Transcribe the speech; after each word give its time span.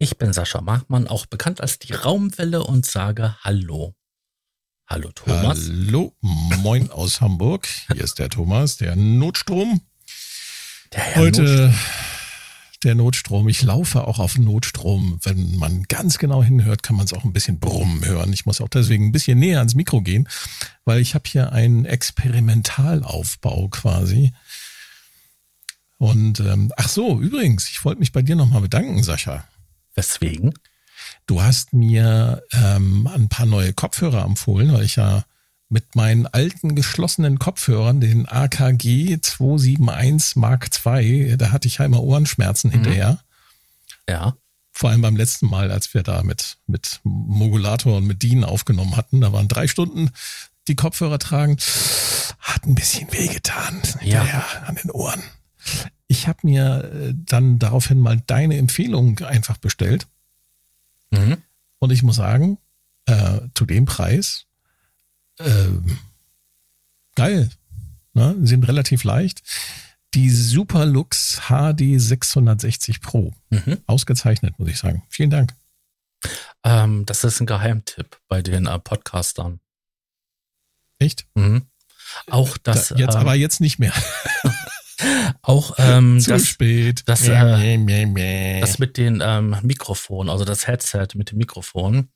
Ich 0.00 0.16
bin 0.16 0.32
Sascha 0.32 0.60
Machmann, 0.60 1.08
auch 1.08 1.26
bekannt 1.26 1.60
als 1.60 1.80
die 1.80 1.92
Raumwelle 1.92 2.62
und 2.62 2.86
sage 2.86 3.36
Hallo. 3.42 3.96
Hallo 4.86 5.10
Thomas. 5.12 5.68
Hallo, 5.68 6.14
moin 6.20 6.88
aus 6.90 7.20
Hamburg. 7.20 7.66
Hier 7.92 8.04
ist 8.04 8.20
der 8.20 8.28
Thomas, 8.30 8.76
der 8.76 8.94
Notstrom. 8.94 9.80
Der 10.92 11.00
Herr 11.00 11.22
Heute 11.22 11.42
Notstrom. 11.42 11.74
der 12.84 12.94
Notstrom. 12.94 13.48
Ich 13.48 13.62
laufe 13.62 14.06
auch 14.06 14.20
auf 14.20 14.38
Notstrom. 14.38 15.18
Wenn 15.24 15.56
man 15.56 15.82
ganz 15.88 16.18
genau 16.18 16.44
hinhört, 16.44 16.84
kann 16.84 16.94
man 16.94 17.04
es 17.04 17.12
auch 17.12 17.24
ein 17.24 17.32
bisschen 17.32 17.58
brummen 17.58 18.04
hören. 18.04 18.32
Ich 18.32 18.46
muss 18.46 18.60
auch 18.60 18.68
deswegen 18.68 19.06
ein 19.06 19.12
bisschen 19.12 19.40
näher 19.40 19.58
ans 19.58 19.74
Mikro 19.74 20.00
gehen, 20.00 20.28
weil 20.84 21.00
ich 21.00 21.16
habe 21.16 21.28
hier 21.28 21.52
einen 21.52 21.84
Experimentalaufbau 21.84 23.66
quasi. 23.68 24.32
Und 25.98 26.38
ähm, 26.38 26.72
ach 26.76 26.88
so, 26.88 27.20
übrigens, 27.20 27.68
ich 27.68 27.84
wollte 27.84 27.98
mich 27.98 28.12
bei 28.12 28.22
dir 28.22 28.36
nochmal 28.36 28.60
bedanken, 28.62 29.02
Sascha. 29.02 29.44
Weswegen? 29.98 30.54
Du 31.26 31.42
hast 31.42 31.72
mir 31.72 32.42
ähm, 32.52 33.06
ein 33.12 33.28
paar 33.28 33.46
neue 33.46 33.72
Kopfhörer 33.72 34.24
empfohlen, 34.24 34.72
weil 34.72 34.84
ich 34.84 34.96
ja 34.96 35.24
mit 35.68 35.94
meinen 35.96 36.26
alten 36.26 36.74
geschlossenen 36.74 37.38
Kopfhörern, 37.38 38.00
den 38.00 38.26
AKG 38.26 39.20
271 39.20 40.36
Mark 40.36 40.70
II, 40.86 41.36
da 41.36 41.52
hatte 41.52 41.68
ich 41.68 41.78
ja 41.78 41.84
immer 41.84 42.02
Ohrenschmerzen 42.02 42.68
mhm. 42.68 42.74
hinterher. 42.74 43.18
Ja. 44.08 44.36
Vor 44.72 44.90
allem 44.90 45.02
beim 45.02 45.16
letzten 45.16 45.46
Mal, 45.46 45.70
als 45.70 45.92
wir 45.92 46.02
da 46.02 46.22
mit, 46.22 46.58
mit 46.66 47.00
Modulator 47.02 47.96
und 47.96 48.06
mit 48.06 48.22
DIN 48.22 48.44
aufgenommen 48.44 48.96
hatten, 48.96 49.20
da 49.20 49.32
waren 49.32 49.48
drei 49.48 49.66
Stunden 49.66 50.10
die 50.68 50.76
Kopfhörer 50.76 51.18
tragen, 51.18 51.56
hat 52.38 52.64
ein 52.64 52.74
bisschen 52.74 53.12
wehgetan 53.12 53.82
ja. 54.02 54.44
an 54.66 54.76
den 54.76 54.90
Ohren. 54.90 55.22
Ich 56.08 56.26
habe 56.26 56.38
mir 56.42 56.90
äh, 56.92 57.14
dann 57.14 57.58
daraufhin 57.58 58.00
mal 58.00 58.20
deine 58.26 58.56
Empfehlung 58.56 59.20
einfach 59.20 59.58
bestellt. 59.58 60.06
Mhm. 61.10 61.36
Und 61.78 61.92
ich 61.92 62.02
muss 62.02 62.16
sagen, 62.16 62.58
äh, 63.06 63.40
zu 63.54 63.66
dem 63.66 63.84
Preis, 63.84 64.46
äh, 65.38 65.68
geil. 67.14 67.50
Ne? 68.14 68.36
Sind 68.42 68.66
relativ 68.66 69.04
leicht. 69.04 69.42
Die 70.14 70.30
Superlux 70.30 71.40
HD 71.48 72.00
660 72.00 73.00
Pro. 73.00 73.34
Mhm. 73.50 73.78
Ausgezeichnet, 73.86 74.58
muss 74.58 74.68
ich 74.68 74.78
sagen. 74.78 75.02
Vielen 75.08 75.30
Dank. 75.30 75.54
Ähm, 76.64 77.04
das 77.06 77.22
ist 77.24 77.40
ein 77.40 77.46
Geheimtipp 77.46 78.18
bei 78.28 78.42
den 78.42 78.66
äh, 78.66 78.78
Podcastern. 78.78 79.60
Echt? 80.98 81.26
Mhm. 81.34 81.66
Auch 82.28 82.56
das. 82.58 82.88
Da, 82.88 82.96
jetzt, 82.96 83.14
ähm, 83.14 83.20
aber 83.20 83.34
jetzt 83.34 83.60
nicht 83.60 83.78
mehr. 83.78 83.92
Auch 85.42 85.74
ähm, 85.78 86.20
Zu 86.20 86.30
das, 86.30 86.46
spät. 86.46 87.02
Das, 87.06 87.26
äh, 87.26 88.60
das 88.60 88.78
mit 88.78 88.96
den 88.96 89.22
ähm, 89.24 89.56
Mikrofonen, 89.62 90.30
also 90.30 90.44
das 90.44 90.66
Headset 90.66 91.08
mit 91.14 91.30
dem 91.30 91.38
Mikrofon, 91.38 92.08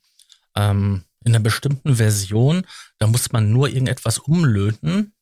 ähm, 0.55 1.03
in 1.23 1.33
einer 1.33 1.43
bestimmten 1.43 1.95
Version, 1.95 2.65
da 2.99 3.07
muss 3.07 3.31
man 3.31 3.51
nur 3.51 3.69
irgendetwas 3.69 4.19
umlöten, 4.19 5.13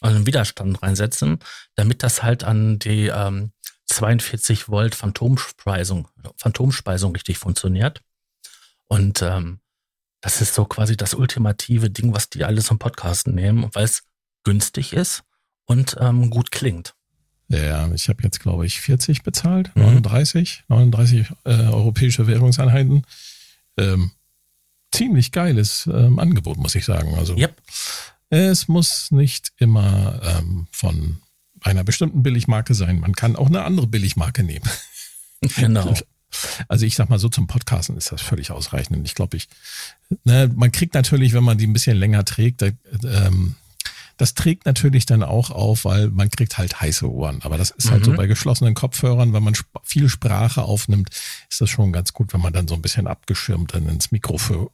also 0.00 0.16
einen 0.16 0.26
Widerstand 0.26 0.82
reinsetzen, 0.82 1.38
damit 1.76 2.02
das 2.02 2.22
halt 2.22 2.44
an 2.44 2.78
die 2.78 3.06
ähm, 3.06 3.52
42 3.86 4.68
Volt 4.68 4.94
Phantomspeisung, 4.94 6.08
Phantomspeisung 6.36 7.12
richtig 7.12 7.38
funktioniert. 7.38 8.02
Und 8.88 9.22
ähm, 9.22 9.60
das 10.20 10.40
ist 10.40 10.54
so 10.54 10.64
quasi 10.64 10.96
das 10.96 11.14
ultimative 11.14 11.90
Ding, 11.90 12.12
was 12.12 12.28
die 12.28 12.44
alle 12.44 12.62
zum 12.62 12.78
Podcasten 12.78 13.34
nehmen, 13.34 13.70
weil 13.72 13.84
es 13.84 14.02
günstig 14.42 14.92
ist 14.92 15.22
und 15.66 15.96
ähm, 16.00 16.30
gut 16.30 16.50
klingt. 16.50 16.95
Ja, 17.48 17.88
ich 17.92 18.08
habe 18.08 18.22
jetzt, 18.24 18.40
glaube 18.40 18.66
ich, 18.66 18.80
40 18.80 19.22
bezahlt, 19.22 19.74
mhm. 19.76 19.82
39, 19.82 20.64
39 20.68 21.26
äh, 21.44 21.50
europäische 21.50 22.26
Währungseinheiten. 22.26 23.04
Ähm, 23.76 24.10
ziemlich 24.92 25.32
geiles 25.32 25.86
ähm, 25.92 26.18
Angebot, 26.18 26.56
muss 26.56 26.74
ich 26.74 26.84
sagen. 26.84 27.14
Also 27.14 27.36
yep. 27.36 27.54
es 28.30 28.68
muss 28.68 29.10
nicht 29.10 29.52
immer 29.58 30.20
ähm, 30.24 30.66
von 30.72 31.18
einer 31.60 31.84
bestimmten 31.84 32.22
Billigmarke 32.22 32.74
sein. 32.74 33.00
Man 33.00 33.14
kann 33.14 33.36
auch 33.36 33.48
eine 33.48 33.64
andere 33.64 33.86
Billigmarke 33.86 34.42
nehmen. 34.42 34.68
Genau. 35.56 35.94
Also 36.66 36.86
ich 36.86 36.96
sag 36.96 37.10
mal 37.10 37.18
so 37.18 37.28
zum 37.28 37.46
Podcasten 37.46 37.96
ist 37.96 38.10
das 38.10 38.22
völlig 38.22 38.50
ausreichend. 38.50 39.06
Ich 39.06 39.14
glaube, 39.14 39.36
ich, 39.36 39.48
ne, 40.24 40.50
man 40.54 40.72
kriegt 40.72 40.94
natürlich, 40.94 41.34
wenn 41.34 41.44
man 41.44 41.58
die 41.58 41.66
ein 41.66 41.74
bisschen 41.74 41.96
länger 41.98 42.24
trägt, 42.24 42.62
ähm, 42.62 43.54
das 44.16 44.34
trägt 44.34 44.64
natürlich 44.66 45.04
dann 45.06 45.22
auch 45.22 45.50
auf, 45.50 45.84
weil 45.84 46.08
man 46.08 46.30
kriegt 46.30 46.56
halt 46.56 46.80
heiße 46.80 47.10
Ohren. 47.10 47.42
Aber 47.42 47.58
das 47.58 47.70
ist 47.70 47.90
halt 47.90 48.00
mhm. 48.00 48.04
so 48.04 48.12
bei 48.14 48.26
geschlossenen 48.26 48.74
Kopfhörern, 48.74 49.32
wenn 49.32 49.42
man 49.42 49.54
viel 49.82 50.08
Sprache 50.08 50.62
aufnimmt, 50.62 51.10
ist 51.50 51.60
das 51.60 51.68
schon 51.68 51.92
ganz 51.92 52.12
gut, 52.12 52.32
wenn 52.32 52.40
man 52.40 52.52
dann 52.52 52.68
so 52.68 52.74
ein 52.74 52.82
bisschen 52.82 53.06
abgeschirmt 53.06 53.74
dann 53.74 53.88
ins 53.88 54.12
Mikrofon, 54.12 54.68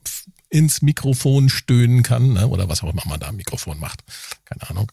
ins 0.49 0.83
Mikrofon 0.83 1.49
stöhnen 1.49 2.03
kann, 2.03 2.35
ne? 2.35 2.47
oder 2.47 2.69
was 2.69 2.83
auch 2.83 2.93
immer 2.93 3.03
man 3.07 3.21
da 3.21 3.29
am 3.29 3.37
Mikrofon 3.37 3.81
macht. 3.81 4.05
Keine 4.45 4.71
Ahnung. 4.71 4.93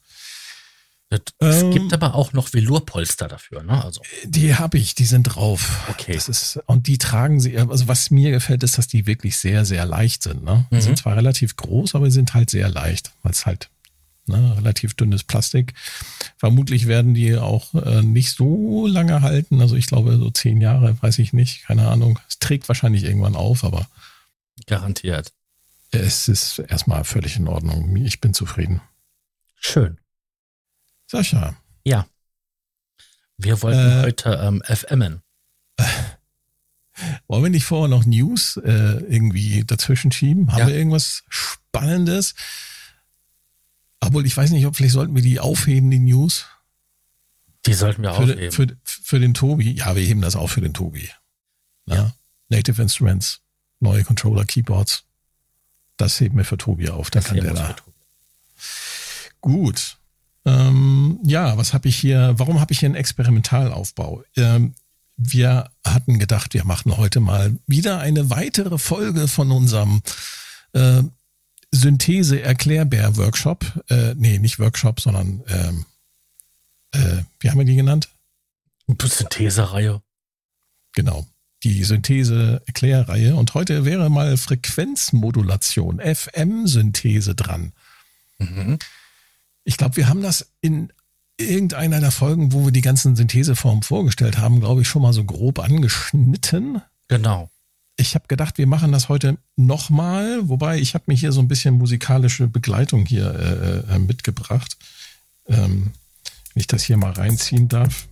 Es 1.12 1.64
ähm, 1.64 1.72
gibt 1.72 1.92
aber 1.92 2.14
auch 2.14 2.34
noch 2.34 2.54
Velourpolster 2.54 3.28
dafür, 3.28 3.64
ne? 3.64 3.84
Also. 3.84 4.02
Die 4.26 4.56
habe 4.56 4.78
ich, 4.78 4.94
die 4.94 5.06
sind 5.06 5.24
drauf. 5.24 5.88
Okay. 5.90 6.14
Das 6.14 6.30
ist, 6.30 6.60
und 6.68 6.86
die 6.86 7.00
tragen 7.00 7.40
sie, 7.40 7.58
also 7.58 7.88
was 7.88 8.12
mir 8.12 8.30
gefällt, 8.30 8.62
ist, 8.62 8.78
dass 8.78 8.88
die 8.88 9.08
wirklich 9.08 9.38
sehr, 9.38 9.66
sehr 9.66 9.86
leicht 9.86 10.22
sind. 10.22 10.44
Ne? 10.44 10.68
Die 10.70 10.76
mhm. 10.76 10.82
sind 10.82 10.98
zwar 11.00 11.16
relativ 11.16 11.56
groß, 11.56 11.96
aber 11.96 12.06
sie 12.06 12.16
sind 12.16 12.36
halt 12.36 12.52
sehr 12.52 12.70
leicht, 12.70 13.12
weil 13.24 13.32
es 13.32 13.48
halt 13.48 13.72
ne? 14.30 14.56
relativ 14.58 14.94
dünnes 14.94 15.24
Plastik. 15.24 15.74
Vermutlich 16.38 16.88
werden 16.88 17.14
die 17.14 17.38
auch 17.38 17.74
äh, 17.76 18.02
nicht 18.02 18.32
so 18.32 18.88
lange 18.88 19.22
halten. 19.22 19.60
Also 19.60 19.76
ich 19.76 19.88
glaube 19.88 20.18
so 20.18 20.30
zehn 20.30 20.62
Jahre, 20.62 21.02
weiß 21.02 21.20
ich 21.20 21.34
nicht, 21.34 21.64
keine 21.64 21.88
Ahnung. 21.90 22.20
Es 22.30 22.40
trägt 22.40 22.68
wahrscheinlich 22.70 23.04
irgendwann 23.04 23.36
auf, 23.36 23.64
aber 23.64 23.88
garantiert. 24.68 25.34
Es 25.92 26.28
ist 26.28 26.60
erstmal 26.60 27.04
völlig 27.04 27.36
in 27.38 27.48
Ordnung. 27.48 27.96
Ich 27.98 28.22
bin 28.22 28.34
zufrieden. 28.34 28.82
Schön. 29.60 29.98
Sascha. 31.08 31.56
Ja. 31.84 32.08
Wir 33.38 33.62
wollten 33.62 33.80
äh, 33.80 34.04
heute 34.04 34.40
ähm, 34.42 34.62
FMen. 34.64 35.22
wollen 37.28 37.44
wir 37.44 37.50
nicht 37.50 37.66
vorher 37.66 37.88
noch 37.88 38.06
News 38.06 38.58
äh, 38.58 39.04
irgendwie 39.08 39.64
dazwischen 39.66 40.12
schieben? 40.12 40.52
Haben 40.52 40.60
ja. 40.60 40.68
wir 40.68 40.76
irgendwas 40.76 41.24
Spannendes? 41.30 42.36
Obwohl, 44.00 44.26
ich 44.26 44.36
weiß 44.36 44.52
nicht, 44.52 44.66
ob 44.66 44.76
vielleicht 44.76 44.94
sollten 44.94 45.16
wir 45.16 45.22
die 45.22 45.40
aufheben, 45.40 45.92
die 45.92 46.00
News. 46.00 46.46
Die 47.66 47.74
sollten 47.74 48.02
wir 48.02 48.14
für 48.14 48.24
aufheben. 48.24 48.40
Den, 48.40 48.52
für, 48.52 48.68
für 48.84 49.20
den 49.20 49.34
Tobi. 49.34 49.72
Ja, 49.74 49.96
wir 49.96 50.04
heben 50.04 50.22
das 50.22 50.36
auf 50.36 50.52
für 50.52 50.62
den 50.62 50.74
Tobi. 50.74 51.10
Ja. 51.86 51.96
ja. 51.96 52.16
Native 52.50 52.82
Instruments, 52.82 53.42
neue 53.80 54.04
Controller, 54.04 54.46
Keyboards. 54.46 55.04
Das 55.98 56.20
heben 56.20 56.38
wir 56.38 56.46
für 56.46 56.58
Tobi 56.58 56.90
auf. 56.90 57.10
Dann 57.12 57.22
das 57.22 57.30
kann 57.30 57.42
der 57.42 57.54
da. 57.54 57.76
Gut. 59.42 59.98
Ähm, 60.46 61.20
ja, 61.24 61.58
was 61.58 61.74
habe 61.74 61.90
ich 61.90 61.98
hier? 61.98 62.34
Warum 62.38 62.60
habe 62.60 62.72
ich 62.72 62.80
hier 62.80 62.88
einen 62.88 62.96
Experimentalaufbau? 62.96 64.24
Ähm, 64.38 64.74
wir 65.18 65.70
hatten 65.86 66.18
gedacht, 66.18 66.54
wir 66.54 66.64
machen 66.64 66.96
heute 66.96 67.20
mal 67.20 67.58
wieder 67.68 68.00
eine 68.00 68.30
weitere 68.30 68.78
Folge 68.78 69.28
von 69.28 69.52
unserem 69.52 70.02
äh, 70.74 71.04
Synthese-Erklärbär-Workshop. 71.72 73.86
Äh, 73.90 74.16
nee, 74.16 74.40
nicht 74.40 74.60
Workshop, 74.60 75.00
sondern 75.00 75.44
ähm, 75.48 75.86
äh, 76.92 77.24
wie 77.40 77.50
haben 77.50 77.58
wir 77.58 77.66
die 77.66 77.76
genannt? 77.76 78.10
Synthese-Reihe. 78.88 80.02
Genau. 80.94 81.28
Die 81.64 81.84
Synthese-Erklärreihe. 81.84 83.36
Und 83.36 83.54
heute 83.54 83.86
wäre 83.86 84.10
mal 84.10 84.38
Frequenzmodulation, 84.38 86.00
FM-Synthese 86.00 87.36
dran. 87.36 87.74
Mhm. 88.40 88.80
Ich 89.64 89.78
glaube, 89.78 89.98
wir 89.98 90.08
haben 90.08 90.24
das 90.24 90.52
in 90.62 90.92
irgendeiner 91.38 92.00
der 92.00 92.12
Folgen, 92.12 92.54
wo 92.54 92.66
wir 92.66 92.72
die 92.72 92.82
ganzen 92.82 93.16
Syntheseformen 93.16 93.84
vorgestellt 93.84 94.40
haben, 94.40 94.60
glaube 94.60 94.82
ich, 94.82 94.88
schon 94.88 95.02
mal 95.02 95.14
so 95.14 95.24
grob 95.24 95.60
angeschnitten. 95.60 96.82
Genau 97.08 97.50
ich 98.00 98.16
habe 98.16 98.28
gedacht, 98.30 98.58
wir 98.58 98.66
machen 98.66 98.94
das 98.94 99.10
heute 99.10 99.38
nochmal, 99.58 100.48
wobei 100.48 100.80
ich 100.80 100.94
habe 100.94 101.04
mir 101.08 101.16
hier 101.16 101.34
so 101.34 101.42
ein 101.42 101.50
bisschen 101.50 101.74
musikalische 101.74 102.48
Begleitung 102.48 103.06
hier 103.06 103.84
äh, 103.90 103.96
äh, 103.96 104.00
mitgebracht. 104.00 104.78
Ähm, 105.50 105.92
wenn 106.54 106.62
ich 106.62 106.68
das 106.68 106.84
hier 106.84 106.96
mal 106.96 107.12
reinziehen 107.12 107.68
darf. 107.68 108.08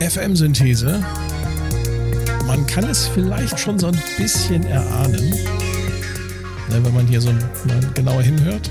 FM-Synthese. 0.00 1.04
Man 2.46 2.66
kann 2.66 2.84
es 2.84 3.06
vielleicht 3.06 3.60
schon 3.60 3.78
so 3.78 3.88
ein 3.88 4.02
bisschen 4.16 4.64
erahnen 4.64 5.53
ne, 6.68 6.84
wenn 6.84 6.94
man 6.94 7.06
hier 7.06 7.20
so 7.20 7.32
mal 7.32 7.80
genauer 7.94 8.22
hinhört. 8.22 8.70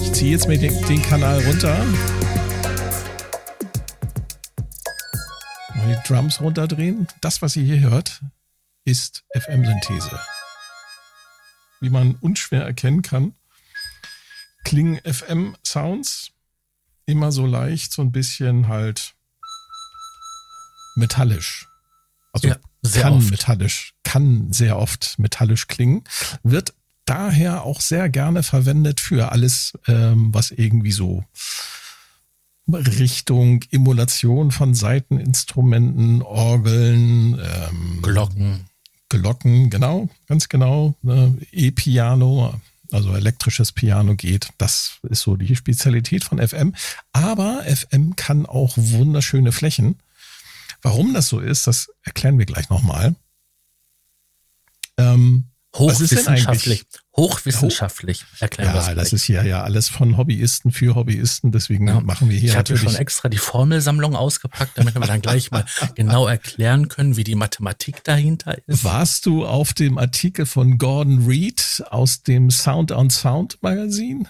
Ich 0.00 0.12
ziehe 0.12 0.32
jetzt 0.32 0.46
mal 0.46 0.58
den, 0.58 0.80
den 0.86 1.02
Kanal 1.02 1.42
runter. 1.44 1.84
Mal 5.74 5.88
die 5.88 6.08
Drums 6.08 6.40
runterdrehen. 6.40 7.06
Das, 7.20 7.42
was 7.42 7.56
ihr 7.56 7.64
hier 7.64 7.80
hört, 7.80 8.22
ist 8.84 9.24
FM-Synthese. 9.34 10.18
Wie 11.80 11.90
man 11.90 12.14
unschwer 12.16 12.64
erkennen 12.64 13.02
kann, 13.02 13.34
klingen 14.64 15.00
FM-Sounds 15.04 16.32
immer 17.06 17.32
so 17.32 17.46
leicht, 17.46 17.92
so 17.92 18.02
ein 18.02 18.12
bisschen 18.12 18.68
halt 18.68 19.14
metallisch. 20.94 21.68
Also 22.32 22.48
ja, 22.48 22.56
kann 22.90 23.14
oft. 23.14 23.30
metallisch, 23.30 23.94
kann 24.02 24.52
sehr 24.52 24.78
oft 24.78 25.18
metallisch 25.18 25.68
klingen, 25.68 26.04
wird 26.42 26.74
daher 27.04 27.64
auch 27.64 27.80
sehr 27.80 28.08
gerne 28.08 28.42
verwendet 28.42 29.00
für 29.00 29.32
alles, 29.32 29.72
ähm, 29.86 30.32
was 30.32 30.50
irgendwie 30.50 30.92
so 30.92 31.24
Richtung 32.68 33.62
Emulation 33.70 34.50
von 34.50 34.74
Seiteninstrumenten, 34.74 36.22
Orgeln, 36.22 37.34
ähm, 37.34 37.98
Glocken. 38.02 38.66
Glocken, 39.08 39.68
genau, 39.68 40.08
ganz 40.26 40.48
genau. 40.48 40.94
Ne? 41.02 41.36
E-Piano, 41.50 42.54
also 42.90 43.14
elektrisches 43.14 43.72
Piano 43.72 44.14
geht. 44.14 44.48
Das 44.58 44.98
ist 45.02 45.22
so 45.22 45.36
die 45.36 45.54
Spezialität 45.54 46.24
von 46.24 46.38
FM. 46.46 46.74
Aber 47.12 47.64
FM 47.64 48.16
kann 48.16 48.46
auch 48.46 48.74
wunderschöne 48.76 49.52
Flächen. 49.52 49.96
Warum 50.82 51.14
das 51.14 51.28
so 51.28 51.38
ist, 51.38 51.66
das 51.66 51.88
erklären 52.02 52.38
wir 52.38 52.46
gleich 52.46 52.68
nochmal. 52.68 53.14
Ähm, 54.98 55.52
Hochwissenschaftlich. 55.74 56.84
Hochwissenschaftlich 57.16 58.24
erklären 58.40 58.74
Ja, 58.74 58.94
das 58.94 59.14
ist 59.14 59.24
hier 59.24 59.42
ja 59.44 59.62
alles 59.62 59.88
von 59.88 60.18
Hobbyisten 60.18 60.70
für 60.70 60.94
Hobbyisten, 60.94 61.50
deswegen 61.50 61.88
ja. 61.88 62.00
machen 62.00 62.28
wir 62.28 62.38
hier 62.38 62.50
Ich 62.50 62.56
habe 62.56 62.76
schon 62.76 62.94
extra 62.94 63.30
die 63.30 63.38
Formelsammlung 63.38 64.14
ausgepackt, 64.14 64.76
damit 64.76 64.94
wir 64.94 65.00
dann 65.06 65.22
gleich 65.22 65.50
mal 65.50 65.64
genau 65.94 66.26
erklären 66.26 66.88
können, 66.88 67.16
wie 67.16 67.24
die 67.24 67.34
Mathematik 67.34 68.04
dahinter 68.04 68.56
ist. 68.66 68.84
Warst 68.84 69.24
du 69.24 69.46
auf 69.46 69.72
dem 69.72 69.96
Artikel 69.96 70.44
von 70.44 70.76
Gordon 70.76 71.26
Reed 71.26 71.82
aus 71.88 72.22
dem 72.22 72.50
Sound 72.50 72.92
on 72.92 73.08
Sound 73.08 73.58
Magazin? 73.62 74.28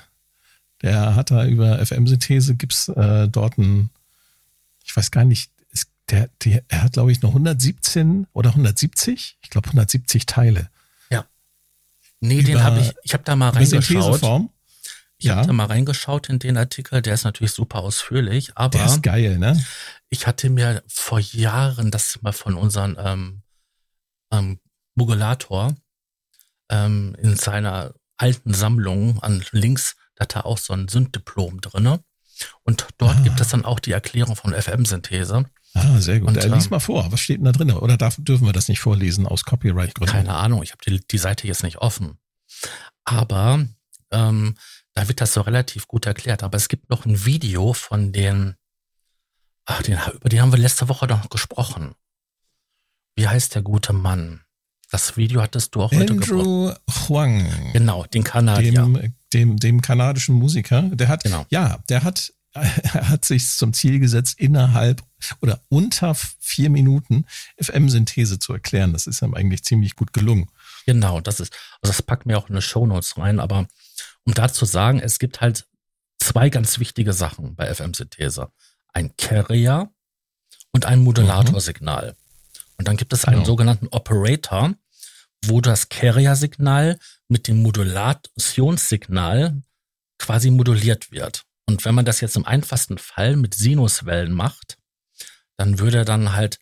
Der 0.82 1.16
hat 1.16 1.32
da 1.32 1.44
über 1.46 1.84
FM-Synthese, 1.84 2.55
gibt's 2.55 2.88
äh, 2.88 3.28
dort 3.28 3.58
ein, 3.58 3.90
ich 4.84 4.96
weiß 4.96 5.10
gar 5.10 5.25
nicht, 5.25 5.50
der, 6.12 6.31
der, 6.44 6.62
er 6.69 6.85
hat 6.85 6.93
glaube 6.93 7.11
ich 7.11 7.23
noch 7.23 7.31
117 7.31 8.29
oder 8.32 8.50
170, 8.50 9.38
ich 9.43 9.50
glaube 9.50 9.67
170 9.67 10.26
Teile. 10.26 10.70
Nee, 12.23 12.43
den 12.43 12.62
habe 12.62 12.79
ich, 12.79 12.94
ich 13.03 13.14
habe 13.14 13.25
da 13.25 13.35
mal 13.35 13.49
reingeschaut. 13.49 14.23
Ich 15.19 15.26
ja. 15.26 15.37
habe 15.37 15.49
da 15.49 15.53
mal 15.53 15.67
reingeschaut 15.67 16.29
in 16.29 16.38
den 16.38 16.56
Artikel, 16.56 17.03
der 17.03 17.14
ist 17.14 17.25
natürlich 17.25 17.50
super 17.50 17.81
ausführlich, 17.81 18.53
aber 18.55 18.79
der 18.79 18.87
ist 18.87 19.03
geil, 19.03 19.38
ne? 19.38 19.61
Ich 20.09 20.26
hatte 20.26 20.49
mir 20.49 20.85
vor 20.87 21.19
Jahren 21.19 21.91
das 21.91 22.23
mal 22.23 22.32
von 22.32 22.55
unserem 22.55 22.97
ähm, 22.99 23.43
ähm, 24.31 24.61
Modulator 24.94 25.75
ähm, 26.70 27.17
in 27.19 27.37
seiner 27.37 27.93
alten 28.19 28.55
Sammlung 28.55 29.20
an 29.20 29.44
links, 29.50 29.97
da 30.15 30.23
hat 30.23 30.37
er 30.37 30.47
auch 30.47 30.58
so 30.58 30.75
ein 30.75 30.87
Sünddiplom 30.87 31.61
drinne. 31.61 32.05
Und 32.62 32.87
dort 32.99 33.17
ah. 33.17 33.20
gibt 33.23 33.41
es 33.41 33.49
dann 33.49 33.65
auch 33.65 33.81
die 33.81 33.93
Erklärung 33.93 34.37
von 34.37 34.55
FM-Synthese. 34.55 35.44
Ah, 35.74 36.00
sehr 36.00 36.20
gut. 36.20 36.28
Und, 36.28 36.36
äh, 36.36 36.48
lies 36.48 36.70
mal 36.70 36.80
vor, 36.80 37.10
was 37.10 37.20
steht 37.20 37.38
denn 37.38 37.46
da 37.46 37.52
drin? 37.52 37.70
Oder 37.70 37.96
darf, 37.96 38.16
dürfen 38.19 38.46
wir 38.46 38.52
das 38.52 38.69
nicht 38.69 38.80
vorlesen 38.80 39.26
aus 39.26 39.44
Copyright-Gründen? 39.44 40.12
Keine 40.12 40.34
Ahnung, 40.34 40.62
ich 40.62 40.72
habe 40.72 40.82
die, 40.86 41.00
die 41.00 41.19
Seite 41.19 41.46
jetzt 41.46 41.62
nicht 41.62 41.78
offen. 41.78 42.19
Aber 43.04 43.64
ähm, 44.10 44.54
da 44.94 45.08
wird 45.08 45.20
das 45.20 45.32
so 45.32 45.40
relativ 45.40 45.88
gut 45.88 46.06
erklärt. 46.06 46.42
Aber 46.42 46.56
es 46.56 46.69
gibt 46.69 46.90
noch 46.90 47.06
ein 47.06 47.24
Video 47.24 47.72
von 47.72 48.12
den, 48.12 48.54
ach, 49.64 49.82
den, 49.82 49.98
über 50.12 50.28
den 50.28 50.42
haben 50.42 50.52
wir 50.52 50.58
letzte 50.58 50.88
Woche 50.88 51.06
noch 51.06 51.28
gesprochen. 51.30 51.94
Wie 53.16 53.28
heißt 53.28 53.54
der 53.54 53.62
gute 53.62 53.92
Mann? 53.92 54.42
Das 54.90 55.16
Video 55.16 55.40
hattest 55.40 55.74
du 55.74 55.82
auch 55.82 55.92
heute 55.92 56.12
Andrew 56.12 56.72
Huang. 57.08 57.72
Genau, 57.72 58.04
den 58.04 58.24
Kanadier. 58.24 58.72
Dem, 58.72 59.14
dem, 59.32 59.56
dem 59.56 59.80
kanadischen 59.80 60.34
Musiker. 60.34 60.82
Der 60.82 61.08
hat, 61.08 61.22
genau. 61.22 61.46
ja, 61.48 61.78
der 61.88 62.04
hat 62.04 62.34
er 62.54 63.08
hat 63.08 63.25
sich 63.25 63.49
zum 63.49 63.72
Ziel 63.72 63.99
gesetzt, 63.99 64.38
innerhalb 64.38 65.02
oder 65.40 65.60
unter 65.69 66.14
vier 66.14 66.70
Minuten 66.70 67.25
FM-Synthese 67.60 68.38
zu 68.38 68.52
erklären. 68.52 68.93
Das 68.93 69.06
ist 69.06 69.22
ihm 69.22 69.34
eigentlich 69.34 69.64
ziemlich 69.64 69.96
gut 69.96 70.12
gelungen. 70.12 70.49
Genau, 70.87 71.20
das 71.20 71.40
ist, 71.40 71.52
also 71.81 71.93
das 71.93 72.02
packt 72.02 72.26
mir 72.26 72.37
auch 72.37 72.49
in 72.49 72.54
eine 72.54 72.62
Shownotes 72.62 73.16
rein, 73.16 73.40
aber 73.40 73.66
um 74.25 74.34
da 74.34 74.52
zu 74.52 74.64
sagen, 74.64 75.00
es 75.00 75.19
gibt 75.19 75.40
halt 75.40 75.66
zwei 76.19 76.50
ganz 76.50 76.78
wichtige 76.78 77.12
Sachen 77.12 77.54
bei 77.54 77.72
FM-Synthese. 77.72 78.50
Ein 78.93 79.16
Carrier 79.16 79.90
und 80.72 80.87
ein 80.87 81.00
Modulatorsignal. 81.00 82.08
Mhm. 82.08 82.16
Und 82.78 82.88
dann 82.88 82.96
gibt 82.96 83.12
es 83.12 83.25
einen 83.25 83.37
genau. 83.37 83.46
sogenannten 83.46 83.88
Operator, 83.88 84.75
wo 85.46 85.60
das 85.60 85.88
Carrier-Signal 85.88 86.98
mit 87.28 87.48
dem 87.48 87.62
Modulationssignal 87.62 89.62
quasi 90.19 90.50
moduliert 90.50 91.10
wird. 91.10 91.44
Und 91.67 91.85
wenn 91.85 91.94
man 91.94 92.05
das 92.05 92.20
jetzt 92.20 92.37
im 92.37 92.47
einfachsten 92.47 92.99
Fall 92.99 93.37
mit 93.37 93.55
Sinuswellen 93.55 94.32
macht, 94.32 94.79
dann 95.56 95.79
würde 95.79 96.05
dann 96.05 96.32
halt 96.32 96.59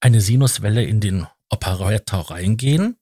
eine 0.00 0.20
Sinuswelle 0.20 0.84
in 0.84 1.00
den 1.00 1.26
Operator 1.50 2.30
reingehen, 2.30 2.96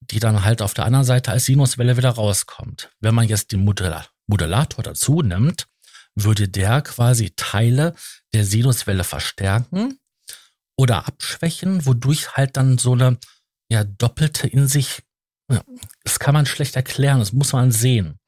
die 0.00 0.20
dann 0.20 0.44
halt 0.44 0.62
auf 0.62 0.74
der 0.74 0.84
anderen 0.84 1.04
Seite 1.04 1.30
als 1.32 1.46
Sinuswelle 1.46 1.96
wieder 1.96 2.10
rauskommt. 2.10 2.90
Wenn 3.00 3.14
man 3.14 3.28
jetzt 3.28 3.52
den 3.52 3.64
Modulator 3.64 4.82
dazu 4.82 5.22
nimmt, 5.22 5.68
würde 6.14 6.48
der 6.48 6.82
quasi 6.82 7.32
Teile 7.36 7.94
der 8.34 8.44
Sinuswelle 8.44 9.04
verstärken 9.04 9.98
oder 10.76 11.06
abschwächen, 11.06 11.86
wodurch 11.86 12.36
halt 12.36 12.56
dann 12.56 12.78
so 12.78 12.92
eine 12.92 13.18
ja, 13.70 13.84
doppelte 13.84 14.46
in 14.46 14.68
sich, 14.68 15.02
das 16.04 16.18
kann 16.18 16.34
man 16.34 16.46
schlecht 16.46 16.76
erklären, 16.76 17.20
das 17.20 17.32
muss 17.32 17.52
man 17.52 17.72
sehen. 17.72 18.18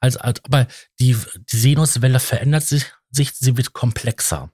Also, 0.00 0.18
aber 0.20 0.66
die, 1.00 1.16
die 1.52 1.56
Sinuswelle 1.56 2.20
verändert 2.20 2.64
sich, 2.64 2.86
sich, 3.10 3.32
sie 3.32 3.56
wird 3.56 3.72
komplexer. 3.72 4.50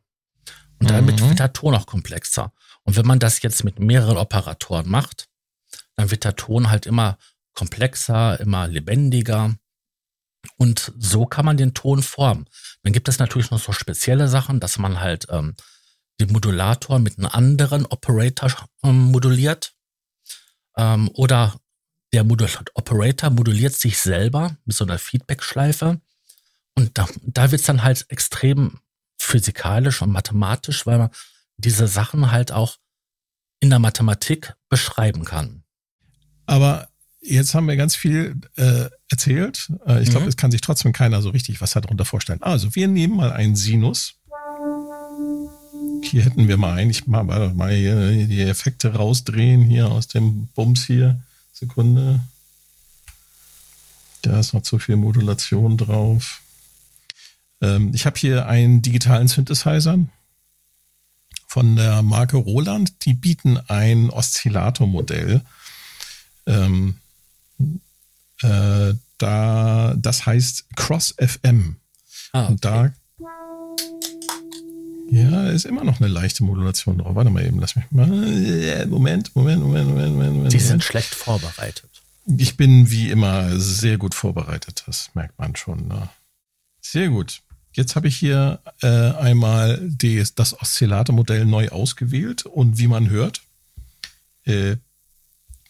Und 0.80 0.90
damit 0.90 1.20
mhm. 1.20 1.30
wird 1.30 1.38
der 1.38 1.52
Ton 1.52 1.74
auch 1.74 1.86
komplexer. 1.86 2.52
Und 2.82 2.96
wenn 2.96 3.06
man 3.06 3.18
das 3.18 3.42
jetzt 3.42 3.64
mit 3.64 3.78
mehreren 3.80 4.16
Operatoren 4.16 4.88
macht, 4.88 5.28
dann 5.96 6.10
wird 6.10 6.24
der 6.24 6.36
Ton 6.36 6.70
halt 6.70 6.86
immer 6.86 7.18
komplexer, 7.54 8.38
immer 8.40 8.68
lebendiger. 8.68 9.56
Und 10.56 10.92
so 10.96 11.26
kann 11.26 11.44
man 11.44 11.56
den 11.56 11.74
Ton 11.74 12.02
formen. 12.02 12.46
Dann 12.82 12.92
gibt 12.92 13.08
es 13.08 13.18
natürlich 13.18 13.50
noch 13.50 13.60
so 13.60 13.72
spezielle 13.72 14.28
Sachen, 14.28 14.60
dass 14.60 14.78
man 14.78 15.00
halt 15.00 15.26
ähm, 15.30 15.56
den 16.20 16.32
Modulator 16.32 16.98
mit 16.98 17.18
einem 17.18 17.26
anderen 17.26 17.86
Operator 17.86 18.50
ähm, 18.84 19.10
moduliert. 19.10 19.74
Ähm, 20.76 21.10
oder 21.14 21.60
der 22.12 22.24
Modul 22.24 22.48
Operator 22.74 23.30
moduliert 23.30 23.74
sich 23.74 23.98
selber 23.98 24.56
mit 24.64 24.76
so 24.76 24.84
einer 24.84 24.98
Feedback-Schleife. 24.98 26.00
Und 26.74 26.96
da, 26.96 27.08
da 27.22 27.50
wird 27.50 27.60
es 27.60 27.66
dann 27.66 27.82
halt 27.82 28.06
extrem 28.08 28.78
physikalisch 29.18 30.00
und 30.00 30.10
mathematisch, 30.10 30.86
weil 30.86 30.98
man 30.98 31.10
diese 31.56 31.86
Sachen 31.88 32.30
halt 32.30 32.52
auch 32.52 32.76
in 33.60 33.70
der 33.70 33.78
Mathematik 33.78 34.54
beschreiben 34.68 35.24
kann. 35.24 35.64
Aber 36.46 36.88
jetzt 37.20 37.54
haben 37.54 37.66
wir 37.66 37.76
ganz 37.76 37.96
viel 37.96 38.40
äh, 38.56 38.88
erzählt. 39.10 39.70
Äh, 39.86 40.02
ich 40.02 40.10
glaube, 40.10 40.24
mhm. 40.24 40.28
es 40.28 40.36
kann 40.36 40.50
sich 40.50 40.60
trotzdem 40.60 40.92
keiner 40.92 41.20
so 41.20 41.30
richtig 41.30 41.60
was 41.60 41.72
darunter 41.72 42.04
vorstellen. 42.04 42.42
Also 42.42 42.74
wir 42.74 42.88
nehmen 42.88 43.16
mal 43.16 43.32
einen 43.32 43.56
Sinus. 43.56 44.14
Hier 46.04 46.22
hätten 46.22 46.48
wir 46.48 46.56
mal 46.56 46.74
eigentlich 46.74 47.06
mal, 47.06 47.24
mal 47.24 47.70
die 48.26 48.40
Effekte 48.40 48.94
rausdrehen 48.94 49.62
hier 49.62 49.90
aus 49.90 50.06
dem 50.06 50.46
Bums 50.54 50.86
hier. 50.86 51.20
Sekunde. 51.58 52.20
Da 54.22 54.38
ist 54.38 54.54
noch 54.54 54.62
zu 54.62 54.78
viel 54.78 54.96
Modulation 54.96 55.76
drauf. 55.76 56.42
Ähm, 57.60 57.92
ich 57.94 58.06
habe 58.06 58.18
hier 58.18 58.46
einen 58.46 58.82
digitalen 58.82 59.28
Synthesizer 59.28 59.98
von 61.46 61.76
der 61.76 62.02
Marke 62.02 62.36
Roland. 62.36 63.04
Die 63.04 63.14
bieten 63.14 63.58
ein 63.68 64.10
Oszillatormodell. 64.10 65.42
Ähm, 66.46 66.96
äh, 68.42 68.94
da, 69.18 69.94
das 69.96 70.26
heißt 70.26 70.66
Cross 70.76 71.14
FM. 71.18 71.76
Ah, 72.32 72.42
okay. 72.42 72.52
Und 72.52 72.64
da 72.64 72.92
ja, 75.10 75.48
ist 75.48 75.64
immer 75.64 75.84
noch 75.84 76.00
eine 76.00 76.08
leichte 76.08 76.44
Modulation 76.44 76.98
drauf. 76.98 77.14
Warte 77.14 77.30
mal 77.30 77.44
eben, 77.44 77.58
lass 77.60 77.76
mich 77.76 77.84
mal. 77.90 78.06
Moment, 78.06 78.90
Moment, 78.90 79.34
Moment, 79.34 79.64
Moment, 79.64 79.88
Moment. 79.88 80.34
Moment. 80.34 80.52
Die 80.52 80.58
sind 80.58 80.84
schlecht 80.84 81.14
vorbereitet. 81.14 81.90
Ich 82.36 82.56
bin 82.56 82.90
wie 82.90 83.10
immer 83.10 83.58
sehr 83.58 83.96
gut 83.96 84.14
vorbereitet, 84.14 84.84
das 84.86 85.10
merkt 85.14 85.38
man 85.38 85.56
schon. 85.56 85.88
Ne? 85.88 86.08
Sehr 86.80 87.08
gut. 87.08 87.40
Jetzt 87.72 87.96
habe 87.96 88.08
ich 88.08 88.16
hier 88.16 88.60
äh, 88.82 88.86
einmal 88.86 89.78
die, 89.82 90.22
das 90.34 90.60
Oszillatormodell 90.60 91.46
neu 91.46 91.68
ausgewählt 91.68 92.44
und 92.44 92.76
wie 92.78 92.88
man 92.88 93.08
hört, 93.08 93.42
äh, 94.44 94.76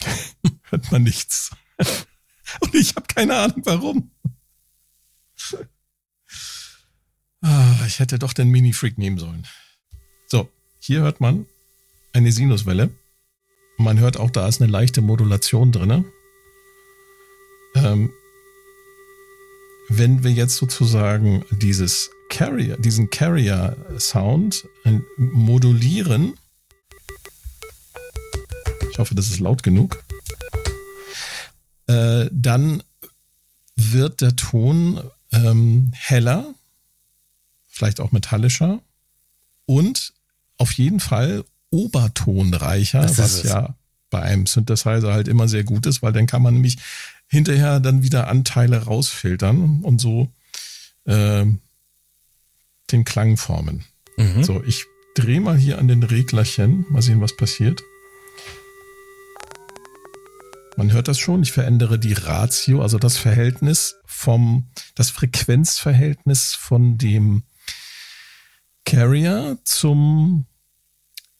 hört 0.63 0.91
man 0.91 1.03
nichts. 1.03 1.51
und 2.59 2.75
ich 2.75 2.95
habe 2.95 3.07
keine 3.07 3.37
Ahnung 3.37 3.61
warum. 3.63 4.11
Ah, 7.41 7.85
ich 7.85 7.99
hätte 7.99 8.19
doch 8.19 8.33
den 8.33 8.49
Mini-Freak 8.49 8.97
nehmen 8.97 9.17
sollen. 9.17 9.47
So, 10.27 10.49
hier 10.79 11.01
hört 11.01 11.21
man 11.21 11.45
eine 12.13 12.31
Sinuswelle. 12.31 12.89
Man 13.77 13.99
hört 13.99 14.17
auch, 14.17 14.29
da 14.29 14.47
ist 14.47 14.61
eine 14.61 14.71
leichte 14.71 15.01
Modulation 15.01 15.71
drin. 15.71 16.05
Ähm, 17.75 18.11
wenn 19.87 20.23
wir 20.23 20.31
jetzt 20.31 20.55
sozusagen 20.55 21.45
dieses 21.51 22.11
Carrier, 22.29 22.77
diesen 22.77 23.09
Carrier-Sound 23.09 24.67
äh, 24.85 24.99
modulieren, 25.17 26.35
ich 28.91 28.99
hoffe, 28.99 29.15
das 29.15 29.27
ist 29.27 29.39
laut 29.39 29.63
genug, 29.63 30.03
äh, 31.87 32.27
dann 32.31 32.83
wird 33.75 34.21
der 34.21 34.35
Ton 34.35 35.01
ähm, 35.31 35.91
heller, 35.93 36.53
vielleicht 37.79 38.01
auch 38.01 38.11
metallischer 38.11 38.81
und 39.65 40.13
auf 40.57 40.73
jeden 40.73 40.99
Fall 40.99 41.45
obertonreicher, 41.71 43.17
was 43.17 43.43
ja 43.43 43.73
bei 44.09 44.21
einem 44.21 44.47
Synthesizer 44.47 45.13
halt 45.13 45.29
immer 45.29 45.47
sehr 45.47 45.63
gut 45.63 45.85
ist, 45.85 46.01
weil 46.01 46.11
dann 46.11 46.27
kann 46.27 46.41
man 46.41 46.55
nämlich 46.55 46.77
hinterher 47.27 47.79
dann 47.79 48.03
wieder 48.03 48.27
Anteile 48.27 48.83
rausfiltern 48.83 49.81
und 49.81 50.01
so 50.01 50.29
äh, 51.05 51.45
den 52.91 53.05
Klang 53.05 53.37
formen. 53.37 53.85
Mhm. 54.17 54.43
So, 54.43 54.61
ich 54.63 54.85
drehe 55.15 55.39
mal 55.39 55.57
hier 55.57 55.77
an 55.77 55.87
den 55.87 56.03
Reglerchen, 56.03 56.85
mal 56.89 57.01
sehen, 57.01 57.21
was 57.21 57.37
passiert. 57.37 57.81
Man 60.75 60.91
hört 60.91 61.07
das 61.07 61.17
schon, 61.17 61.43
ich 61.43 61.53
verändere 61.53 61.97
die 61.97 62.13
Ratio, 62.13 62.81
also 62.81 62.97
das 62.97 63.15
Verhältnis 63.15 63.95
vom, 64.05 64.67
das 64.95 65.11
Frequenzverhältnis 65.11 66.55
von 66.55 66.97
dem 66.97 67.43
Carrier 68.89 69.57
zum 69.63 70.45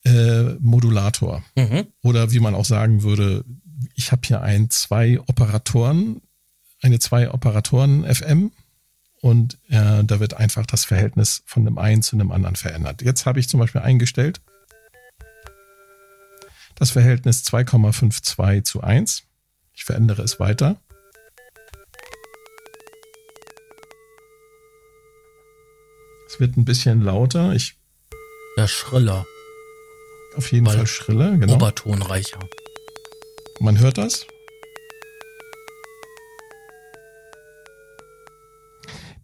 äh, 0.06 0.56
Modulator. 0.60 1.44
Mhm. 1.56 1.88
Oder 2.04 2.32
wie 2.32 2.40
man 2.40 2.56
auch 2.56 2.66
sagen 2.66 3.04
würde, 3.04 3.44
ich 3.96 4.12
habe 4.12 4.22
hier 4.26 4.42
ein 4.42 4.70
zwei 4.70 5.20
Operatoren, 5.22 6.22
eine 6.82 7.00
zwei 7.00 7.32
Operatoren 7.32 8.04
FM 8.04 8.52
und 9.22 9.58
äh, 9.70 10.04
da 10.04 10.20
wird 10.20 10.36
einfach 10.36 10.66
das 10.66 10.86
Verhältnis 10.86 11.44
von 11.46 11.66
dem 11.66 11.78
einen 11.78 12.02
zu 12.02 12.18
dem 12.18 12.32
anderen 12.32 12.56
verändert. 12.56 13.02
Jetzt 13.02 13.26
habe 13.26 13.40
ich 13.40 13.50
zum 13.50 13.60
Beispiel 13.60 13.82
eingestellt 13.82 14.42
das 16.80 16.92
Verhältnis 16.92 17.44
2,52 17.44 18.64
zu 18.64 18.82
1. 18.82 19.24
Ich 19.74 19.84
verändere 19.84 20.22
es 20.22 20.40
weiter. 20.40 20.78
Es 26.40 26.42
wird 26.42 26.56
ein 26.56 26.64
bisschen 26.64 27.02
lauter. 27.02 27.52
Ich 27.52 27.76
ja, 28.56 28.66
schriller. 28.66 29.26
Auf 30.38 30.54
jeden 30.54 30.68
Weil 30.68 30.78
Fall 30.78 30.88
schriller, 30.88 31.36
genau. 31.36 31.56
Obertonreicher. 31.56 32.40
Man 33.60 33.78
hört 33.78 33.98
das. 33.98 34.26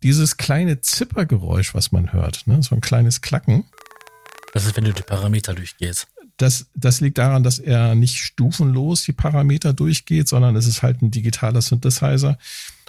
Dieses 0.04 0.36
kleine 0.36 0.82
Zippergeräusch, 0.82 1.74
was 1.74 1.94
man 1.94 2.12
hört, 2.12 2.48
ne? 2.48 2.62
so 2.62 2.76
ein 2.76 2.82
kleines 2.82 3.22
Klacken. 3.22 3.64
Das 4.52 4.66
ist, 4.66 4.76
wenn 4.76 4.84
du 4.84 4.92
die 4.92 5.02
Parameter 5.02 5.54
durchgehst. 5.54 6.10
Das, 6.36 6.66
das 6.76 7.00
liegt 7.00 7.18
daran, 7.18 7.44
dass 7.44 7.60
er 7.60 7.96
nicht 7.96 8.18
stufenlos 8.18 9.04
die 9.04 9.14
Parameter 9.14 9.72
durchgeht, 9.72 10.28
sondern 10.28 10.58
es 10.58 10.68
ist 10.68 10.84
halt 10.84 11.02
ein 11.02 11.12
digitaler 11.12 11.62
Synthesizer. 11.62 12.38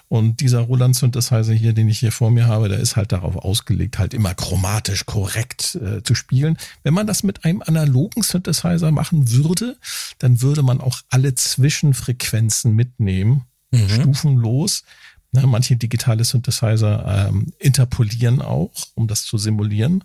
Und 0.09 0.41
dieser 0.41 0.61
Roland 0.61 0.95
Synthesizer 0.95 1.53
hier, 1.53 1.73
den 1.73 1.89
ich 1.89 1.99
hier 1.99 2.13
vor 2.13 2.31
mir 2.31 2.47
habe, 2.47 2.69
der 2.69 2.79
ist 2.79 2.95
halt 2.95 3.11
darauf 3.11 3.37
ausgelegt, 3.37 3.99
halt 3.99 4.15
immer 4.15 4.35
chromatisch 4.35 5.05
korrekt 5.05 5.75
äh, 5.77 6.03
zu 6.03 6.15
spielen. 6.15 6.57
Wenn 6.85 6.95
man 6.95 7.09
das 7.09 7.25
mit 7.25 7.45
einem 7.45 7.63
analogen 7.63 8.23
Synthesizer 8.23 8.93
machen 8.93 9.33
würde, 9.33 9.77
dann 10.19 10.43
würde 10.43 10.63
man 10.63 10.81
auch 10.81 11.01
alle 11.09 11.35
Zwischenfrequenzen 11.35 12.73
mitnehmen, 12.75 13.47
mhm. 13.73 13.89
stufenlos. 13.89 14.85
Na, 15.33 15.45
manche 15.45 15.77
digitale 15.77 16.25
Synthesizer 16.25 17.29
ähm, 17.29 17.53
interpolieren 17.59 18.41
auch, 18.41 18.73
um 18.95 19.09
das 19.09 19.25
zu 19.25 19.39
simulieren. 19.39 20.05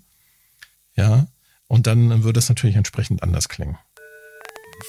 Ja, 0.95 1.27
und 1.67 1.85
dann 1.85 2.23
würde 2.23 2.39
es 2.39 2.49
natürlich 2.49 2.75
entsprechend 2.75 3.21
anders 3.21 3.49
klingen. 3.49 3.77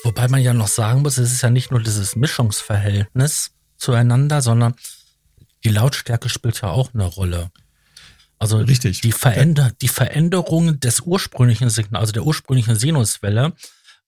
Wobei 0.04 0.26
man 0.28 0.40
ja 0.40 0.54
noch 0.54 0.69
sagen 0.69 1.02
muss, 1.02 1.19
es 1.19 1.33
ist 1.33 1.42
ja 1.42 1.50
nicht 1.50 1.71
nur 1.71 1.83
dieses 1.83 2.16
Mischungsverhältnis 2.16 3.52
zueinander, 3.76 4.40
sondern 4.40 4.75
die 5.64 5.71
Lautstärke 5.71 6.28
spielt 6.28 6.61
ja 6.61 6.71
auch 6.71 6.95
eine 6.95 7.04
Rolle. 7.04 7.50
Also 8.38 8.59
Richtig. 8.59 9.00
Die, 9.02 9.12
Veränder 9.12 9.71
die 9.81 9.88
Veränderung 9.88 10.81
des 10.81 11.00
ursprünglichen 11.00 11.71
Signals, 11.71 12.00
also 12.00 12.12
der 12.12 12.26
ursprünglichen 12.26 12.75
Sinuswelle, 12.75 13.52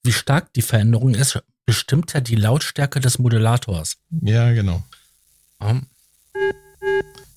wie 0.03 0.11
stark 0.11 0.53
die 0.53 0.61
Veränderung 0.61 1.15
ist, 1.15 1.41
bestimmt 1.65 2.13
ja 2.13 2.19
die 2.19 2.35
Lautstärke 2.35 2.99
des 2.99 3.17
Modulators. 3.17 3.97
Ja, 4.21 4.51
genau. 4.51 4.83
Um. 5.59 5.87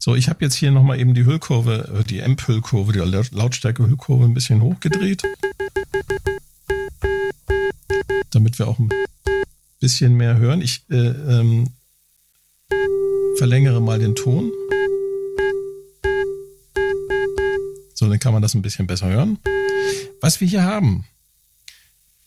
So, 0.01 0.15
ich 0.15 0.29
habe 0.29 0.45
jetzt 0.45 0.55
hier 0.55 0.71
nochmal 0.71 0.99
eben 0.99 1.15
die 1.15 1.25
Hüllkurve, 1.25 2.01
äh, 2.01 2.05
die 2.05 2.23
Amp-Hüllkurve, 2.23 2.93
die 2.93 2.99
Lautstärke-Hüllkurve 2.99 4.25
ein 4.25 4.35
bisschen 4.35 4.61
hochgedreht. 4.61 5.23
Damit 8.31 8.59
wir 8.59 8.69
auch 8.69 8.79
ein 8.79 8.91
bisschen 9.81 10.15
mehr 10.15 10.37
hören. 10.37 10.61
Ich 10.61 10.85
äh, 10.91 10.97
ähm, 10.97 11.71
verlängere 13.39 13.81
mal 13.81 14.01
den 14.01 14.17
Ton. 14.17 14.51
So, 17.95 18.09
dann 18.09 18.19
kann 18.19 18.33
man 18.33 18.43
das 18.43 18.55
ein 18.55 18.63
bisschen 18.63 18.89
besser 18.89 19.09
hören. 19.09 19.39
Was 20.21 20.41
wir 20.41 20.49
hier 20.49 20.65
haben, 20.65 21.05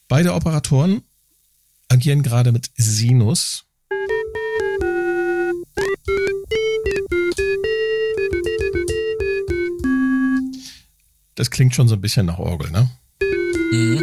beide 0.07 0.33
Operatoren 0.33 1.01
agieren 1.89 2.23
gerade 2.23 2.53
mit 2.53 2.71
Sinus. 2.77 3.65
Das 11.35 11.51
klingt 11.51 11.75
schon 11.75 11.89
so 11.89 11.95
ein 11.95 12.01
bisschen 12.01 12.25
nach 12.25 12.39
Orgel, 12.39 12.71
ne? 12.71 12.89
Mhm. 13.71 14.01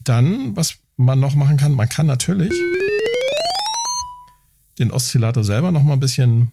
Dann, 0.00 0.54
was 0.54 0.76
man 0.96 1.18
noch 1.18 1.34
machen 1.34 1.56
kann, 1.56 1.72
man 1.72 1.88
kann 1.88 2.06
natürlich 2.06 2.52
den 4.78 4.90
Oszillator 4.90 5.44
selber 5.44 5.72
noch 5.72 5.82
mal 5.82 5.94
ein 5.94 6.00
bisschen 6.00 6.52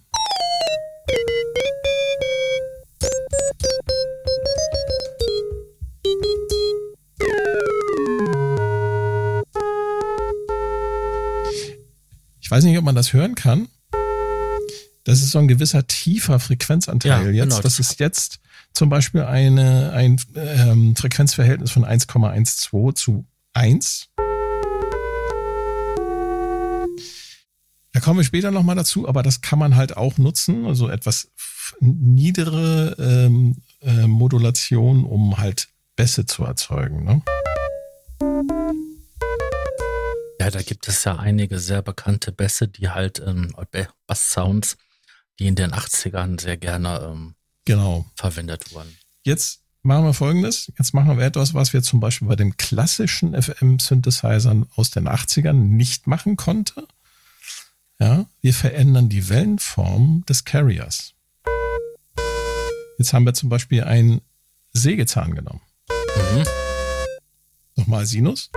Ich 12.40 12.50
weiß 12.50 12.64
nicht, 12.64 12.76
ob 12.78 12.84
man 12.84 12.94
das 12.94 13.12
hören 13.12 13.34
kann. 13.34 13.68
Das 15.04 15.20
ist 15.20 15.32
so 15.32 15.38
ein 15.38 15.48
gewisser 15.48 15.86
tiefer 15.86 16.38
Frequenzanteil 16.38 17.26
ja, 17.26 17.44
jetzt. 17.44 17.50
Genau. 17.50 17.60
Das 17.62 17.78
ist 17.78 18.00
jetzt 18.00 18.38
zum 18.72 18.90
Beispiel 18.90 19.22
eine, 19.22 19.92
ein 19.92 20.20
ähm, 20.34 20.94
Frequenzverhältnis 20.94 21.70
von 21.70 21.84
1,12 21.84 22.94
zu 22.94 23.26
1. 23.54 24.08
Da 27.94 28.00
kommen 28.00 28.18
wir 28.18 28.24
später 28.24 28.50
nochmal 28.50 28.74
dazu, 28.74 29.08
aber 29.08 29.22
das 29.22 29.40
kann 29.40 29.60
man 29.60 29.76
halt 29.76 29.96
auch 29.96 30.18
nutzen, 30.18 30.66
also 30.66 30.88
etwas 30.88 31.30
niedere 31.78 32.96
ähm, 32.98 33.62
äh, 33.82 34.08
Modulation, 34.08 35.04
um 35.04 35.38
halt 35.38 35.68
Bässe 35.94 36.26
zu 36.26 36.42
erzeugen. 36.42 37.04
Ne? 37.04 37.22
Ja, 40.40 40.50
da 40.50 40.60
gibt 40.62 40.88
es 40.88 41.04
ja 41.04 41.16
einige 41.16 41.60
sehr 41.60 41.82
bekannte 41.82 42.32
Bässe, 42.32 42.66
die 42.66 42.88
halt 42.88 43.22
ähm, 43.24 43.54
Bass-Sounds, 44.08 44.76
die 45.38 45.46
in 45.46 45.54
den 45.54 45.70
80ern 45.70 46.40
sehr 46.40 46.56
gerne 46.56 47.12
ähm, 47.12 47.36
genau. 47.64 48.06
verwendet 48.16 48.74
wurden. 48.74 48.92
Jetzt 49.22 49.60
machen 49.82 50.04
wir 50.04 50.14
folgendes. 50.14 50.72
Jetzt 50.76 50.94
machen 50.94 51.16
wir 51.16 51.24
etwas, 51.24 51.54
was 51.54 51.72
wir 51.72 51.82
zum 51.84 52.00
Beispiel 52.00 52.26
bei 52.26 52.34
den 52.34 52.56
klassischen 52.56 53.40
FM-Synthesizern 53.40 54.66
aus 54.74 54.90
den 54.90 55.08
80ern 55.08 55.52
nicht 55.52 56.08
machen 56.08 56.34
konnten. 56.34 56.88
Ja, 58.00 58.26
wir 58.40 58.54
verändern 58.54 59.08
die 59.08 59.28
Wellenform 59.28 60.24
des 60.28 60.44
Carriers. 60.44 61.14
Jetzt 62.98 63.12
haben 63.12 63.24
wir 63.24 63.34
zum 63.34 63.48
Beispiel 63.48 63.84
einen 63.84 64.20
Sägezahn 64.72 65.34
genommen. 65.34 65.60
Mhm. 65.88 66.44
Nochmal 67.76 68.06
Sinus. 68.06 68.50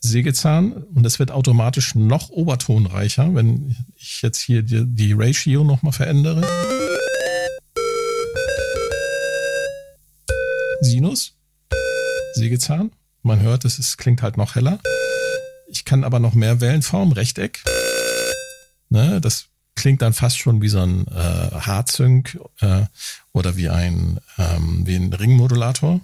Sägezahn 0.00 0.72
und 0.72 1.04
es 1.04 1.18
wird 1.18 1.30
automatisch 1.30 1.94
noch 1.94 2.30
obertonreicher, 2.30 3.34
wenn 3.34 3.76
ich 3.96 4.22
jetzt 4.22 4.40
hier 4.40 4.62
die, 4.62 4.84
die 4.86 5.12
Ratio 5.12 5.64
nochmal 5.64 5.92
verändere. 5.92 6.46
Sinus, 10.80 11.34
Sägezahn. 12.34 12.92
Man 13.22 13.40
hört, 13.40 13.64
es 13.64 13.78
ist, 13.78 13.98
klingt 13.98 14.22
halt 14.22 14.36
noch 14.36 14.54
heller. 14.54 14.78
Ich 15.70 15.84
kann 15.84 16.02
aber 16.02 16.18
noch 16.18 16.34
mehr 16.34 16.60
Wellenform, 16.60 17.12
Rechteck. 17.12 17.62
Ne, 18.88 19.20
das 19.20 19.46
klingt 19.74 20.00
dann 20.00 20.14
fast 20.14 20.38
schon 20.38 20.62
wie 20.62 20.68
so 20.68 20.80
ein 20.80 21.06
äh, 21.08 21.60
Hartsync 21.60 22.38
äh, 22.60 22.86
oder 23.32 23.56
wie 23.56 23.68
ein, 23.68 24.18
ähm, 24.38 24.82
wie 24.86 24.96
ein 24.96 25.12
Ringmodulator. 25.12 26.00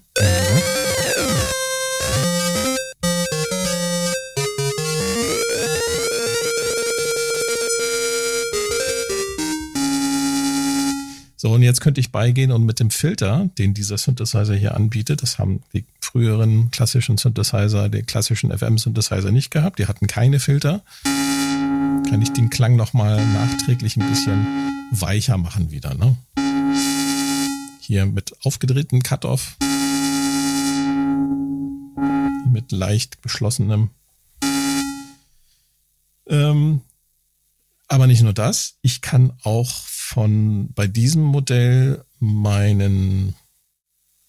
So, 11.36 11.52
und 11.52 11.62
jetzt 11.62 11.80
könnte 11.80 12.00
ich 12.00 12.12
beigehen 12.12 12.52
und 12.52 12.64
mit 12.64 12.80
dem 12.80 12.90
Filter, 12.90 13.50
den 13.58 13.74
dieser 13.74 13.98
Synthesizer 13.98 14.54
hier 14.54 14.74
anbietet, 14.74 15.22
das 15.22 15.38
haben 15.38 15.62
die 15.72 15.84
früheren 16.14 16.70
klassischen 16.70 17.16
Synthesizer, 17.16 17.88
die 17.88 18.04
klassischen 18.04 18.56
FM-Synthesizer 18.56 19.32
nicht 19.32 19.50
gehabt, 19.50 19.80
die 19.80 19.88
hatten 19.88 20.06
keine 20.06 20.38
Filter, 20.38 20.84
kann 21.02 22.22
ich 22.22 22.32
den 22.32 22.50
Klang 22.50 22.76
nochmal 22.76 23.26
nachträglich 23.26 23.96
ein 23.96 24.08
bisschen 24.08 24.46
weicher 24.92 25.38
machen 25.38 25.72
wieder. 25.72 25.92
Ne? 25.94 26.16
Hier 27.80 28.06
mit 28.06 28.32
aufgedrehten 28.44 29.02
Cut-Off, 29.02 29.56
mit 32.48 32.70
leicht 32.70 33.20
geschlossenem. 33.20 33.90
Ähm, 36.28 36.82
aber 37.88 38.06
nicht 38.06 38.22
nur 38.22 38.34
das, 38.34 38.76
ich 38.82 39.00
kann 39.00 39.32
auch 39.42 39.72
von 39.84 40.72
bei 40.74 40.86
diesem 40.86 41.24
Modell 41.24 42.04
meinen 42.20 43.34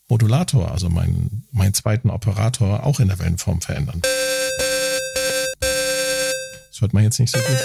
Modulator, 0.08 0.72
also 0.72 0.90
meinen, 0.90 1.48
meinen 1.52 1.74
zweiten 1.74 2.10
Operator, 2.12 2.84
auch 2.86 3.00
in 3.00 3.08
der 3.08 3.18
Wellenform 3.18 3.60
verändern. 3.62 4.02
Das 5.60 6.82
hört 6.82 6.94
man 6.94 7.04
jetzt 7.04 7.20
nicht 7.20 7.32
so 7.32 7.40
gut. 7.40 7.58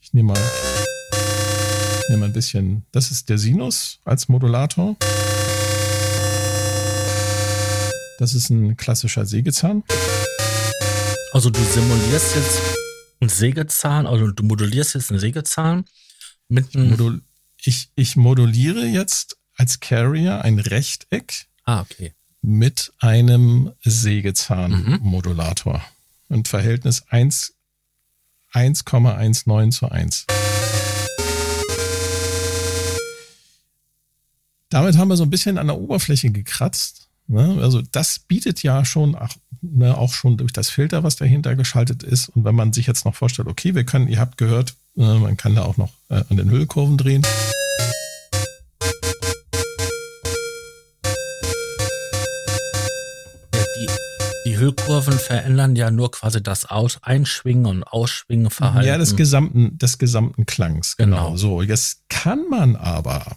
Ich 0.00 0.12
nehme 0.12 0.32
mal, 0.32 0.40
ich 2.00 2.08
nehme 2.08 2.20
mal 2.20 2.26
ein 2.26 2.32
bisschen, 2.32 2.84
das 2.90 3.12
ist 3.12 3.28
der 3.28 3.38
Sinus 3.38 4.00
als 4.04 4.28
Modulator. 4.28 4.96
Das 8.18 8.34
ist 8.34 8.50
ein 8.50 8.76
klassischer 8.76 9.24
Sägezahn. 9.24 9.84
Also 11.32 11.50
du 11.50 11.60
simulierst 11.62 12.34
jetzt 12.34 12.60
einen 13.20 13.30
Sägezahn, 13.30 14.06
also 14.06 14.32
du 14.32 14.42
modulierst 14.42 14.94
jetzt 14.94 15.10
einen 15.10 15.20
Sägezahn 15.20 15.84
mit 16.48 16.74
Modul 16.74 17.22
ich, 17.64 17.90
ich 17.94 18.16
moduliere 18.16 18.84
jetzt 18.86 19.36
als 19.56 19.80
Carrier 19.80 20.42
ein 20.42 20.58
Rechteck 20.58 21.46
ah, 21.64 21.80
okay. 21.80 22.12
mit 22.40 22.92
einem 22.98 23.72
Sägezahn-Modulator. 23.82 25.78
Mhm. 25.78 25.82
Und 26.28 26.46
Verhältnis 26.48 27.06
1,19 27.08 29.70
zu 29.70 29.90
1. 29.90 30.26
Damit 34.70 34.96
haben 34.96 35.08
wir 35.08 35.16
so 35.16 35.24
ein 35.24 35.30
bisschen 35.30 35.58
an 35.58 35.66
der 35.66 35.78
Oberfläche 35.78 36.30
gekratzt. 36.30 37.08
Ne? 37.26 37.58
Also 37.60 37.82
das 37.82 38.20
bietet 38.20 38.62
ja 38.62 38.86
schon 38.86 39.14
ach, 39.14 39.36
ne, 39.60 39.94
auch 39.96 40.14
schon 40.14 40.38
durch 40.38 40.52
das 40.52 40.70
Filter, 40.70 41.02
was 41.02 41.16
dahinter 41.16 41.56
geschaltet 41.56 42.02
ist. 42.02 42.30
Und 42.30 42.44
wenn 42.44 42.54
man 42.54 42.72
sich 42.72 42.86
jetzt 42.86 43.04
noch 43.04 43.14
vorstellt, 43.14 43.48
okay, 43.48 43.74
wir 43.74 43.84
können, 43.84 44.08
ihr 44.08 44.18
habt 44.18 44.38
gehört, 44.38 44.74
äh, 44.96 45.18
man 45.18 45.36
kann 45.36 45.54
da 45.54 45.64
auch 45.64 45.76
noch 45.76 45.92
äh, 46.08 46.24
an 46.28 46.38
den 46.38 46.50
Hüllkurven 46.50 46.96
drehen. 46.96 47.26
Hüllkurven 54.62 55.18
verändern 55.18 55.76
ja 55.76 55.90
nur 55.90 56.10
quasi 56.10 56.42
das 56.42 56.64
Aus 56.64 57.02
Einschwingen 57.02 57.66
und 57.66 57.82
Ausschwingen 57.82 58.50
Verhalten. 58.50 58.88
Ja, 58.88 58.96
des 58.96 59.16
gesamten, 59.16 59.76
des 59.78 59.98
gesamten 59.98 60.46
Klangs. 60.46 60.96
Genau. 60.96 61.16
genau. 61.16 61.36
So, 61.36 61.62
jetzt 61.62 62.08
kann 62.08 62.48
man 62.48 62.76
aber 62.76 63.36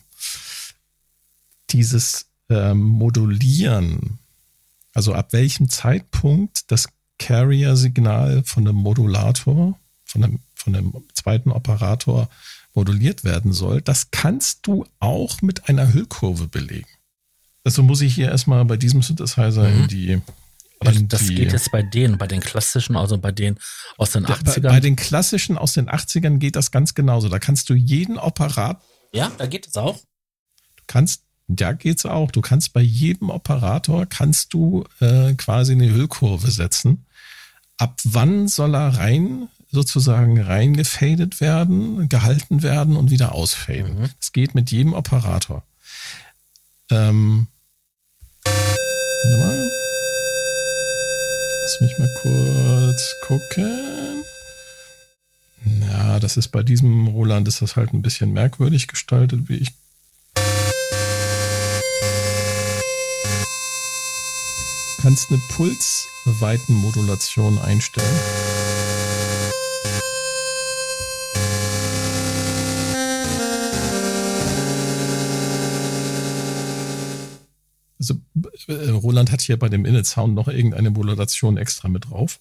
dieses 1.72 2.28
ähm, 2.50 2.80
Modulieren, 2.80 4.20
also 4.94 5.14
ab 5.14 5.34
welchem 5.34 5.68
Zeitpunkt 5.68 6.72
das 6.72 6.88
Carrier-Signal 7.18 8.44
von 8.46 8.66
dem 8.66 8.76
Modulator, 8.76 9.78
von 10.06 10.22
dem 10.22 10.40
von 10.66 10.74
dem 10.74 10.94
zweiten 11.14 11.52
Operator 11.52 12.28
moduliert 12.74 13.24
werden 13.24 13.54
soll, 13.54 13.82
das 13.82 14.10
kannst 14.12 14.66
du 14.68 14.86
auch 15.00 15.42
mit 15.42 15.70
einer 15.70 15.94
Hüllkurve 15.94 16.48
belegen. 16.48 16.88
Also 17.64 17.84
muss 17.84 18.02
ich 18.02 18.16
hier 18.16 18.30
erstmal 18.30 18.66
bei 18.66 18.76
diesem 18.76 19.02
Synthesizer 19.02 19.70
mhm. 19.70 19.82
in 19.82 19.88
die. 19.88 20.22
Aber 20.80 20.92
das 20.92 21.28
die, 21.28 21.36
geht 21.36 21.54
jetzt 21.54 21.72
bei 21.72 21.82
denen, 21.82 22.18
bei 22.18 22.28
den 22.28 22.42
klassischen, 22.42 22.96
also 22.96 23.18
bei 23.18 23.32
den 23.32 23.58
aus 23.98 24.12
den 24.12 24.26
80ern. 24.26 24.62
Bei, 24.62 24.70
bei 24.70 24.80
den 24.80 24.96
klassischen 24.96 25.58
aus 25.58 25.74
den 25.74 25.90
80ern 25.90 26.38
geht 26.38 26.56
das 26.56 26.72
ganz 26.72 26.94
genauso. 26.94 27.30
Da 27.30 27.40
kannst 27.40 27.70
du 27.70 27.74
jeden 27.74 28.18
Operator. 28.18 28.82
Ja, 29.14 29.32
da 29.38 29.48
geht 29.48 29.68
es 29.68 29.78
auch. 29.78 29.98
Du 29.98 30.84
kannst, 30.88 31.24
ja, 31.48 31.72
geht's 31.72 32.06
auch. 32.06 32.32
Du 32.32 32.42
kannst 32.42 32.74
bei 32.74 32.82
jedem 32.82 33.30
Operator 33.30 34.06
kannst 34.06 34.54
du 34.54 34.86
äh, 35.00 35.34
quasi 35.34 35.72
eine 35.72 35.90
Hüllkurve 35.90 36.52
setzen. 36.52 37.06
Ab 37.78 38.00
wann 38.04 38.48
soll 38.48 38.76
er 38.76 38.98
rein 38.98 39.48
sozusagen 39.72 40.40
reingefadet 40.40 41.42
werden, 41.42 42.10
gehalten 42.10 42.64
werden 42.64 42.96
und 42.96 43.12
wieder 43.12 43.34
ausfaden. 43.34 44.00
Mhm. 44.00 44.10
Das 44.20 44.32
geht 44.32 44.56
mit 44.56 44.72
jedem 44.72 44.94
Operator. 44.94 45.64
Ähm, 46.90 47.48
warte 48.44 49.38
mal. 49.40 49.64
Lass 51.65 51.82
mich 51.82 51.97
mal 51.97 52.13
kurz 52.21 53.15
gucken. 53.21 54.23
Ja, 55.89 56.19
das 56.19 56.38
ist 56.38 56.49
bei 56.49 56.62
diesem 56.62 57.08
Roland 57.08 57.47
ist 57.47 57.63
das 57.63 57.75
halt 57.75 57.91
ein 57.91 58.04
bisschen 58.04 58.34
merkwürdig 58.34 58.88
gestaltet, 58.88 59.49
wie 59.49 59.56
ich. 59.56 59.69
Du 64.95 65.01
kannst 65.01 65.32
eine 65.32 65.41
Pulsweitenmodulation 65.56 67.58
einstellen. 67.58 68.19
Roland 78.67 79.32
hat 79.32 79.41
hier 79.41 79.58
bei 79.60 79.69
dem 79.69 79.86
Init 79.86 80.06
Sound 80.06 80.34
noch 80.34 80.47
irgendeine 80.47 80.89
Modulation 80.89 81.58
extra 81.58 81.88
mit 81.88 82.10
drauf. 82.10 82.39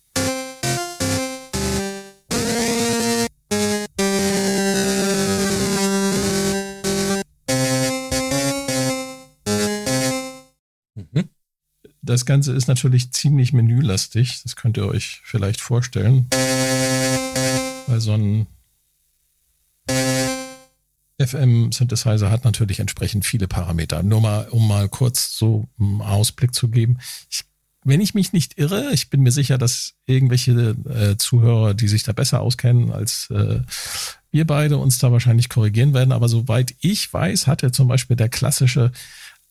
Mhm. 10.95 11.29
Das 12.03 12.27
Ganze 12.27 12.53
ist 12.53 12.69
natürlich 12.69 13.13
ziemlich 13.13 13.53
menülastig. 13.53 14.43
Das 14.43 14.57
könnt 14.57 14.77
ihr 14.77 14.87
euch 14.87 15.21
vielleicht 15.25 15.61
vorstellen. 15.61 16.29
Weil 17.87 18.01
so 18.01 18.13
ein 18.13 18.47
FM-Synthesizer 21.27 22.31
hat 22.31 22.45
natürlich 22.45 22.81
entsprechend 22.81 23.25
viele 23.25 23.49
Parameter. 23.49 24.03
Nur 24.03 24.21
mal, 24.21 24.49
um 24.51 24.67
mal 24.67 24.89
kurz 24.89 25.37
so 25.37 25.69
einen 25.79 26.01
Ausblick 26.01 26.55
zu 26.55 26.69
geben. 26.69 26.99
Ich, 27.31 27.45
wenn 27.85 28.01
ich 28.01 28.15
mich 28.15 28.33
nicht 28.33 28.59
irre, 28.59 28.91
ich 28.93 29.11
bin 29.11 29.23
mir 29.23 29.33
sicher, 29.33 29.59
dass 29.59 29.95
irgendwelche 30.07 30.77
äh, 30.89 31.17
Zuhörer, 31.17 31.75
die 31.75 31.89
sich 31.89 32.03
da 32.03 32.13
besser 32.13 32.41
auskennen 32.41 32.91
als 32.93 33.31
äh, 33.31 33.61
wir 34.31 34.47
beide, 34.47 34.79
uns 34.79 34.99
da 34.99 35.13
wahrscheinlich 35.13 35.49
korrigieren 35.49 35.95
werden. 35.95 36.13
Aber 36.13 36.29
soweit 36.29 36.75
ich 36.81 37.13
weiß, 37.13 37.47
hat 37.47 37.63
er 37.63 37.73
zum 37.73 37.89
Beispiel 37.89 38.17
der 38.17 38.29
klassische 38.29 38.91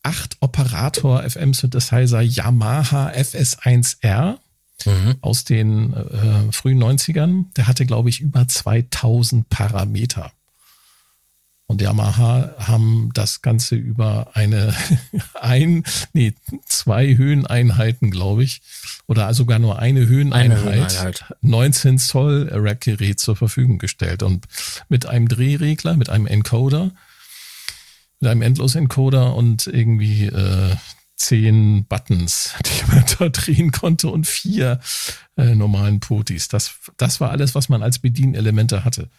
8-Operator 0.03 1.23
FM-Synthesizer 1.23 2.21
Yamaha 2.21 3.09
FS1R 3.11 4.37
mhm. 4.85 5.15
aus 5.21 5.45
den 5.45 5.93
äh, 5.93 6.51
frühen 6.51 6.83
90ern. 6.83 7.45
Der 7.55 7.67
hatte, 7.67 7.85
glaube 7.85 8.09
ich, 8.09 8.19
über 8.19 8.47
2000 8.47 9.47
Parameter 9.49 10.31
und 11.67 11.81
Yamaha 11.81 12.55
haben 12.59 13.09
das 13.13 13.41
Ganze 13.41 13.75
über 13.75 14.31
eine 14.33 14.73
ein, 15.41 15.83
nee, 16.13 16.33
zwei 16.65 17.15
Höheneinheiten, 17.15 18.11
glaube 18.11 18.43
ich, 18.43 18.61
oder 19.07 19.33
sogar 19.33 19.59
nur 19.59 19.79
eine 19.79 20.07
Höheneinheit, 20.07 20.59
eine 20.59 20.63
Höheneinheit. 20.63 21.25
19 21.41 21.99
Zoll 21.99 22.49
Rack-Gerät 22.51 23.19
zur 23.19 23.35
Verfügung 23.35 23.77
gestellt. 23.77 24.23
Und 24.23 24.45
mit 24.89 25.05
einem 25.05 25.27
Drehregler, 25.27 25.95
mit 25.95 26.09
einem 26.09 26.27
Encoder, 26.27 26.91
mit 28.19 28.29
einem 28.29 28.41
Endlos-Encoder 28.41 29.35
und 29.35 29.67
irgendwie 29.67 30.27
äh, 30.27 30.75
zehn 31.23 31.85
Buttons, 31.85 32.53
die 32.65 32.91
man 32.91 33.03
da 33.17 33.29
drehen 33.29 33.71
konnte 33.71 34.09
und 34.09 34.27
vier 34.27 34.79
äh, 35.37 35.55
normalen 35.55 35.99
Potis. 35.99 36.47
Das, 36.47 36.75
das 36.97 37.21
war 37.21 37.31
alles, 37.31 37.55
was 37.55 37.69
man 37.69 37.81
als 37.81 37.99
Bedienelemente 37.99 38.83
hatte. 38.83 39.09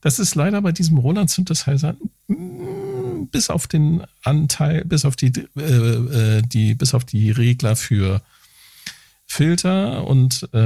Das 0.00 0.18
ist 0.18 0.34
leider 0.34 0.60
bei 0.62 0.72
diesem 0.72 0.98
Roland 0.98 1.30
Synthesizer 1.30 1.96
mm, 2.26 3.26
bis 3.30 3.50
auf 3.50 3.66
den 3.66 4.02
Anteil, 4.22 4.84
bis 4.84 5.04
auf 5.04 5.16
die, 5.16 5.32
äh, 5.56 5.60
äh, 5.62 6.42
die, 6.42 6.74
bis 6.74 6.94
auf 6.94 7.04
die 7.04 7.30
Regler 7.30 7.76
für 7.76 8.22
Filter 9.26 10.06
und 10.06 10.48
äh, 10.52 10.58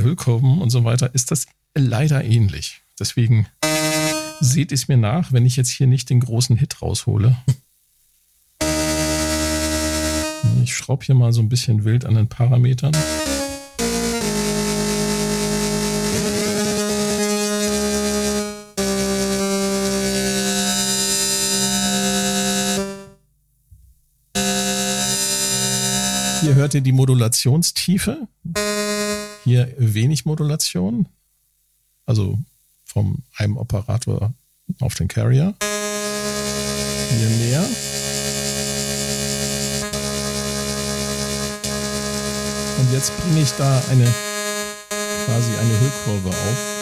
Hüllkurven 0.00 0.58
und 0.58 0.70
so 0.70 0.84
weiter, 0.84 1.14
ist 1.14 1.30
das 1.30 1.46
leider 1.74 2.24
ähnlich. 2.24 2.82
Deswegen 2.98 3.46
seht 4.40 4.72
es 4.72 4.88
mir 4.88 4.96
nach, 4.96 5.32
wenn 5.32 5.46
ich 5.46 5.56
jetzt 5.56 5.70
hier 5.70 5.86
nicht 5.86 6.10
den 6.10 6.20
großen 6.20 6.56
Hit 6.56 6.82
raushole. 6.82 7.36
Ich 10.70 10.76
schraube 10.76 11.04
hier 11.04 11.16
mal 11.16 11.32
so 11.32 11.40
ein 11.40 11.48
bisschen 11.48 11.84
wild 11.84 12.04
an 12.04 12.14
den 12.14 12.28
Parametern. 12.28 12.92
Hier 26.40 26.54
hört 26.54 26.74
ihr 26.74 26.82
die 26.82 26.92
Modulationstiefe. 26.92 28.28
Hier 29.42 29.74
wenig 29.76 30.24
Modulation. 30.24 31.08
Also 32.06 32.38
vom 32.84 33.24
einem 33.36 33.56
Operator 33.56 34.32
auf 34.78 34.94
den 34.94 35.08
Carrier. 35.08 35.52
Hier 37.10 37.28
mehr. 37.28 37.68
Und 42.80 42.90
jetzt 42.94 43.12
bringe 43.20 43.42
ich 43.42 43.52
da 43.58 43.82
eine 43.90 44.06
quasi 45.26 45.50
eine 45.60 45.80
Hüllkurve 45.80 46.30
auf. 46.30 46.79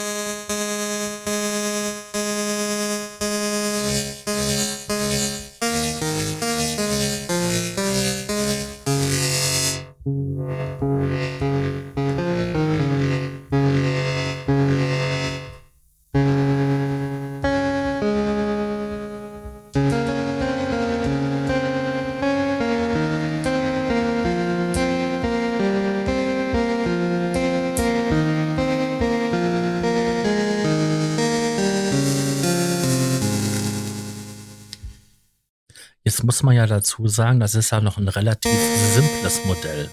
Muss 36.28 36.42
man 36.42 36.54
ja 36.54 36.66
dazu 36.66 37.08
sagen, 37.08 37.40
das 37.40 37.54
ist 37.54 37.70
ja 37.70 37.80
noch 37.80 37.96
ein 37.96 38.06
relativ 38.06 38.52
simples 38.94 39.46
Modell. 39.46 39.90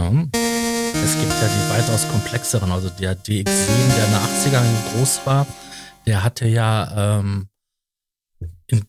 Ja. 0.00 0.08
Es 0.10 1.14
gibt 1.16 1.32
ja 1.32 1.46
die 1.46 1.70
weitaus 1.70 2.08
komplexeren, 2.10 2.72
also 2.72 2.88
der 2.88 3.16
DX7, 3.16 3.44
der 3.44 4.04
in 4.06 4.10
den 4.10 4.18
80ern 4.18 4.64
groß 4.90 5.20
war, 5.26 5.46
der 6.06 6.24
hatte 6.24 6.48
ja 6.48 7.20
ähm, 7.20 7.46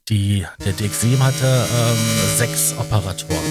die, 0.10 0.44
der 0.66 0.74
DX7 0.74 1.20
hatte 1.20 1.68
ähm, 1.72 1.98
sechs 2.36 2.74
Operatoren. 2.80 3.46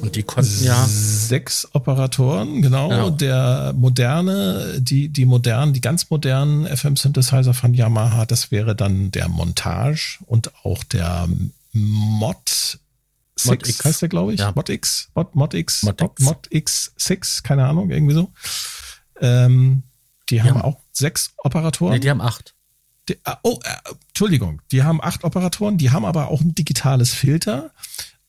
Und 0.00 0.16
die 0.16 0.22
konnten 0.22 0.64
ja. 0.64 0.88
Sechs 1.28 1.68
Operatoren, 1.72 2.62
genau. 2.62 2.88
genau. 2.88 3.10
Der 3.10 3.72
moderne, 3.76 4.80
die, 4.80 5.08
die 5.08 5.24
modernen, 5.24 5.72
die 5.72 5.80
ganz 5.80 6.10
modernen 6.10 6.66
FM-Synthesizer 6.66 7.54
von 7.54 7.74
Yamaha, 7.74 8.26
das 8.26 8.50
wäre 8.50 8.74
dann 8.76 9.10
der 9.10 9.28
Montage 9.28 10.18
und 10.26 10.52
auch 10.64 10.84
der 10.84 11.28
Mod 11.72 12.78
Mod 13.44 13.66
X 13.66 13.84
heißt 13.84 14.02
der, 14.02 14.08
glaube 14.08 14.34
ich. 14.34 14.40
Ja. 14.40 14.52
Mod 14.54 14.68
X, 14.68 15.10
Mod, 15.14 15.34
Mod 15.34 15.54
X, 15.54 15.82
Mod, 15.82 16.00
Mod, 16.00 16.20
Mod 16.20 16.48
X6, 16.48 17.42
keine 17.42 17.66
Ahnung, 17.66 17.90
irgendwie 17.90 18.14
so. 18.14 18.32
Ähm, 19.20 19.82
die, 20.28 20.34
die 20.34 20.42
haben, 20.42 20.60
auch 20.60 20.78
sechs 20.92 21.32
Operatoren. 21.38 21.94
Nee, 21.94 22.00
die 22.00 22.10
haben 22.10 22.20
acht. 22.20 22.54
Die, 23.08 23.16
ah, 23.24 23.38
oh, 23.42 23.58
äh, 23.64 23.90
Entschuldigung, 24.08 24.62
die 24.70 24.82
haben 24.82 25.02
acht 25.02 25.24
Operatoren, 25.24 25.78
die 25.78 25.90
haben 25.90 26.04
aber 26.04 26.28
auch 26.28 26.40
ein 26.40 26.54
digitales 26.54 27.12
Filter 27.12 27.72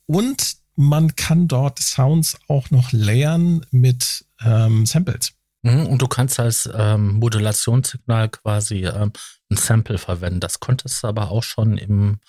und 0.06 0.58
man 0.76 1.16
kann 1.16 1.48
dort 1.48 1.80
Sounds 1.80 2.38
auch 2.48 2.72
noch 2.72 2.92
layern 2.92 3.66
mit 3.72 4.26
ähm, 4.44 4.86
Samples. 4.86 5.34
Mhm, 5.64 5.88
und 5.88 6.02
du 6.02 6.08
kannst 6.08 6.40
als 6.40 6.70
ähm, 6.74 7.14
Modulationssignal 7.14 8.30
quasi 8.30 8.86
ähm, 8.86 9.14
ein 9.50 9.58
Sample 9.58 9.98
verwenden. 9.98 10.40
Das 10.40 10.60
konntest 10.60 11.04
du 11.04 11.08
aber 11.08 11.32
auch 11.32 11.44
schon 11.44 11.78
im 11.78 12.20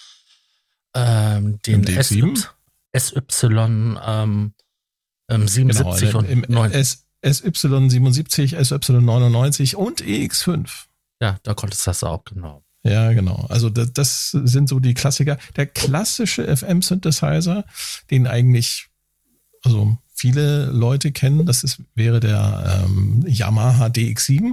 ähm, 0.94 1.60
den 1.62 1.82
Im 1.82 2.02
SY, 2.02 2.34
SY 2.96 3.96
ähm, 4.06 4.52
77 5.28 6.08
genau, 6.08 6.18
und 6.18 6.28
im 6.28 6.44
9. 6.48 6.70
S, 6.72 7.06
SY77, 7.24 8.56
SY99 8.56 9.74
und 9.74 10.02
EX5. 10.02 10.70
Ja, 11.20 11.38
da 11.42 11.54
konntest 11.54 11.86
du 11.86 11.90
das 11.90 12.04
auch, 12.04 12.24
genau. 12.24 12.63
Ja, 12.84 13.12
genau. 13.14 13.46
Also 13.48 13.70
das, 13.70 13.92
das 13.92 14.30
sind 14.30 14.68
so 14.68 14.78
die 14.78 14.92
Klassiker. 14.92 15.38
Der 15.56 15.66
klassische 15.66 16.54
FM-Synthesizer, 16.54 17.64
den 18.10 18.26
eigentlich, 18.26 18.88
also 19.62 19.96
viele 20.14 20.66
Leute 20.66 21.10
kennen, 21.10 21.46
das 21.46 21.64
ist, 21.64 21.80
wäre 21.94 22.20
der 22.20 22.84
ähm, 22.86 23.24
Yamaha 23.26 23.86
DX7. 23.86 24.52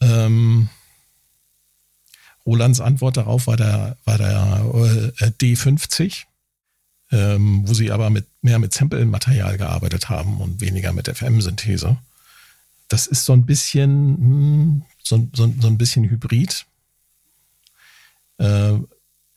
Ähm, 0.00 0.68
Rolands 2.44 2.80
Antwort 2.80 3.16
darauf 3.16 3.46
war 3.46 3.56
der, 3.56 3.96
war 4.04 4.18
der 4.18 5.12
äh, 5.20 5.26
D50, 5.40 6.24
ähm, 7.12 7.62
wo 7.66 7.72
sie 7.72 7.92
aber 7.92 8.10
mit, 8.10 8.26
mehr 8.42 8.58
mit 8.58 8.74
Sample-Material 8.74 9.56
gearbeitet 9.58 10.08
haben 10.08 10.40
und 10.40 10.60
weniger 10.60 10.92
mit 10.92 11.08
FM-Synthese. 11.08 11.96
Das 12.88 13.06
ist 13.06 13.24
so 13.24 13.32
ein 13.32 13.46
bisschen, 13.46 14.16
hm, 14.16 14.82
so, 15.04 15.28
so, 15.32 15.52
so 15.60 15.68
ein 15.68 15.78
bisschen 15.78 16.08
hybrid. 16.08 16.66
Äh, 18.38 18.78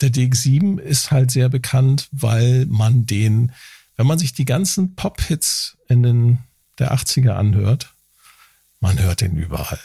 der 0.00 0.10
DX7 0.10 0.78
ist 0.78 1.10
halt 1.10 1.30
sehr 1.30 1.48
bekannt, 1.48 2.08
weil 2.10 2.66
man 2.66 3.06
den, 3.06 3.52
wenn 3.96 4.06
man 4.06 4.18
sich 4.18 4.32
die 4.32 4.44
ganzen 4.44 4.94
Pop-Hits 4.94 5.76
in 5.88 6.02
den 6.02 6.38
der 6.78 6.94
80er 6.94 7.32
anhört, 7.32 7.92
man 8.80 8.98
hört 8.98 9.20
den 9.20 9.36
überall. 9.36 9.80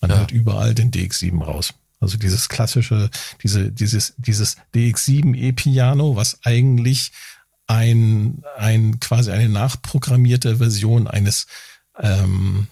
Man 0.00 0.10
ja. 0.10 0.18
hört 0.18 0.30
überall 0.30 0.74
den 0.74 0.90
DX7 0.90 1.42
raus. 1.42 1.72
Also 2.00 2.18
dieses 2.18 2.48
klassische, 2.48 3.10
diese, 3.42 3.70
dieses, 3.70 4.14
dieses 4.18 4.56
DX7 4.74 5.34
E-Piano, 5.36 6.16
was 6.16 6.44
eigentlich 6.44 7.12
ein, 7.68 8.42
ein 8.58 9.00
quasi 9.00 9.30
eine 9.30 9.48
nachprogrammierte 9.48 10.56
Version 10.56 11.06
eines 11.06 11.46
ähm, 11.98 12.66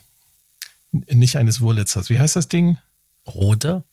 nicht 0.93 1.37
eines 1.37 1.61
Wurlitzers. 1.61 2.11
Wie 2.11 2.19
heißt 2.19 2.37
das 2.37 2.49
Ding? 2.49 2.79
Rode? 3.27 3.85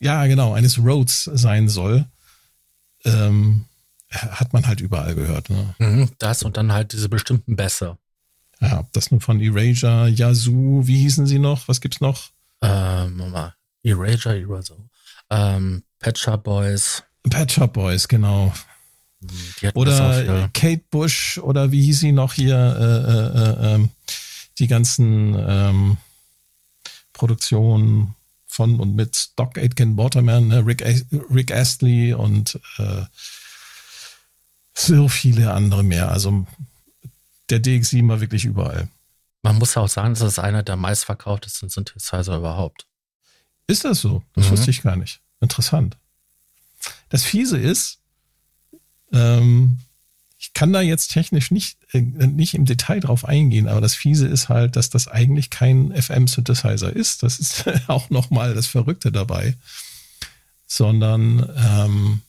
Ja, 0.00 0.26
genau, 0.26 0.52
eines 0.52 0.78
Rhodes 0.78 1.24
sein 1.32 1.68
soll. 1.68 2.04
Ähm, 3.04 3.64
hat 4.10 4.52
man 4.52 4.66
halt 4.66 4.80
überall 4.80 5.14
gehört. 5.14 5.50
Ne? 5.50 5.74
Mhm, 5.78 6.10
das 6.18 6.42
und 6.42 6.56
dann 6.56 6.72
halt 6.72 6.92
diese 6.92 7.08
bestimmten 7.08 7.56
Bässe. 7.56 7.96
Ja, 8.60 8.86
das 8.92 9.10
nur 9.10 9.20
von 9.20 9.40
Erasure, 9.40 10.08
Yazoo, 10.08 10.86
wie 10.86 10.98
hießen 10.98 11.26
sie 11.26 11.38
noch? 11.38 11.68
Was 11.68 11.80
gibt's 11.80 12.00
noch? 12.00 12.30
Ähm, 12.62 13.16
mal. 13.30 13.54
Erasure, 13.82 14.38
Erasure. 14.38 14.78
Ähm, 15.30 15.82
Pet 15.98 16.18
Shop 16.18 16.44
Boys. 16.44 17.02
Pet 17.28 17.52
Shop 17.52 17.72
Boys, 17.72 18.08
genau. 18.08 18.52
Mhm, 19.20 19.70
oder 19.74 20.50
Kate 20.52 20.84
Bush 20.90 21.38
oder 21.38 21.72
wie 21.72 21.82
hieß 21.82 22.00
sie 22.00 22.12
noch 22.12 22.32
hier? 22.32 22.56
Äh, 22.56 23.12
äh, 23.12 23.70
äh, 23.70 23.74
ähm, 23.74 23.90
die 24.58 24.66
ganzen 24.66 25.34
ähm, 25.38 25.96
Produktion 27.16 28.14
von 28.46 28.78
und 28.78 28.94
mit 28.94 29.30
Doc 29.36 29.58
Aitken 29.58 29.96
Waterman, 29.96 30.48
ne, 30.48 30.64
Rick, 30.64 30.84
Rick 31.30 31.50
Astley 31.50 32.14
und 32.14 32.60
äh, 32.78 33.04
so 34.74 35.08
viele 35.08 35.52
andere 35.52 35.82
mehr. 35.82 36.10
Also 36.10 36.46
der 37.50 37.62
DX7 37.62 38.06
war 38.08 38.20
wirklich 38.20 38.44
überall. 38.44 38.88
Man 39.42 39.56
muss 39.56 39.76
auch 39.76 39.88
sagen, 39.88 40.14
das 40.14 40.22
ist 40.22 40.38
einer 40.38 40.62
der 40.62 40.76
meistverkauftesten 40.76 41.68
Synthesizer 41.68 42.36
überhaupt. 42.36 42.86
Ist 43.66 43.84
das 43.84 44.00
so? 44.00 44.22
Das 44.34 44.46
mhm. 44.46 44.50
wusste 44.50 44.70
ich 44.70 44.82
gar 44.82 44.96
nicht. 44.96 45.20
Interessant. 45.40 45.96
Das 47.08 47.24
Fiese 47.24 47.56
ist, 47.58 47.98
ähm, 49.12 49.78
kann 50.56 50.72
da 50.72 50.80
jetzt 50.80 51.08
technisch 51.08 51.50
nicht, 51.50 51.76
äh, 51.92 52.00
nicht 52.00 52.54
im 52.54 52.64
Detail 52.64 53.00
drauf 53.00 53.26
eingehen, 53.26 53.68
aber 53.68 53.82
das 53.82 53.94
Fiese 53.94 54.26
ist 54.26 54.48
halt, 54.48 54.74
dass 54.74 54.88
das 54.88 55.06
eigentlich 55.06 55.50
kein 55.50 55.92
FM-Synthesizer 55.92 56.96
ist. 56.96 57.22
Das 57.22 57.38
ist 57.38 57.66
auch 57.88 58.08
nochmal 58.08 58.54
das 58.54 58.66
Verrückte 58.66 59.12
dabei. 59.12 59.54
sondern 60.66 61.46
ähm, 61.58 62.22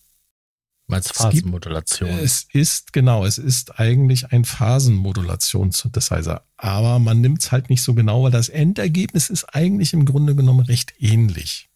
Meinst 0.88 1.14
Phasenmodulation? 1.14 2.10
Es, 2.10 2.48
ist, 2.52 2.92
genau, 2.92 3.24
es 3.24 3.38
ist 3.38 3.80
eigentlich 3.80 4.34
ein 4.34 4.44
Phasenmodulations-Synthesizer. 4.44 6.44
Aber 6.58 7.00
man 7.00 7.22
nimmt 7.22 7.44
es 7.44 7.54
halt 7.54 7.70
nicht 7.70 7.82
so 7.82 7.94
genau, 7.94 8.24
weil 8.24 8.32
das 8.32 8.50
Endergebnis 8.50 9.30
ist 9.30 9.46
eigentlich 9.56 9.94
im 9.94 10.04
Grunde 10.04 10.36
genommen 10.36 10.66
recht 10.66 10.96
ähnlich. 11.00 11.70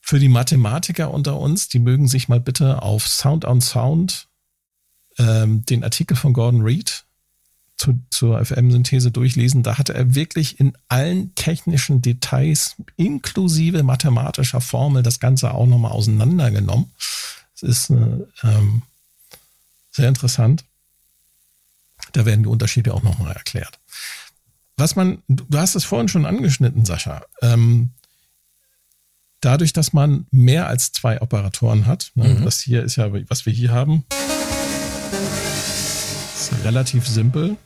Für 0.00 0.18
die 0.18 0.28
Mathematiker 0.28 1.12
unter 1.12 1.38
uns, 1.38 1.68
die 1.68 1.78
mögen 1.78 2.08
sich 2.08 2.28
mal 2.28 2.40
bitte 2.40 2.82
auf 2.82 3.06
Sound 3.06 3.44
on 3.44 3.60
Sound 3.60 4.26
ähm, 5.18 5.64
den 5.64 5.84
Artikel 5.84 6.16
von 6.16 6.32
Gordon 6.32 6.62
Reed 6.62 7.04
zu, 7.76 8.00
zur 8.10 8.44
FM-Synthese 8.44 9.10
durchlesen. 9.10 9.62
Da 9.62 9.78
hatte 9.78 9.94
er 9.94 10.14
wirklich 10.14 10.58
in 10.60 10.76
allen 10.88 11.34
technischen 11.34 12.02
Details 12.02 12.76
inklusive 12.96 13.82
mathematischer 13.82 14.60
Formel 14.60 15.02
das 15.02 15.20
Ganze 15.20 15.52
auch 15.52 15.66
nochmal 15.66 15.92
auseinandergenommen. 15.92 16.90
Es 17.54 17.62
ist 17.62 17.90
äh, 17.90 17.94
ähm, 18.42 18.82
sehr 19.90 20.08
interessant. 20.08 20.64
Da 22.12 22.24
werden 22.24 22.44
die 22.44 22.48
Unterschiede 22.48 22.94
auch 22.94 23.02
nochmal 23.02 23.32
erklärt. 23.32 23.78
Was 24.76 24.94
man, 24.96 25.22
du 25.28 25.58
hast 25.58 25.74
es 25.74 25.84
vorhin 25.84 26.08
schon 26.08 26.26
angeschnitten, 26.26 26.84
Sascha. 26.84 27.22
Ähm, 27.40 27.90
dadurch, 29.40 29.72
dass 29.72 29.92
man 29.92 30.26
mehr 30.30 30.66
als 30.66 30.92
zwei 30.92 31.20
Operatoren 31.22 31.86
hat, 31.86 32.12
ne, 32.14 32.28
mhm. 32.28 32.44
das 32.44 32.60
hier 32.60 32.82
ist 32.82 32.96
ja, 32.96 33.10
was 33.28 33.46
wir 33.46 33.52
hier 33.52 33.72
haben, 33.72 34.04
relativ 36.64 37.06
simpel. 37.06 37.56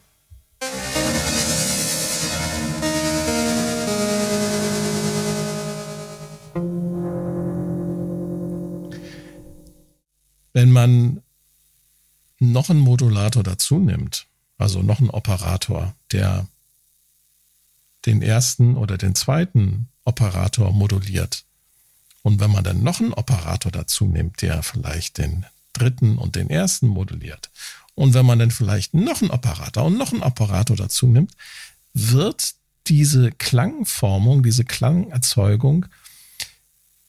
Wenn 10.53 10.73
man 10.73 11.23
noch 12.39 12.71
einen 12.71 12.81
Modulator 12.81 13.43
dazu 13.43 13.79
nimmt, 13.79 14.27
also 14.59 14.83
noch 14.83 15.01
einen 15.01 15.11
Operator, 15.11 15.95
der 16.13 16.47
den 18.07 18.23
ersten 18.23 18.77
oder 18.77 18.99
den 18.99 19.15
zweiten 19.15 19.89
Operator 20.05 20.73
moduliert, 20.73 21.45
und 22.23 22.41
wenn 22.41 22.51
man 22.51 22.65
dann 22.65 22.83
noch 22.83 23.01
einen 23.01 23.15
Operator 23.15 23.73
dazu 23.73 24.05
nimmt, 24.05 24.43
der 24.43 24.63
vielleicht 24.63 25.19
den 25.19 25.47
dritten 25.73 26.19
und 26.19 26.37
den 26.37 26.51
ersten 26.51 26.87
moduliert, 26.87 27.51
und 28.01 28.15
wenn 28.15 28.25
man 28.25 28.39
dann 28.39 28.51
vielleicht 28.51 28.95
noch 28.95 29.21
einen 29.21 29.31
Operator 29.31 29.85
und 29.85 29.99
noch 29.99 30.13
einen 30.13 30.23
Operator 30.23 30.75
dazu 30.75 31.07
nimmt, 31.07 31.33
wird 31.93 32.55
diese 32.87 33.31
Klangformung, 33.31 34.43
diese 34.43 34.65
Klangerzeugung 34.65 35.85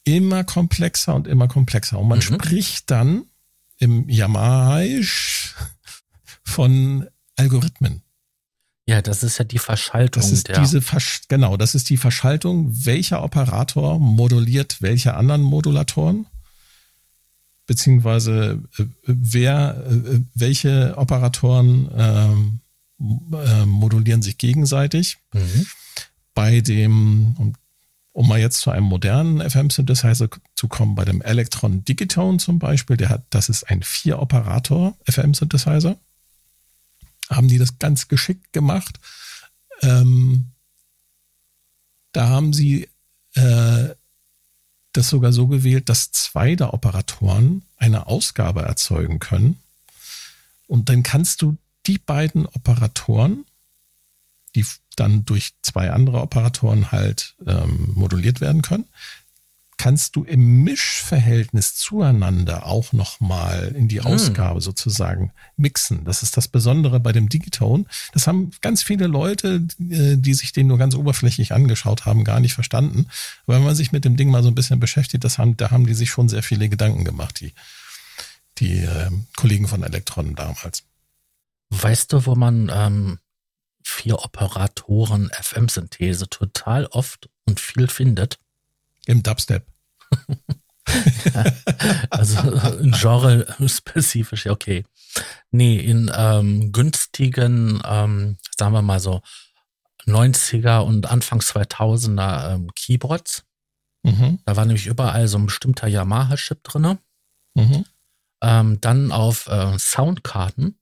immer 0.04 0.44
komplexer 0.44 1.14
und 1.14 1.26
immer 1.26 1.48
komplexer. 1.48 1.98
Und 1.98 2.08
man 2.08 2.18
mhm. 2.18 2.22
spricht 2.22 2.90
dann 2.90 3.24
im 3.78 4.08
Yamaisch 4.08 5.54
von 6.44 7.06
Algorithmen. 7.36 8.02
Ja, 8.84 9.00
das 9.00 9.22
ist 9.22 9.38
ja 9.38 9.44
die 9.44 9.58
Verschaltung. 9.58 10.20
Das 10.20 10.30
ist 10.32 10.48
diese 10.48 10.82
Versch 10.82 11.22
genau, 11.28 11.56
das 11.56 11.74
ist 11.74 11.88
die 11.88 11.96
Verschaltung, 11.96 12.70
welcher 12.84 13.22
Operator 13.22 13.98
moduliert 13.98 14.82
welche 14.82 15.14
anderen 15.14 15.40
Modulatoren, 15.40 16.26
beziehungsweise 17.72 18.62
äh, 18.76 18.84
wer, 19.06 19.82
äh, 19.86 20.20
welche 20.34 20.94
Operatoren 20.98 21.88
ähm, 21.96 22.60
äh, 23.32 23.64
modulieren 23.64 24.20
sich 24.20 24.36
gegenseitig. 24.36 25.16
Mhm. 25.32 25.66
Bei 26.34 26.60
dem, 26.60 27.34
und 27.38 27.56
um 28.12 28.28
mal 28.28 28.38
jetzt 28.38 28.60
zu 28.60 28.70
einem 28.70 28.84
modernen 28.84 29.40
FM-Synthesizer 29.40 30.28
zu 30.54 30.68
kommen, 30.68 30.94
bei 30.94 31.06
dem 31.06 31.22
Electron 31.22 31.82
Digitone 31.82 32.36
zum 32.36 32.58
Beispiel, 32.58 32.98
der 32.98 33.08
hat, 33.08 33.24
das 33.30 33.48
ist 33.48 33.64
ein 33.64 33.82
Vier-Operator 33.82 34.94
FM-Synthesizer. 35.08 35.96
Haben 37.30 37.48
die 37.48 37.56
das 37.56 37.78
ganz 37.78 38.06
geschickt 38.06 38.52
gemacht. 38.52 39.00
Ähm, 39.80 40.48
da 42.12 42.28
haben 42.28 42.52
sie 42.52 42.90
äh, 43.34 43.88
das 44.92 45.08
sogar 45.08 45.32
so 45.32 45.46
gewählt, 45.46 45.88
dass 45.88 46.12
zwei 46.12 46.54
der 46.54 46.74
Operatoren 46.74 47.62
eine 47.76 48.06
Ausgabe 48.06 48.62
erzeugen 48.62 49.18
können. 49.18 49.58
Und 50.66 50.88
dann 50.88 51.02
kannst 51.02 51.42
du 51.42 51.56
die 51.86 51.98
beiden 51.98 52.46
Operatoren, 52.46 53.44
die 54.54 54.64
dann 54.96 55.24
durch 55.24 55.54
zwei 55.62 55.90
andere 55.90 56.20
Operatoren 56.20 56.92
halt 56.92 57.34
ähm, 57.46 57.92
moduliert 57.94 58.40
werden 58.40 58.62
können, 58.62 58.84
kannst 59.82 60.14
du 60.14 60.22
im 60.22 60.62
Mischverhältnis 60.62 61.74
zueinander 61.74 62.66
auch 62.66 62.92
nochmal 62.92 63.74
in 63.74 63.88
die 63.88 63.98
hm. 63.98 64.12
Ausgabe 64.12 64.60
sozusagen 64.60 65.32
mixen. 65.56 66.04
Das 66.04 66.22
ist 66.22 66.36
das 66.36 66.46
Besondere 66.46 67.00
bei 67.00 67.10
dem 67.10 67.28
Digitone. 67.28 67.86
Das 68.12 68.28
haben 68.28 68.52
ganz 68.60 68.84
viele 68.84 69.08
Leute, 69.08 69.66
äh, 69.80 70.16
die 70.16 70.34
sich 70.34 70.52
den 70.52 70.68
nur 70.68 70.78
ganz 70.78 70.94
oberflächlich 70.94 71.50
angeschaut 71.50 72.06
haben, 72.06 72.22
gar 72.22 72.38
nicht 72.38 72.54
verstanden. 72.54 73.08
Aber 73.44 73.56
wenn 73.56 73.64
man 73.64 73.74
sich 73.74 73.90
mit 73.90 74.04
dem 74.04 74.16
Ding 74.16 74.30
mal 74.30 74.44
so 74.44 74.50
ein 74.50 74.54
bisschen 74.54 74.78
beschäftigt, 74.78 75.24
das 75.24 75.38
haben, 75.38 75.56
da 75.56 75.72
haben 75.72 75.84
die 75.84 75.94
sich 75.94 76.10
schon 76.10 76.28
sehr 76.28 76.44
viele 76.44 76.68
Gedanken 76.68 77.04
gemacht, 77.04 77.40
die, 77.40 77.52
die 78.58 78.84
äh, 78.84 79.10
Kollegen 79.34 79.66
von 79.66 79.82
Elektron 79.82 80.36
damals. 80.36 80.84
Weißt 81.70 82.12
du, 82.12 82.24
wo 82.24 82.36
man 82.36 82.70
ähm, 82.72 83.18
vier 83.82 84.20
Operatoren 84.20 85.28
FM-Synthese 85.32 86.28
total 86.28 86.86
oft 86.86 87.28
und 87.46 87.58
viel 87.58 87.88
findet. 87.88 88.38
Im 89.06 89.24
Dubstep. 89.24 89.71
also 92.10 92.38
ein 92.80 92.92
Genre 92.92 93.46
spezifisch, 93.66 94.46
okay. 94.46 94.84
Nee, 95.50 95.78
in 95.78 96.10
ähm, 96.14 96.72
günstigen, 96.72 97.82
ähm, 97.84 98.38
sagen 98.56 98.72
wir 98.72 98.82
mal 98.82 99.00
so, 99.00 99.22
90er 100.06 100.80
und 100.80 101.06
Anfang 101.06 101.40
2000er 101.40 102.54
ähm, 102.54 102.70
Keyboards. 102.74 103.44
Mhm. 104.02 104.40
Da 104.44 104.56
war 104.56 104.64
nämlich 104.64 104.86
überall 104.86 105.28
so 105.28 105.38
ein 105.38 105.46
bestimmter 105.46 105.86
Yamaha-Chip 105.86 106.64
drin. 106.64 106.98
Mhm. 107.54 107.84
Ähm, 108.42 108.80
dann 108.80 109.12
auf 109.12 109.46
äh, 109.46 109.78
Soundkarten 109.78 110.76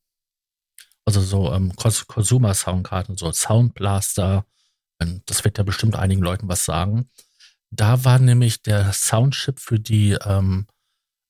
also 1.10 1.20
so 1.22 1.52
ähm, 1.52 1.74
Consumer-Soundkarten, 1.74 3.16
so 3.16 3.32
Soundblaster, 3.32 4.44
das 5.26 5.44
wird 5.44 5.58
ja 5.58 5.64
bestimmt 5.64 5.96
einigen 5.96 6.22
Leuten 6.22 6.48
was 6.48 6.64
sagen. 6.64 7.08
Da 7.70 8.04
war 8.04 8.18
nämlich 8.18 8.62
der 8.62 8.92
Soundchip 8.92 9.60
für 9.60 9.78
die 9.78 10.12
ähm, 10.24 10.66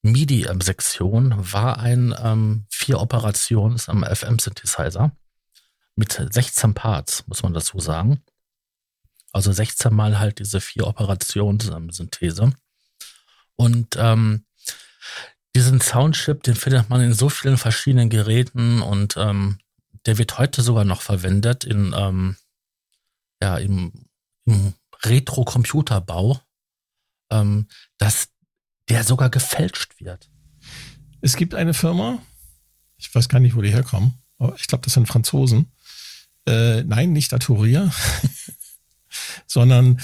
MIDI-Sektion 0.03 1.53
war 1.53 1.79
ein 1.79 2.14
ähm, 2.18 2.66
vier 2.70 3.00
Operations 3.00 3.88
am 3.88 4.03
FM-Synthesizer 4.03 5.12
mit 5.94 6.12
16 6.12 6.72
Parts, 6.72 7.26
muss 7.26 7.42
man 7.42 7.53
dazu 7.53 7.79
sagen. 7.79 8.22
Also 9.33 9.53
16 9.53 9.94
mal 9.94 10.18
halt 10.18 10.38
diese 10.38 10.61
vier 10.61 10.87
Operations-Synthese. 10.87 12.53
Und 13.57 13.96
ähm, 13.98 14.46
diesen 15.55 15.81
Soundchip, 15.81 16.42
den 16.42 16.55
findet 16.55 16.88
man 16.88 17.03
in 17.03 17.12
so 17.12 17.29
vielen 17.29 17.59
verschiedenen 17.59 18.09
Geräten 18.09 18.81
und 18.81 19.16
ähm, 19.16 19.59
der 20.07 20.16
wird 20.16 20.38
heute 20.38 20.62
sogar 20.62 20.85
noch 20.85 21.03
verwendet 21.03 21.64
in, 21.64 21.94
ähm, 21.94 22.37
ja, 23.42 23.59
im, 23.59 23.92
im 24.46 24.72
Retro-Computerbau, 25.04 26.40
ähm, 27.30 27.66
dass 27.98 28.28
der 28.88 29.04
sogar 29.04 29.30
gefälscht 29.30 30.00
wird. 30.00 30.30
Es 31.20 31.36
gibt 31.36 31.54
eine 31.54 31.74
Firma, 31.74 32.20
ich 32.96 33.14
weiß 33.14 33.28
gar 33.28 33.40
nicht, 33.40 33.54
wo 33.54 33.62
die 33.62 33.72
herkommen, 33.72 34.14
aber 34.38 34.56
ich 34.56 34.66
glaube, 34.66 34.84
das 34.84 34.94
sind 34.94 35.06
Franzosen. 35.06 35.70
Äh, 36.46 36.82
nein, 36.84 37.12
nicht 37.12 37.32
Aturia, 37.32 37.92
sondern 39.46 40.00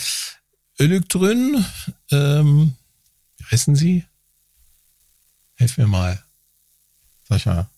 Ölektrön, 0.78 1.64
ähm, 2.10 2.74
wie 3.38 3.44
heißen 3.44 3.74
sie? 3.76 4.04
Helf 5.54 5.78
mir 5.78 5.86
mal. 5.86 6.22
Sascha 7.28 7.70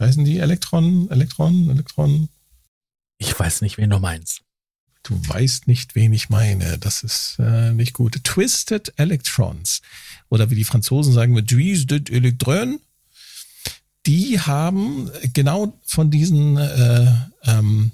heißen 0.00 0.24
die 0.24 0.38
Elektron, 0.38 1.10
Elektron, 1.10 1.70
Elektron? 1.70 2.28
Ich 3.18 3.38
weiß 3.38 3.62
nicht, 3.62 3.78
wen 3.78 3.90
du 3.90 3.98
meinst. 3.98 4.42
Du 5.04 5.20
weißt 5.28 5.68
nicht, 5.68 5.94
wen 5.94 6.12
ich 6.14 6.30
meine. 6.30 6.78
Das 6.78 7.02
ist 7.02 7.36
äh, 7.38 7.72
nicht 7.72 7.92
gut. 7.92 8.24
Twisted 8.24 8.92
Electrons. 8.96 9.82
Oder 10.30 10.50
wie 10.50 10.54
die 10.54 10.64
Franzosen 10.64 11.12
sagen, 11.12 11.34
Twisted 11.46 12.10
Electron. 12.10 12.80
Die 14.06 14.40
haben 14.40 15.10
genau 15.32 15.78
von 15.84 16.10
diesen 16.10 16.56
äh, 16.56 17.12
ähm, 17.44 17.92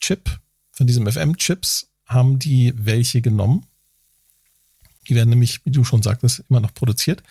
Chip, 0.00 0.40
von 0.72 0.86
diesem 0.86 1.06
FM-Chips, 1.06 1.88
haben 2.06 2.38
die 2.38 2.72
welche 2.76 3.20
genommen 3.20 3.66
die 5.08 5.14
werden 5.14 5.30
nämlich, 5.30 5.64
wie 5.64 5.70
du 5.70 5.84
schon 5.84 6.02
sagtest, 6.02 6.44
immer 6.48 6.60
noch 6.60 6.74
produziert 6.74 7.22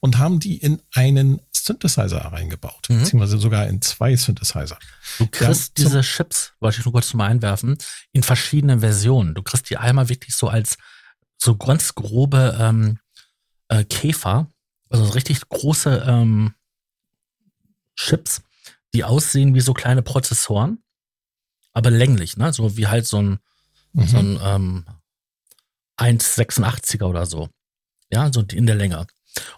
und 0.00 0.18
haben 0.18 0.40
die 0.40 0.56
in 0.56 0.80
einen 0.92 1.40
Synthesizer 1.52 2.18
reingebaut, 2.18 2.88
mhm. 2.88 3.00
beziehungsweise 3.00 3.38
sogar 3.38 3.66
in 3.68 3.80
zwei 3.82 4.16
Synthesizer. 4.16 4.78
Du 5.18 5.26
kriegst 5.26 5.78
ja, 5.78 5.84
diese 5.84 6.00
Chips, 6.00 6.52
wollte 6.60 6.78
ich 6.78 6.84
nur 6.84 6.92
kurz 6.92 7.14
mal 7.14 7.26
einwerfen, 7.26 7.78
in 8.12 8.22
verschiedenen 8.22 8.80
Versionen. 8.80 9.34
Du 9.34 9.42
kriegst 9.42 9.70
die 9.70 9.76
einmal 9.76 10.08
wirklich 10.08 10.34
so 10.34 10.48
als 10.48 10.78
so 11.38 11.56
ganz 11.56 11.94
grobe 11.94 12.56
ähm, 12.58 12.98
äh, 13.68 13.84
Käfer, 13.84 14.48
also 14.88 15.04
richtig 15.10 15.48
große 15.48 16.04
ähm, 16.06 16.54
Chips, 17.96 18.42
die 18.92 19.04
aussehen 19.04 19.54
wie 19.54 19.60
so 19.60 19.72
kleine 19.72 20.02
Prozessoren, 20.02 20.82
aber 21.72 21.90
länglich, 21.90 22.36
ne? 22.36 22.52
So 22.52 22.76
wie 22.76 22.88
halt 22.88 23.06
so 23.06 23.22
ein, 23.22 23.38
mhm. 23.92 24.06
so 24.06 24.18
ein 24.18 24.40
ähm, 24.42 24.84
1,86er 26.00 27.04
oder 27.04 27.26
so. 27.26 27.48
Ja, 28.12 28.32
so 28.32 28.42
in 28.42 28.66
der 28.66 28.76
Länge. 28.76 29.06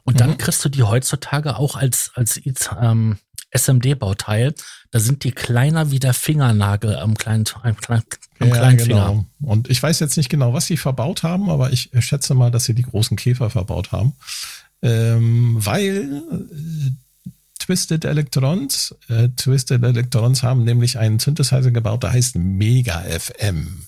Und 0.05 0.21
dann 0.21 0.31
mhm. 0.31 0.39
kriegst 0.39 0.65
du 0.65 0.69
die 0.69 0.83
heutzutage 0.83 1.57
auch 1.57 1.77
als, 1.77 2.13
als 2.15 2.41
ähm, 2.81 3.19
SMD-Bauteil. 3.53 4.55
Da 4.91 5.01
sind 5.01 5.25
die 5.25 5.33
kleiner 5.33 5.91
wie 5.91 5.99
der 5.99 6.15
Fingernagel 6.15 6.97
am 6.97 7.17
kleinen, 7.17 7.45
am 7.63 7.77
kleinen, 7.77 8.05
am 8.41 8.49
ja, 8.49 8.55
kleinen 8.55 8.77
genau. 8.77 9.09
Finger. 9.09 9.25
Und 9.41 9.71
ich 9.71 9.83
weiß 9.83 10.01
jetzt 10.01 10.17
nicht 10.17 10.29
genau, 10.29 10.53
was 10.53 10.67
sie 10.67 10.77
verbaut 10.77 11.23
haben, 11.23 11.49
aber 11.49 11.73
ich 11.73 11.91
schätze 12.01 12.35
mal, 12.35 12.51
dass 12.51 12.65
sie 12.65 12.75
die 12.75 12.83
großen 12.83 13.17
Käfer 13.17 13.49
verbaut 13.49 13.93
haben. 13.93 14.15
Ähm, 14.83 15.57
weil 15.59 16.23
äh, 16.31 16.91
Twisted 17.59 18.05
Electrons, 18.05 18.95
äh, 19.09 19.29
Twisted 19.37 19.83
Electrons 19.83 20.43
haben 20.43 20.65
nämlich 20.65 20.99
einen 20.99 21.21
Synthesizer 21.21 21.71
gebaut, 21.71 22.03
der 22.03 22.13
heißt 22.13 22.37
Mega 22.37 23.01
FM. 23.01 23.87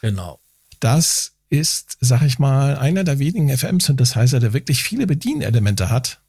Genau. 0.00 0.40
Das 0.80 1.32
ist, 1.50 1.96
sag 2.00 2.22
ich 2.22 2.38
mal, 2.38 2.76
einer 2.76 3.04
der 3.04 3.18
wenigen 3.18 3.56
FM-Synthesizer, 3.56 4.40
der 4.40 4.52
wirklich 4.52 4.82
viele 4.82 5.06
Bedienelemente 5.06 5.90
hat. 5.90 6.20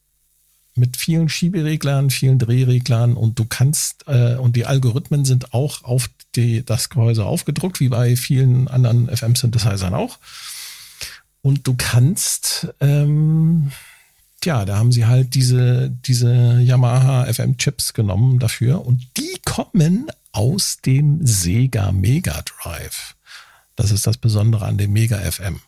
Mit 0.76 0.98
vielen 0.98 1.28
Schiebereglern, 1.28 2.10
vielen 2.10 2.40
Drehreglern 2.40 3.16
und 3.16 3.38
du 3.38 3.46
kannst, 3.46 4.06
äh, 4.08 4.36
und 4.36 4.56
die 4.56 4.66
Algorithmen 4.66 5.26
sind 5.26 5.54
auch 5.54 5.84
auf 5.84 6.10
die, 6.36 6.64
das 6.64 6.90
Gehäuse 6.90 7.26
aufgedruckt, 7.26 7.80
wie 7.80 7.90
bei 7.90 8.16
vielen 8.16 8.68
anderen 8.68 9.10
FM-Synthesizern 9.10 9.94
auch. 9.94 10.20
Und 11.42 11.68
du 11.68 11.76
kannst, 11.78 12.68
ähm, 12.80 13.72
ja, 14.44 14.64
da 14.64 14.78
haben 14.78 14.92
sie 14.92 15.06
halt 15.06 15.36
diese, 15.36 15.90
diese 15.90 16.60
Yamaha 16.62 17.26
FM-Chips 17.26 17.94
genommen 17.94 18.40
dafür 18.40 18.86
und 18.86 19.06
die 19.18 19.38
kommen 19.44 20.08
aus 20.32 20.78
dem 20.86 21.26
Sega 21.26 21.92
Mega 21.92 22.42
Drive. 22.44 23.16
Das 23.80 23.92
ist 23.92 24.06
das 24.06 24.18
Besondere 24.18 24.66
an 24.66 24.78
dem 24.78 24.92
Mega 24.92 25.18
FM. 25.20 25.62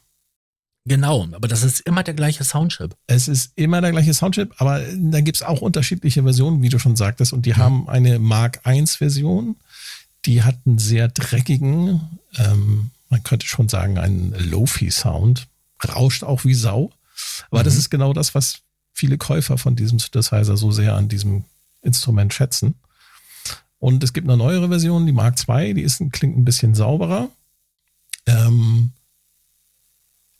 Genau, 0.83 1.29
aber 1.31 1.47
das 1.47 1.63
ist 1.63 1.79
immer 1.79 2.03
der 2.03 2.13
gleiche 2.13 2.43
Soundchip. 2.43 2.93
Es 3.07 3.29
ist 3.29 3.53
immer 3.55 3.79
der 3.79 3.91
gleiche 3.91 4.13
Soundchip, 4.13 4.53
aber 4.57 4.81
da 4.81 5.21
gibt 5.21 5.37
es 5.37 5.43
auch 5.43 5.61
unterschiedliche 5.61 6.21
Versionen, 6.21 6.61
wie 6.61 6.67
du 6.67 6.77
schon 6.77 6.97
sagtest. 6.97 7.31
Und 7.31 7.45
die 7.45 7.53
mhm. 7.53 7.57
haben 7.57 7.89
eine 7.89 8.19
Mark 8.19 8.59
I-Version, 8.67 9.55
die 10.25 10.43
hat 10.43 10.57
einen 10.65 10.77
sehr 10.77 11.07
dreckigen, 11.07 12.01
ähm, 12.35 12.91
man 13.09 13.23
könnte 13.23 13.47
schon 13.47 13.69
sagen, 13.69 13.97
einen 13.97 14.33
Lofi-Sound. 14.33 15.47
Rauscht 15.95 16.25
auch 16.25 16.43
wie 16.43 16.53
Sau. 16.53 16.91
Aber 17.49 17.61
mhm. 17.61 17.65
das 17.65 17.77
ist 17.77 17.89
genau 17.89 18.11
das, 18.11 18.35
was 18.35 18.59
viele 18.91 19.17
Käufer 19.17 19.57
von 19.57 19.77
diesem 19.77 19.99
Synthesizer 19.99 20.57
so 20.57 20.69
sehr 20.71 20.95
an 20.95 21.07
diesem 21.07 21.45
Instrument 21.81 22.33
schätzen. 22.33 22.75
Und 23.79 24.03
es 24.03 24.11
gibt 24.11 24.27
eine 24.27 24.35
neuere 24.35 24.67
Version, 24.67 25.05
die 25.05 25.13
Mark 25.13 25.37
II, 25.47 25.75
die 25.75 25.83
ist, 25.83 26.03
klingt 26.11 26.37
ein 26.37 26.43
bisschen 26.43 26.75
sauberer. 26.75 27.29
Ähm, 28.25 28.91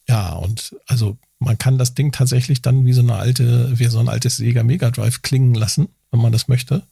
ja, 0.08 0.34
und 0.34 0.76
also 0.88 1.18
man 1.40 1.58
kann 1.58 1.78
das 1.78 1.94
Ding 1.94 2.12
tatsächlich 2.12 2.62
dann 2.62 2.86
wie 2.86 2.94
so 2.94 3.02
eine 3.02 3.16
alte, 3.16 3.80
wie 3.80 3.86
so 3.86 4.00
ein 4.00 4.10
altes 4.10 4.38
Sega 4.38 4.64
Mega 4.64 4.92
Drive 4.92 5.22
klingen 5.22 5.54
lassen, 5.56 5.90
wenn 6.12 6.22
man 6.22 6.32
das 6.32 6.48
möchte. 6.48 6.84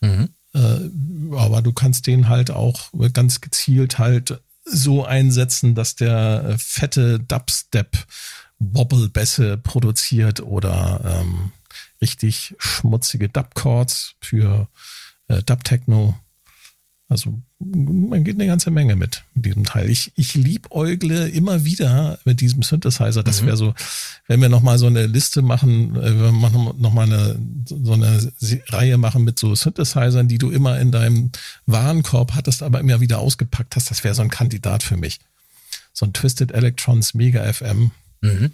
Mhm. 0.00 0.28
Äh, 0.54 1.36
aber 1.36 1.62
du 1.62 1.72
kannst 1.72 2.06
den 2.06 2.28
halt 2.28 2.50
auch 2.50 2.90
ganz 3.12 3.40
gezielt 3.40 3.98
halt 3.98 4.40
so 4.64 5.04
einsetzen, 5.04 5.74
dass 5.74 5.96
der 5.96 6.44
äh, 6.44 6.58
fette 6.58 7.18
Dubstep 7.18 8.06
Wobble-Bässe 8.58 9.56
produziert 9.56 10.40
oder 10.40 11.00
ähm, 11.22 11.52
richtig 12.00 12.54
schmutzige 12.58 13.28
Dub-Chords 13.28 14.14
für 14.20 14.68
äh, 15.28 15.42
Dub-Techno. 15.42 16.18
Also 17.10 17.42
man 17.58 18.22
geht 18.22 18.36
eine 18.36 18.46
ganze 18.46 18.70
Menge 18.70 18.94
mit, 18.94 19.24
mit 19.34 19.44
diesem 19.44 19.64
Teil. 19.64 19.90
Ich, 19.90 20.12
ich 20.14 20.34
liebäugle 20.34 21.28
immer 21.28 21.64
wieder 21.64 22.20
mit 22.24 22.40
diesem 22.40 22.62
Synthesizer. 22.62 23.24
Das 23.24 23.42
mhm. 23.42 23.46
wäre 23.46 23.56
so, 23.56 23.74
wenn 24.28 24.40
wir 24.40 24.48
nochmal 24.48 24.78
so 24.78 24.86
eine 24.86 25.06
Liste 25.06 25.42
machen, 25.42 25.96
äh, 25.96 26.14
wir 26.14 26.30
nochmal 26.30 27.06
eine, 27.06 27.36
so 27.66 27.94
eine 27.94 28.32
Reihe 28.68 28.96
machen 28.96 29.24
mit 29.24 29.40
so 29.40 29.56
Synthesizern, 29.56 30.28
die 30.28 30.38
du 30.38 30.50
immer 30.50 30.78
in 30.78 30.92
deinem 30.92 31.32
Warenkorb 31.66 32.34
hattest, 32.36 32.62
aber 32.62 32.78
immer 32.78 33.00
wieder 33.00 33.18
ausgepackt 33.18 33.74
hast, 33.74 33.90
das 33.90 34.04
wäre 34.04 34.14
so 34.14 34.22
ein 34.22 34.30
Kandidat 34.30 34.84
für 34.84 34.96
mich. 34.96 35.18
So 35.92 36.06
ein 36.06 36.12
Twisted 36.12 36.52
Electrons 36.52 37.14
Mega 37.14 37.52
FM. 37.52 37.90
Mhm. 38.20 38.52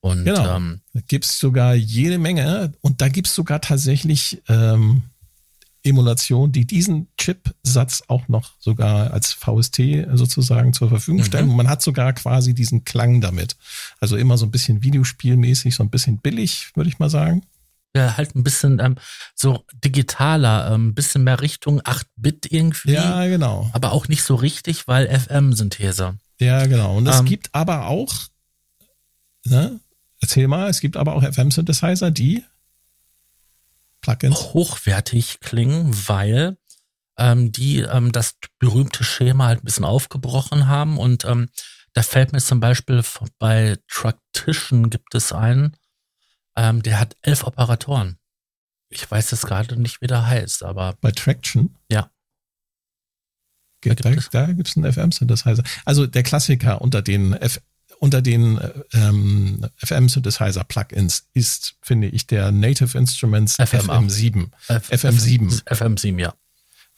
Und 0.00 0.24
genau. 0.24 0.56
ähm, 0.56 0.82
da 0.92 1.00
gibt 1.00 1.24
es 1.24 1.38
sogar 1.38 1.74
jede 1.74 2.18
Menge. 2.18 2.72
Und 2.82 3.00
da 3.00 3.08
gibt 3.08 3.26
es 3.26 3.34
sogar 3.34 3.60
tatsächlich 3.60 4.42
ähm, 4.48 5.02
Emulation, 5.84 6.50
die 6.50 6.66
diesen 6.66 7.08
Chipsatz 7.18 8.02
auch 8.08 8.26
noch 8.28 8.52
sogar 8.58 9.12
als 9.12 9.32
VST 9.32 9.80
sozusagen 10.14 10.72
zur 10.72 10.88
Verfügung 10.88 11.20
mhm. 11.20 11.24
stellen. 11.24 11.50
Und 11.50 11.56
man 11.56 11.68
hat 11.68 11.82
sogar 11.82 12.12
quasi 12.14 12.54
diesen 12.54 12.84
Klang 12.84 13.20
damit. 13.20 13.56
Also 14.00 14.16
immer 14.16 14.38
so 14.38 14.46
ein 14.46 14.50
bisschen 14.50 14.82
Videospielmäßig, 14.82 15.74
so 15.74 15.82
ein 15.82 15.90
bisschen 15.90 16.18
billig, 16.18 16.70
würde 16.74 16.88
ich 16.88 16.98
mal 16.98 17.10
sagen. 17.10 17.42
Ja, 17.96 18.16
halt 18.16 18.34
ein 18.34 18.42
bisschen 18.42 18.80
ähm, 18.80 18.96
so 19.36 19.64
digitaler, 19.84 20.66
ein 20.66 20.74
ähm, 20.74 20.94
bisschen 20.94 21.22
mehr 21.22 21.40
Richtung 21.40 21.80
8-Bit 21.80 22.50
irgendwie. 22.50 22.92
Ja, 22.92 23.26
genau. 23.26 23.70
Aber 23.72 23.92
auch 23.92 24.08
nicht 24.08 24.24
so 24.24 24.34
richtig, 24.34 24.88
weil 24.88 25.06
FM-Synthese. 25.06 26.16
Ja, 26.40 26.66
genau. 26.66 26.96
Und 26.96 27.06
es 27.06 27.20
ähm, 27.20 27.26
gibt 27.26 27.54
aber 27.54 27.86
auch, 27.86 28.12
ne, 29.44 29.78
erzähl 30.20 30.48
mal, 30.48 30.68
es 30.68 30.80
gibt 30.80 30.96
aber 30.96 31.14
auch 31.14 31.22
FM-Synthesizer, 31.22 32.10
die 32.10 32.42
Plugins 34.04 34.52
hochwertig 34.52 35.40
klingen, 35.40 35.94
weil 36.08 36.58
ähm, 37.16 37.52
die 37.52 37.78
ähm, 37.80 38.12
das 38.12 38.34
berühmte 38.58 39.02
Schema 39.02 39.46
halt 39.46 39.62
ein 39.62 39.64
bisschen 39.64 39.86
aufgebrochen 39.86 40.66
haben. 40.66 40.98
Und 40.98 41.24
ähm, 41.24 41.48
da 41.94 42.02
fällt 42.02 42.32
mir 42.32 42.40
zum 42.40 42.60
Beispiel 42.60 43.02
bei 43.38 43.78
Tractition 43.88 44.90
gibt 44.90 45.14
es 45.14 45.32
einen, 45.32 45.76
ähm, 46.54 46.82
der 46.82 47.00
hat 47.00 47.16
elf 47.22 47.44
Operatoren. 47.44 48.18
Ich 48.90 49.10
weiß 49.10 49.30
jetzt 49.30 49.46
gerade 49.46 49.80
nicht, 49.80 50.02
wie 50.02 50.06
der 50.06 50.26
heißt, 50.26 50.64
aber. 50.64 50.96
Bei 51.00 51.10
Traction? 51.10 51.78
Ja. 51.90 52.10
Da 53.80 53.94
gibt, 53.94 54.04
es, 54.04 54.30
da 54.30 54.44
einen 54.44 54.92
FM-Synthesizer. 54.92 55.62
Also 55.84 56.06
der 56.06 56.22
Klassiker 56.22 56.80
unter 56.80 57.02
den 57.02 57.32
F 57.34 57.60
unter 58.04 58.20
den 58.20 58.60
ähm, 58.92 59.66
FM-Synthesizer-Plugins 59.78 61.24
ist, 61.32 61.76
finde 61.80 62.08
ich, 62.08 62.26
der 62.26 62.52
Native 62.52 62.98
Instruments 62.98 63.58
FM7. 63.58 64.50
FM7. 64.68 65.64
FM7, 65.64 66.20
ja. 66.20 66.34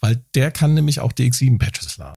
Weil 0.01 0.25
der 0.35 0.51
kann 0.51 0.75
nämlich 0.75 0.99
auch 0.99 1.12
DX7-Patches 1.12 1.99
laden. 1.99 2.16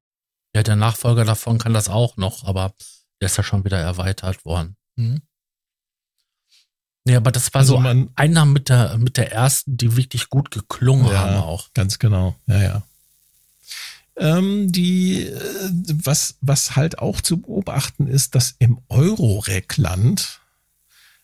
Ja, 0.56 0.64
der 0.64 0.76
Nachfolger 0.76 1.24
davon 1.24 1.60
kann 1.60 1.76
das 1.76 1.88
auch 1.88 2.18
noch, 2.18 2.46
aber 2.46 2.74
der 3.22 3.28
ist 3.28 3.38
ja 3.38 3.44
schon 3.44 3.64
wieder 3.64 3.78
erweitert 3.78 4.44
worden. 4.44 4.76
Mhm. 4.96 5.22
Ja, 7.06 7.18
aber 7.18 7.32
das 7.32 7.54
war 7.54 7.60
also 7.60 7.76
so 7.76 7.80
man, 7.80 8.10
einer 8.16 8.46
mit 8.46 8.70
der, 8.70 8.98
mit 8.98 9.18
der 9.18 9.32
ersten, 9.32 9.78
die 9.78 9.96
wirklich 9.98 10.30
gut 10.30 10.50
geklungen 10.50 11.12
ja, 11.12 11.20
haben 11.20 11.38
auch. 11.38 11.72
Ganz 11.76 12.00
genau, 12.00 12.36
ja, 12.48 12.62
ja. 12.64 12.84
Ähm, 14.20 14.72
die, 14.72 15.24
äh, 15.24 15.72
was, 16.04 16.36
was 16.42 16.76
halt 16.76 17.00
auch 17.00 17.22
zu 17.22 17.38
beobachten 17.38 18.06
ist, 18.08 18.36
dass 18.36 18.54
im 18.60 18.78
Euro-Rec-Land 18.90 20.42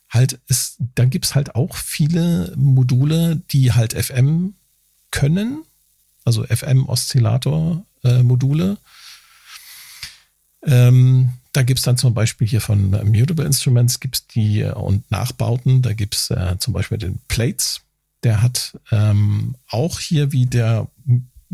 halt 0.09 0.39
ist, 0.47 0.77
da 0.95 1.05
gibt's 1.05 1.35
halt 1.35 1.53
auch 1.55 1.75
viele 1.75 2.53
Module, 2.55 3.41
die 3.51 3.73
halt 3.73 3.93
FM 3.93 4.55
können, 5.11 5.63
also 6.23 6.45
FM-Oszillator-Module. 6.45 8.77
Ähm, 10.63 11.33
da 11.51 11.63
gibt's 11.63 11.83
dann 11.83 11.97
zum 11.97 12.13
Beispiel 12.13 12.47
hier 12.47 12.61
von 12.61 12.89
Mutable 12.89 13.45
Instruments 13.45 13.99
gibt's 13.99 14.25
die 14.27 14.61
äh, 14.61 14.71
und 14.71 15.11
Nachbauten. 15.11 15.81
Da 15.81 15.91
gibt's 15.93 16.29
äh, 16.29 16.55
zum 16.59 16.73
Beispiel 16.73 16.97
den 16.97 17.19
Plates. 17.27 17.81
Der 18.23 18.41
hat 18.41 18.79
ähm, 18.91 19.55
auch 19.67 19.99
hier 19.99 20.31
wie 20.31 20.45
der 20.47 20.87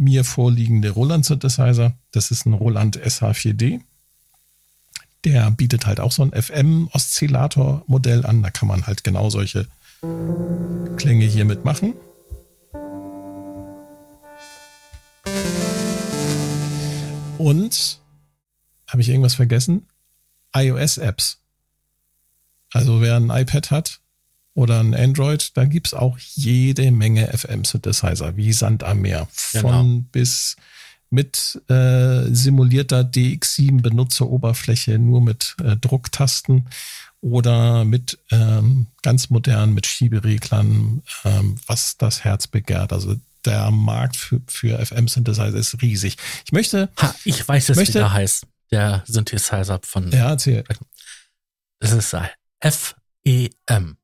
mir 0.02 0.24
vorliegende 0.26 0.90
Roland 0.90 1.26
Synthesizer. 1.26 1.94
Das 2.12 2.32
ist 2.32 2.48
ein 2.48 2.54
Roland 2.54 2.98
SH4D. 3.00 3.82
Der 5.24 5.52
bietet 5.52 5.86
halt 5.86 6.00
auch 6.00 6.12
so 6.12 6.24
ein 6.24 6.32
FM-Oszillator-Modell 6.34 8.26
an. 8.26 8.42
Da 8.42 8.50
kann 8.50 8.68
man 8.68 8.88
halt 8.88 9.04
genau 9.04 9.30
solche 9.30 9.68
Klänge 10.98 11.26
hier 11.26 11.46
mitmachen. 11.46 11.94
Und 17.38 18.02
habe 18.88 19.02
ich 19.02 19.10
irgendwas 19.10 19.36
vergessen? 19.36 19.86
iOS-Apps. 20.54 21.38
Also 22.74 23.02
wer 23.02 23.18
ein 23.18 23.30
iPad 23.30 23.70
hat, 23.70 24.01
oder 24.54 24.80
ein 24.80 24.94
Android, 24.94 25.56
da 25.56 25.66
gibt's 25.66 25.94
auch 25.94 26.18
jede 26.18 26.92
Menge 26.92 27.28
FM-Synthesizer, 27.28 28.36
wie 28.36 28.52
Sand 28.54 28.84
am 28.84 29.02
Meer. 29.02 29.28
Von 29.32 29.62
genau. 29.62 30.04
bis 30.12 30.58
mit 31.10 31.62
äh, 31.68 32.24
simulierter 32.34 33.02
DX7 33.02 33.82
Benutzeroberfläche, 33.82 34.98
nur 34.98 35.22
mit 35.22 35.56
äh, 35.64 35.76
Drucktasten 35.76 36.68
oder 37.20 37.86
mit 37.86 38.18
ähm, 38.32 38.88
ganz 39.04 39.30
modern 39.30 39.74
mit 39.74 39.86
Schiebereglern, 39.86 41.04
ähm, 41.24 41.56
was 41.68 41.98
das 41.98 42.24
Herz 42.24 42.48
begehrt. 42.48 42.94
Also 42.94 43.16
der 43.46 43.72
Markt 43.72 44.16
für, 44.16 44.42
für 44.48 44.84
FM-Synthesizer 44.84 45.56
ist 45.56 45.82
riesig. 45.82 46.18
Ich 46.46 46.52
möchte. 46.52 46.90
Ha, 47.00 47.14
ich 47.26 47.48
weiß 47.48 47.70
es, 47.70 47.78
möchte, 47.78 47.96
wie 47.96 48.00
der 48.00 48.14
heißt. 48.14 48.48
Der 48.72 49.04
Synthesizer 49.06 49.80
von. 49.84 50.12
Ja, 50.12 50.30
erzähl. 50.30 50.64
Das 51.80 51.92
ist 51.92 52.16
FEM. 52.62 53.98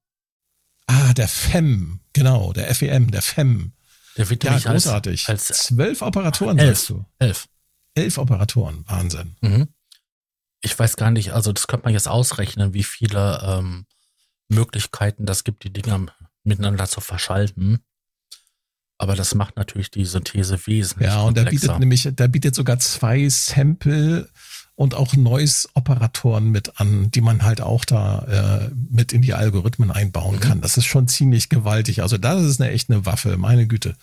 Ah, 0.87 1.13
der 1.13 1.27
FEM, 1.27 1.99
genau, 2.13 2.53
der 2.53 2.73
FEM, 2.73 3.11
der 3.11 3.21
FEM. 3.21 3.73
Der 4.17 4.29
wird 4.29 4.43
ja, 4.43 4.57
großartig. 4.57 5.29
Als, 5.29 5.51
als 5.51 5.59
Zwölf 5.67 6.01
Operatoren, 6.01 6.57
elf, 6.57 6.77
sagst 6.77 6.89
du. 6.89 7.05
Elf. 7.19 7.47
Elf 7.93 8.17
Operatoren, 8.17 8.83
Wahnsinn. 8.87 9.35
Mhm. 9.41 9.67
Ich 10.61 10.77
weiß 10.77 10.95
gar 10.95 11.11
nicht, 11.11 11.33
also 11.33 11.51
das 11.53 11.67
könnte 11.67 11.85
man 11.85 11.93
jetzt 11.93 12.07
ausrechnen, 12.07 12.73
wie 12.73 12.83
viele 12.83 13.41
ähm, 13.43 13.85
Möglichkeiten 14.49 15.25
das 15.25 15.43
gibt, 15.43 15.63
die 15.63 15.71
Dinger 15.71 16.07
miteinander 16.43 16.87
zu 16.87 17.01
verschalten. 17.01 17.79
Aber 18.97 19.15
das 19.15 19.35
macht 19.35 19.57
natürlich 19.57 19.91
die 19.91 20.05
Synthese 20.05 20.65
wesentlich. 20.65 21.07
Ja, 21.07 21.21
und 21.21 21.35
komplexer. 21.35 21.43
der 21.43 21.51
bietet 21.51 21.79
nämlich, 21.79 22.09
der 22.15 22.27
bietet 22.27 22.55
sogar 22.55 22.79
zwei 22.79 23.29
Sample 23.29 24.29
und 24.77 24.93
auch 24.93 25.13
Noise-Operatoren 25.15 26.49
mit 26.49 26.79
an, 26.79 27.11
die 27.11 27.19
man 27.19 27.43
halt 27.43 27.59
auch 27.59 27.83
da 27.83 28.67
äh, 28.67 28.71
mit 28.89 29.11
in 29.11 29.21
die 29.21 29.33
Algorithmen 29.33 29.91
einbauen 29.91 30.35
mhm. 30.35 30.39
kann. 30.39 30.61
Das 30.61 30.77
ist 30.77 30.85
schon 30.85 31.09
ziemlich 31.09 31.49
gewaltig. 31.49 32.01
Also 32.01 32.17
das 32.17 32.43
ist 32.43 32.61
eine 32.61 32.71
echt 32.71 32.89
eine 32.89 33.05
Waffe, 33.05 33.35
meine 33.37 33.67
Güte. 33.67 33.95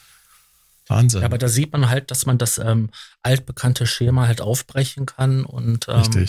Wahnsinn. 0.87 1.21
Ja, 1.21 1.27
aber 1.27 1.39
da 1.39 1.49
sieht 1.49 1.73
man 1.73 1.89
halt, 1.89 2.11
dass 2.11 2.27
man 2.27 2.37
das 2.37 2.59
ähm, 2.59 2.91
altbekannte 3.23 3.87
Schema 3.87 4.27
halt 4.27 4.43
aufbrechen 4.43 5.07
kann 5.07 5.47
und 5.47 5.87
ähm, 5.89 6.27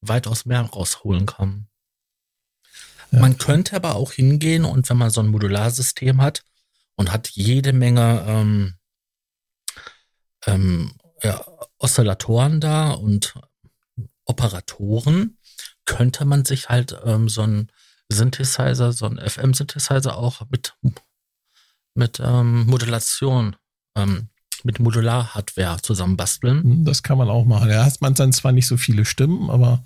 weitaus 0.00 0.44
mehr 0.44 0.62
rausholen 0.62 1.26
kann. 1.26 1.66
Ja. 3.12 3.20
Man 3.20 3.38
könnte 3.38 3.76
aber 3.76 3.94
auch 3.94 4.12
hingehen 4.12 4.64
und 4.64 4.88
wenn 4.90 4.96
man 4.96 5.10
so 5.10 5.20
ein 5.20 5.28
Modularsystem 5.28 6.20
hat, 6.20 6.42
und 6.96 7.12
hat 7.12 7.28
jede 7.28 7.72
Menge 7.72 8.24
ähm, 8.26 8.74
ähm, 10.46 10.92
ja, 11.22 11.44
Oszillatoren 11.78 12.60
da 12.60 12.92
und 12.92 13.34
Operatoren, 14.24 15.38
könnte 15.84 16.24
man 16.24 16.44
sich 16.44 16.68
halt 16.68 16.96
ähm, 17.04 17.28
so 17.28 17.42
ein 17.42 17.70
Synthesizer, 18.08 18.92
so 18.92 19.06
ein 19.06 19.18
FM-Synthesizer 19.18 20.16
auch 20.16 20.42
mit, 20.50 20.74
mit 21.94 22.20
ähm, 22.22 22.66
Modulation, 22.66 23.56
ähm, 23.96 24.28
mit 24.64 24.78
Modular-Hardware 24.78 25.82
zusammenbasteln. 25.82 26.62
Hm, 26.62 26.84
das 26.84 27.02
kann 27.02 27.18
man 27.18 27.28
auch 27.28 27.44
machen. 27.44 27.70
Ja, 27.70 27.84
hat 27.84 28.00
man 28.00 28.14
dann 28.14 28.32
zwar 28.32 28.52
nicht 28.52 28.66
so 28.66 28.76
viele 28.76 29.04
Stimmen, 29.04 29.50
aber 29.50 29.82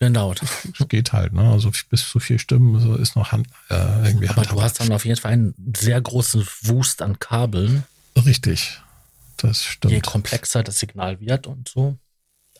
Genau. 0.00 0.32
Es 0.32 0.88
geht 0.88 1.12
halt, 1.12 1.32
ne? 1.32 1.50
Also 1.50 1.72
bis 1.90 2.08
zu 2.08 2.20
vier 2.20 2.38
Stimmen 2.38 2.78
so 2.80 2.94
ist 2.94 3.16
noch 3.16 3.32
Hand, 3.32 3.48
äh, 3.68 4.06
irgendwie 4.06 4.28
Aber 4.28 4.42
du 4.42 4.62
hast 4.62 4.78
dann 4.80 4.92
auf 4.92 5.04
jeden 5.04 5.20
Fall 5.20 5.32
einen 5.32 5.54
sehr 5.76 6.00
großen 6.00 6.46
Wust 6.62 7.02
an 7.02 7.18
Kabeln. 7.18 7.82
Richtig. 8.16 8.80
Das 9.38 9.64
stimmt. 9.64 9.92
Je 9.92 10.00
komplexer 10.00 10.62
das 10.62 10.78
Signal 10.78 11.20
wird 11.20 11.46
und 11.48 11.68
so. 11.68 11.96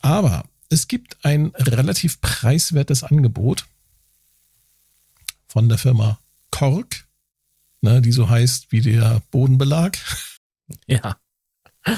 Aber 0.01 0.45
es 0.69 0.89
gibt 0.89 1.25
ein 1.25 1.53
relativ 1.57 2.21
preiswertes 2.21 3.03
Angebot 3.03 3.67
von 5.47 5.69
der 5.69 5.79
Firma 5.79 6.19
Korg, 6.51 7.07
ne, 7.81 8.03
die 8.03 8.13
so 8.13 8.29
heißt 8.29 8.71
wie 8.71 8.81
der 8.81 9.23
Bodenbelag. 9.31 9.97
Ja. 10.87 11.17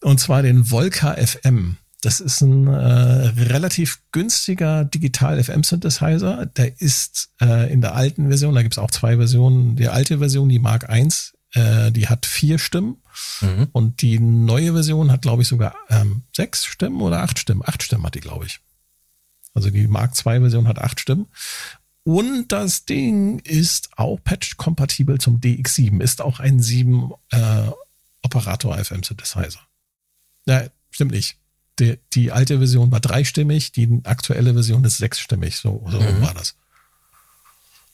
Und 0.00 0.18
zwar 0.18 0.42
den 0.42 0.70
Volca 0.70 1.14
FM. 1.14 1.76
Das 2.00 2.18
ist 2.18 2.40
ein 2.40 2.66
äh, 2.66 2.72
relativ 2.72 4.00
günstiger 4.10 4.84
Digital-FM-Synthesizer. 4.84 6.46
Der 6.46 6.80
ist 6.80 7.30
äh, 7.40 7.72
in 7.72 7.80
der 7.80 7.94
alten 7.94 8.26
Version, 8.26 8.56
da 8.56 8.62
gibt 8.62 8.74
es 8.74 8.78
auch 8.78 8.90
zwei 8.90 9.16
Versionen. 9.16 9.76
Die 9.76 9.86
alte 9.88 10.18
Version, 10.18 10.48
die 10.48 10.58
Mark 10.58 10.88
I, 10.90 11.08
äh, 11.52 11.90
die 11.92 12.08
hat 12.08 12.26
vier 12.26 12.58
Stimmen. 12.58 12.96
Mhm. 13.40 13.68
Und 13.72 14.02
die 14.02 14.18
neue 14.18 14.72
Version 14.72 15.12
hat, 15.12 15.22
glaube 15.22 15.42
ich, 15.42 15.48
sogar 15.48 15.74
ähm, 15.88 16.22
sechs 16.34 16.64
Stimmen 16.64 17.00
oder 17.00 17.22
acht 17.22 17.38
Stimmen. 17.38 17.62
Acht 17.64 17.82
Stimmen 17.82 18.04
hat 18.04 18.14
die, 18.14 18.20
glaube 18.20 18.46
ich. 18.46 18.60
Also 19.54 19.70
die 19.70 19.86
Mark 19.86 20.12
II-Version 20.16 20.66
hat 20.66 20.78
acht 20.78 21.00
Stimmen. 21.00 21.26
Und 22.04 22.48
das 22.48 22.84
Ding 22.84 23.38
ist 23.40 23.90
auch 23.96 24.18
patch-kompatibel 24.24 25.18
zum 25.18 25.40
DX7, 25.40 26.02
ist 26.02 26.20
auch 26.20 26.40
ein 26.40 26.60
7 26.60 27.12
äh, 27.30 27.70
Operator 28.22 28.76
FM 28.82 29.02
Synthesizer. 29.02 29.60
Ja, 30.46 30.64
stimmt 30.90 31.12
nicht 31.12 31.36
die, 31.78 31.98
die 32.12 32.32
alte 32.32 32.58
Version 32.58 32.92
war 32.92 33.00
dreistimmig, 33.00 33.72
die 33.72 34.00
aktuelle 34.04 34.52
Version 34.52 34.84
ist 34.84 34.98
sechsstimmig. 34.98 35.56
So, 35.56 35.84
so 35.88 36.00
mhm. 36.00 36.20
war 36.20 36.34
das. 36.34 36.54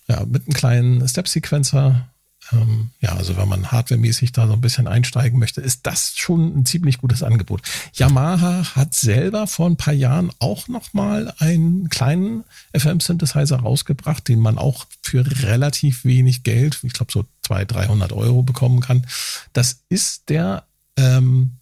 Ja, 0.09 0.24
mit 0.24 0.44
einem 0.44 0.54
kleinen 0.54 1.09
Step-Sequencer. 1.09 2.09
Ähm, 2.53 2.90
ja, 3.01 3.14
also 3.14 3.36
wenn 3.36 3.49
man 3.49 3.70
hardwaremäßig 3.70 4.32
da 4.32 4.46
so 4.46 4.53
ein 4.53 4.61
bisschen 4.61 4.86
einsteigen 4.86 5.38
möchte, 5.38 5.61
ist 5.61 5.86
das 5.86 6.16
schon 6.16 6.59
ein 6.59 6.66
ziemlich 6.66 6.99
gutes 6.99 7.22
Angebot. 7.22 7.62
Yamaha 7.94 8.74
hat 8.74 8.94
selber 8.94 9.46
vor 9.46 9.66
ein 9.66 9.76
paar 9.76 9.94
Jahren 9.94 10.30
auch 10.38 10.68
nochmal 10.68 11.32
einen 11.38 11.88
kleinen 11.88 12.44
FM-Synthesizer 12.74 13.61
rausgebracht, 13.61 14.26
den 14.28 14.40
man 14.40 14.59
auch 14.59 14.86
für 15.03 15.24
relativ 15.42 16.05
wenig 16.05 16.42
Geld, 16.42 16.80
ich 16.82 16.92
glaube 16.92 17.12
so 17.12 17.24
200, 17.42 17.74
300 17.74 18.12
Euro 18.12 18.42
bekommen 18.42 18.80
kann. 18.80 19.07
Das 19.53 19.84
ist 19.88 20.28
der 20.28 20.64
ähm, 20.96 21.53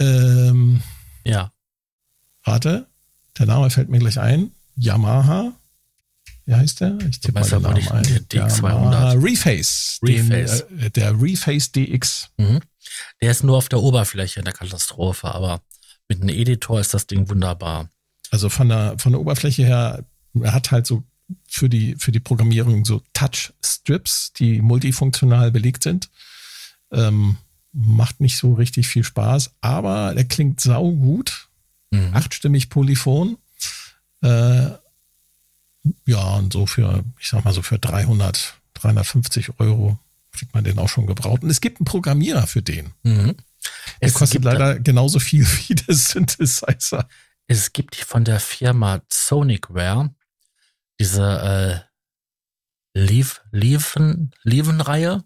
ähm, 0.00 0.82
ja. 1.24 1.52
Warte, 2.44 2.86
der 3.38 3.46
Name 3.46 3.70
fällt 3.70 3.88
mir 3.88 3.98
gleich 3.98 4.18
ein. 4.18 4.52
Yamaha. 4.76 5.52
Wie 6.48 6.54
heißt 6.54 6.80
der? 6.80 6.96
Ich 7.10 7.20
tippe 7.20 7.40
mal 7.40 7.46
den 7.46 7.60
Namen 7.60 7.88
ein. 7.88 8.04
DX200. 8.04 9.22
Reface. 9.22 9.98
Reface. 10.02 10.66
Den, 10.66 10.78
äh, 10.80 10.90
der 10.90 11.20
Reface 11.20 11.72
DX. 11.72 12.30
Mhm. 12.38 12.60
Der 13.20 13.30
ist 13.30 13.44
nur 13.44 13.58
auf 13.58 13.68
der 13.68 13.80
Oberfläche 13.80 14.38
in 14.38 14.46
der 14.46 14.54
Katastrophe, 14.54 15.28
aber 15.28 15.60
mit 16.08 16.22
einem 16.22 16.30
Editor 16.30 16.80
ist 16.80 16.94
das 16.94 17.06
Ding 17.06 17.28
wunderbar. 17.28 17.90
Also 18.30 18.48
von 18.48 18.70
der, 18.70 18.98
von 18.98 19.12
der 19.12 19.20
Oberfläche 19.20 19.66
her, 19.66 20.06
er 20.40 20.54
hat 20.54 20.70
halt 20.70 20.86
so 20.86 21.04
für 21.46 21.68
die, 21.68 21.96
für 21.96 22.12
die 22.12 22.20
Programmierung 22.20 22.86
so 22.86 23.02
Touch-Strips, 23.12 24.32
die 24.32 24.62
multifunktional 24.62 25.50
belegt 25.50 25.82
sind. 25.82 26.08
Ähm, 26.90 27.36
macht 27.74 28.20
nicht 28.20 28.38
so 28.38 28.54
richtig 28.54 28.88
viel 28.88 29.04
Spaß, 29.04 29.50
aber 29.60 30.14
der 30.14 30.24
klingt 30.24 30.60
saugut. 30.60 31.50
Mhm. 31.90 32.14
Achtstimmig 32.14 32.70
polyphon. 32.70 33.36
Äh, 34.22 34.70
ja, 36.06 36.36
und 36.36 36.52
so 36.52 36.66
für, 36.66 37.04
ich 37.18 37.28
sag 37.28 37.44
mal 37.44 37.54
so 37.54 37.62
für 37.62 37.78
300, 37.78 38.54
350 38.74 39.58
Euro 39.58 39.98
kriegt 40.32 40.54
man 40.54 40.64
den 40.64 40.78
auch 40.78 40.88
schon 40.88 41.06
gebraucht. 41.06 41.42
Und 41.42 41.50
es 41.50 41.60
gibt 41.60 41.80
einen 41.80 41.86
Programmierer 41.86 42.46
für 42.46 42.62
den. 42.62 42.92
Mhm. 43.02 43.34
Der 44.00 44.12
kostet 44.12 44.44
leider 44.44 44.78
genauso 44.78 45.18
viel 45.18 45.46
wie 45.66 45.74
der 45.74 45.94
Synthesizer. 45.94 47.08
Es 47.46 47.72
gibt 47.72 47.96
von 47.96 48.24
der 48.24 48.40
Firma 48.40 49.00
Sonicware 49.12 50.14
diese 51.00 51.84
äh, 52.94 52.94
Leven-Reihe. 52.94 55.24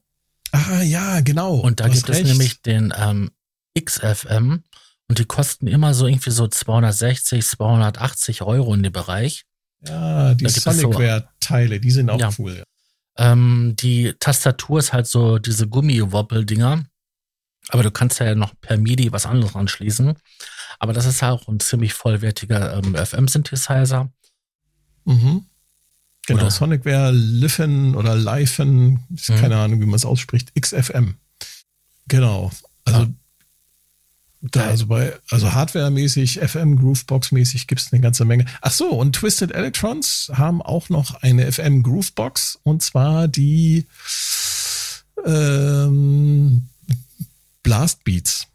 Ah 0.52 0.82
ja, 0.82 1.20
genau. 1.20 1.56
Und 1.56 1.80
da 1.80 1.88
gibt 1.88 2.08
recht. 2.08 2.20
es 2.20 2.28
nämlich 2.28 2.62
den 2.62 2.92
ähm, 2.96 3.30
XFM 3.78 4.62
und 5.08 5.18
die 5.18 5.24
kosten 5.24 5.66
immer 5.66 5.94
so 5.94 6.06
irgendwie 6.06 6.30
so 6.30 6.46
260, 6.46 7.44
280 7.44 8.42
Euro 8.42 8.74
in 8.74 8.82
dem 8.82 8.92
Bereich. 8.92 9.46
Ja, 9.86 10.34
die 10.34 10.48
Sonicware-Teile, 10.48 11.80
die 11.80 11.90
sind 11.90 12.10
auch 12.10 12.20
ja. 12.20 12.30
cool. 12.38 12.62
Ähm, 13.16 13.74
die 13.78 14.14
Tastatur 14.18 14.78
ist 14.78 14.92
halt 14.92 15.06
so 15.06 15.38
diese 15.38 15.68
Gummi-Wobbel-Dinger. 15.68 16.84
Aber 17.68 17.82
du 17.82 17.90
kannst 17.90 18.18
ja 18.20 18.34
noch 18.34 18.54
per 18.60 18.76
MIDI 18.76 19.12
was 19.12 19.26
anderes 19.26 19.54
anschließen. 19.54 20.14
Aber 20.78 20.92
das 20.92 21.06
ist 21.06 21.22
auch 21.22 21.46
ein 21.48 21.60
ziemlich 21.60 21.94
vollwertiger 21.94 22.76
ähm, 22.76 22.94
FM-Synthesizer. 22.94 24.10
Mhm. 25.04 25.46
Genau, 26.26 26.42
oder? 26.42 26.50
Sonic 26.50 26.84
wäre 26.84 27.10
Liffen 27.12 27.94
oder 27.94 28.16
Lifen, 28.16 29.04
mhm. 29.08 29.36
keine 29.40 29.56
Ahnung, 29.56 29.80
wie 29.80 29.86
man 29.86 29.94
es 29.94 30.04
ausspricht, 30.04 30.52
XFM. 30.60 31.16
Genau. 32.08 32.50
Also, 32.84 33.00
ja. 33.00 33.08
Da, 34.42 34.66
also 34.66 34.86
bei, 34.88 35.14
also 35.30 35.52
Hardware-mäßig, 35.52 36.40
FM, 36.40 36.76
Groovebox-mäßig 36.76 37.68
gibt 37.68 37.80
es 37.80 37.92
eine 37.92 38.02
ganze 38.02 38.24
Menge. 38.24 38.44
Ach 38.60 38.72
so, 38.72 38.88
und 38.90 39.14
Twisted 39.14 39.52
Electrons 39.52 40.32
haben 40.34 40.60
auch 40.60 40.88
noch 40.88 41.22
eine 41.22 41.50
FM 41.50 41.84
Groovebox 41.84 42.58
und 42.64 42.82
zwar 42.82 43.28
die 43.28 43.86
ähm, 45.24 46.68
Blast 47.62 48.02
Beats. 48.02 48.48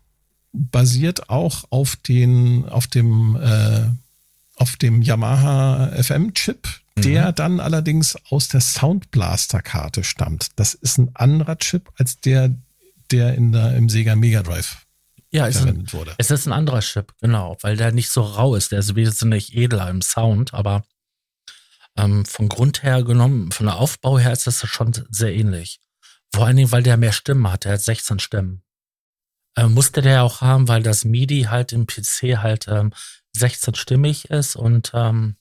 basiert 0.52 1.30
auch 1.30 1.64
auf 1.70 1.96
den, 1.96 2.68
auf 2.68 2.88
dem, 2.88 3.38
äh, 3.38 3.86
auf 4.58 4.76
dem 4.76 5.02
Yamaha 5.02 5.94
FM-Chip, 6.04 6.68
der 6.98 7.30
mhm. 7.30 7.36
dann 7.36 7.60
allerdings 7.62 8.18
aus 8.30 8.50
der 8.50 8.60
Sound 8.60 9.10
Blaster-Karte 9.12 10.04
stammt. 10.04 10.50
Das 10.58 10.74
ist 10.74 10.98
ein 10.98 11.12
anderer 11.14 11.58
Chip 11.58 11.90
als 11.98 12.20
der, 12.20 12.54
der 13.12 13.36
in 13.36 13.54
der, 13.54 13.78
im 13.78 13.88
Sega 13.88 14.18
Mega 14.18 14.44
Drive 14.44 14.87
ja, 15.32 15.52
verwendet 15.52 15.88
ein, 15.88 15.94
wurde. 15.94 16.16
Es 16.18 16.32
ist 16.32 16.46
ein 16.46 16.54
anderer 16.54 16.80
Chip, 16.80 17.14
genau, 17.22 17.58
weil 17.62 17.78
der 17.78 17.92
nicht 17.92 18.10
so 18.10 18.22
rau 18.22 18.56
ist. 18.56 18.72
Der 18.72 18.80
ist 18.80 18.96
wesentlich 18.96 19.56
edler 19.56 19.90
im 19.90 20.02
Sound, 20.02 20.54
aber 20.54 20.86
ähm, 21.98 22.26
von 22.26 22.48
Grund 22.48 22.84
her 22.84 23.04
genommen, 23.04 23.52
von 23.52 23.66
der 23.66 23.78
Aufbau 23.78 24.20
her 24.20 24.32
ist 24.32 24.48
das 24.48 24.66
schon 24.68 24.94
sehr 25.10 25.34
ähnlich. 25.34 25.80
Vor 26.34 26.46
allen 26.46 26.56
Dingen, 26.56 26.72
weil 26.72 26.84
der 26.84 26.98
mehr 26.98 27.14
Stimmen 27.14 27.52
hat. 27.52 27.66
Der 27.66 27.74
hat 27.74 27.82
16 27.82 28.20
Stimmen. 28.20 28.64
Ähm, 29.58 29.74
musste 29.74 30.02
der 30.02 30.24
auch 30.24 30.42
haben, 30.42 30.68
weil 30.68 30.84
das 30.84 31.04
MIDI 31.04 31.48
halt 31.50 31.74
im 31.74 31.88
PC 31.88 32.38
halt 32.38 32.68
ähm, 32.68 32.94
16-stimmig 33.36 34.30
ist 34.30 34.56
und 34.56 34.92
ähm, 34.94 35.36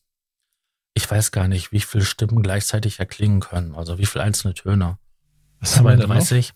ich 0.95 1.11
weiß 1.11 1.31
gar 1.31 1.49
nicht, 1.49 1.73
wie 1.73 1.81
viele 1.81 2.05
Stimmen 2.05 2.43
gleichzeitig 2.43 2.99
erklingen 2.99 3.41
können. 3.41 3.75
Also 3.75 3.99
wie 3.99 4.07
viele 4.07 4.25
einzelne 4.25 4.55
Töne. 4.55 4.99
Was 5.61 5.77
haben 5.77 5.85
wir 5.85 5.97
denn 5.97 6.09
30? 6.09 6.55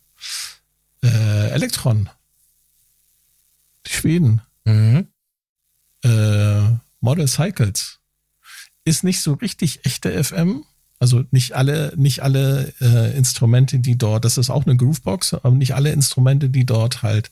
Äh, 1.05 1.51
Elektron. 1.51 2.09
Schweden. 3.93 4.43
Mhm. 4.65 5.07
Äh, 6.03 6.63
Model 7.01 7.29
Cycles. 7.29 7.99
Ist 8.85 9.05
nicht 9.05 9.21
so 9.21 9.35
richtig 9.35 9.85
echte 9.85 10.23
FM. 10.23 10.65
Also 10.99 11.25
nicht 11.31 11.55
alle, 11.55 11.93
nicht 11.97 12.23
alle 12.23 12.73
äh, 12.81 13.17
Instrumente, 13.17 13.79
die 13.79 13.97
dort, 13.97 14.25
das 14.25 14.37
ist 14.37 14.51
auch 14.51 14.67
eine 14.67 14.77
Groovebox, 14.77 15.35
aber 15.35 15.51
nicht 15.53 15.75
alle 15.75 15.93
Instrumente, 15.93 16.51
die 16.51 16.67
dort 16.67 17.03
halt 17.03 17.31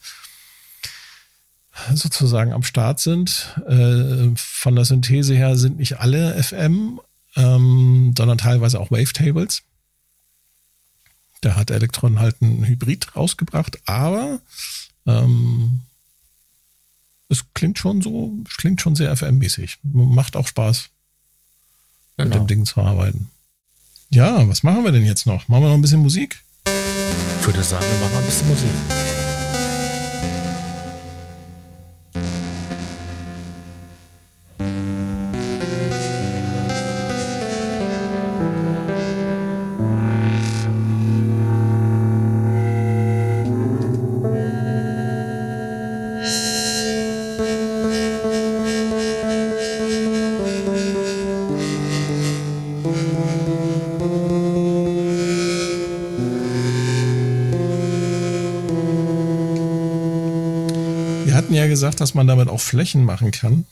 sozusagen 1.93 2.53
am 2.53 2.63
Start 2.63 3.01
sind. 3.01 3.55
Äh, 3.67 4.31
von 4.37 4.75
der 4.75 4.85
Synthese 4.85 5.35
her 5.35 5.57
sind 5.57 5.79
nicht 5.79 5.99
alle 6.01 6.43
FM, 6.43 7.01
ähm, 7.37 8.15
sondern 8.17 8.39
teilweise 8.39 8.81
auch 8.81 8.91
Wavetables. 8.91 9.63
Da 11.41 11.55
hat 11.57 11.71
Elektron 11.71 12.19
halt 12.19 12.41
ein 12.43 12.65
Hybrid 12.65 13.15
rausgebracht, 13.15 13.79
aber 13.87 14.41
ähm, 15.07 15.83
es 17.29 17.45
klingt 17.55 17.79
schon 17.79 18.03
so, 18.03 18.33
es 18.49 18.57
klingt 18.57 18.81
schon 18.81 18.97
sehr 18.97 19.15
FM-mäßig. 19.15 19.79
Macht 19.83 20.37
auch 20.37 20.47
Spaß, 20.47 20.91
genau. 22.17 22.29
mit 22.29 22.35
dem 22.35 22.47
Ding 22.47 22.65
zu 22.65 22.81
arbeiten. 22.81 23.31
Ja, 24.11 24.49
was 24.49 24.63
machen 24.63 24.85
wir 24.85 24.93
denn 24.93 25.05
jetzt 25.05 25.27
noch? 25.27 25.49
Machen 25.49 25.63
wir 25.63 25.69
noch 25.69 25.75
ein 25.75 25.83
bisschen 25.83 26.01
Musik? 26.01 26.43
Ich 27.41 27.47
würde 27.47 27.63
sagen, 27.63 27.85
wir 27.85 28.09
machen 28.09 28.19
ein 28.19 28.25
bisschen 28.25 28.49
Musik. 28.49 29.08
Gesagt, 61.79 62.01
dass 62.01 62.15
man 62.15 62.27
damit 62.27 62.49
auch 62.49 62.59
Flächen 62.61 63.05
machen 63.05 63.31
kann. 63.31 63.65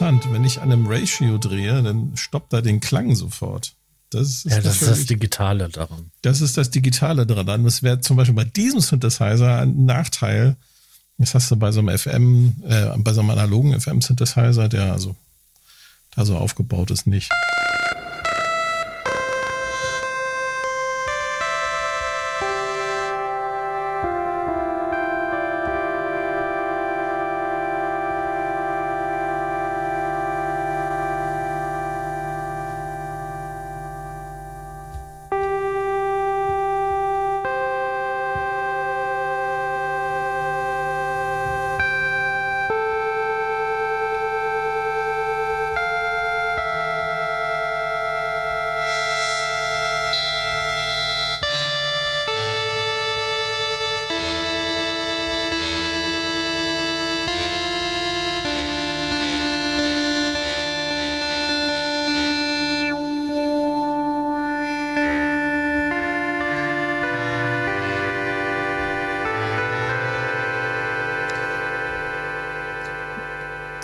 Interessant. 0.00 0.32
Wenn 0.32 0.44
ich 0.44 0.60
an 0.60 0.72
einem 0.72 0.86
Ratio 0.86 1.38
drehe, 1.38 1.82
dann 1.82 2.16
stoppt 2.16 2.52
er 2.52 2.62
den 2.62 2.80
Klang 2.80 3.14
sofort. 3.14 3.74
Das 4.10 4.28
ist 4.28 4.44
ja, 4.46 4.60
das 4.60 4.82
ist 4.82 4.90
das 4.90 5.06
Digitale 5.06 5.68
daran. 5.68 6.10
Das 6.22 6.40
ist 6.40 6.56
das 6.56 6.70
Digitale 6.70 7.26
daran. 7.26 7.64
Das 7.64 7.82
wäre 7.82 8.00
zum 8.00 8.16
Beispiel 8.16 8.34
bei 8.34 8.44
diesem 8.44 8.80
Synthesizer 8.80 9.60
ein 9.60 9.84
Nachteil. 9.84 10.56
Das 11.18 11.34
hast 11.34 11.50
du 11.50 11.56
bei 11.56 11.70
so 11.70 11.80
einem 11.80 11.96
FM, 11.96 12.54
äh, 12.66 12.86
bei 12.98 13.12
so 13.12 13.20
einem 13.20 13.30
analogen 13.30 13.78
FM-Synthesizer, 13.78 14.68
der 14.68 14.92
also 14.92 15.14
da 16.16 16.24
so 16.24 16.36
aufgebaut 16.36 16.90
ist, 16.90 17.06
nicht. 17.06 17.30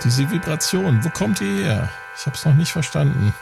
Diese 0.07 0.31
Vibration, 0.31 1.03
wo 1.03 1.09
kommt 1.09 1.41
die 1.41 1.63
her? 1.63 1.91
Ich 2.17 2.25
habe 2.25 2.37
es 2.37 2.45
noch 2.45 2.55
nicht 2.55 2.71
verstanden. 2.71 3.33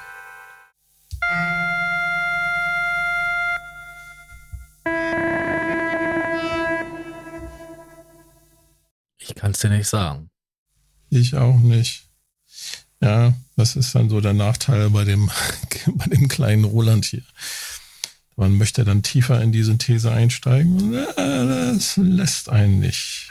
Ich 9.20 9.36
kann 9.36 9.52
es 9.52 9.60
dir 9.60 9.70
nicht 9.70 9.88
sagen. 9.88 10.32
Ich 11.12 11.36
auch 11.36 11.60
nicht. 11.60 12.10
Ja, 13.00 13.36
das 13.56 13.76
ist 13.76 13.94
dann 13.94 14.10
so 14.10 14.20
der 14.20 14.34
Nachteil 14.34 14.90
bei 14.90 15.04
dem, 15.04 15.30
bei 15.86 16.06
dem 16.06 16.28
kleinen 16.28 16.64
Roland 16.64 17.06
hier. 17.06 17.22
Man 18.38 18.58
möchte 18.58 18.84
dann 18.84 19.04
tiefer 19.04 19.40
in 19.40 19.52
die 19.52 19.62
Synthese 19.62 20.12
einsteigen. 20.12 20.94
Das 21.16 21.96
lässt 21.98 22.50
einen 22.50 22.80
nicht. 22.80 23.25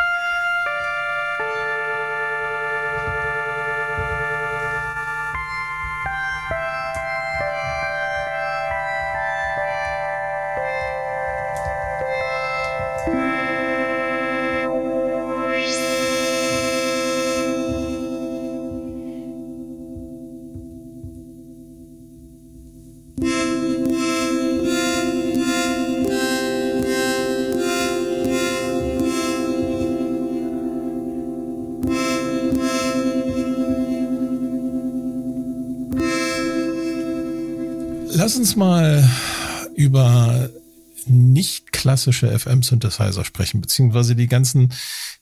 Klassische 41.94 42.36
FM-Synthesizer 42.36 43.24
sprechen, 43.24 43.60
beziehungsweise 43.60 44.16
die 44.16 44.26
ganzen, 44.26 44.72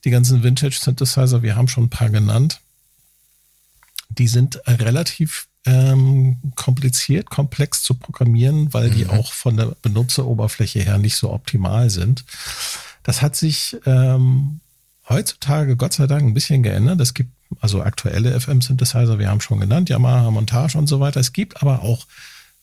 die 0.05 0.09
ganzen 0.09 0.41
Vintage-Synthesizer, 0.41 1.43
wir 1.43 1.55
haben 1.55 1.67
schon 1.67 1.83
ein 1.83 1.89
paar 1.89 2.09
genannt. 2.09 2.61
Die 4.09 4.27
sind 4.27 4.59
relativ 4.67 5.45
ähm, 5.65 6.37
kompliziert, 6.55 7.29
komplex 7.29 7.83
zu 7.83 7.93
programmieren, 7.93 8.73
weil 8.73 8.89
mhm. 8.89 8.95
die 8.95 9.07
auch 9.07 9.33
von 9.33 9.55
der 9.55 9.75
Benutzeroberfläche 9.83 10.79
her 10.79 10.97
nicht 10.97 11.15
so 11.15 11.31
optimal 11.31 11.91
sind. 11.91 12.25
Das 13.03 13.21
hat 13.21 13.35
sich 13.35 13.77
ähm, 13.85 14.59
heutzutage 15.07 15.75
Gott 15.75 15.93
sei 15.93 16.07
Dank 16.07 16.23
ein 16.23 16.33
bisschen 16.33 16.63
geändert. 16.63 17.01
Es 17.01 17.13
gibt 17.13 17.29
also 17.59 17.83
aktuelle 17.83 18.39
FM-Synthesizer, 18.39 19.19
wir 19.19 19.29
haben 19.29 19.41
schon 19.41 19.59
genannt, 19.59 19.89
Yamaha 19.89 20.31
Montage 20.31 20.75
und 20.75 20.87
so 20.87 20.99
weiter. 20.99 21.19
Es 21.19 21.33
gibt 21.33 21.61
aber 21.61 21.83
auch 21.83 22.07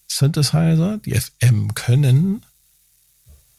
Synthesizer, 0.09 0.99
die 0.99 1.15
FM 1.15 1.75
können, 1.75 2.43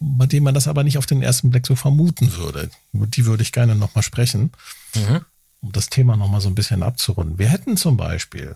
bei 0.02 0.26
denen 0.26 0.44
man 0.44 0.54
das 0.54 0.68
aber 0.68 0.84
nicht 0.84 0.98
auf 0.98 1.06
den 1.06 1.22
ersten 1.22 1.52
Blick 1.52 1.68
so 1.68 1.76
vermuten 1.76 2.36
würde. 2.36 2.70
Über 2.92 3.08
die 3.08 3.26
würde 3.26 3.44
ich 3.44 3.52
gerne 3.52 3.76
nochmal 3.76 4.04
sprechen, 4.04 4.52
mhm. 4.96 5.26
um 5.62 5.72
das 5.72 5.90
Thema 5.90 6.18
nochmal 6.18 6.42
so 6.42 6.50
ein 6.50 6.56
bisschen 6.56 6.84
abzurunden. 6.84 7.38
Wir 7.38 7.50
hätten 7.50 7.78
zum 7.78 7.98
Beispiel 7.98 8.56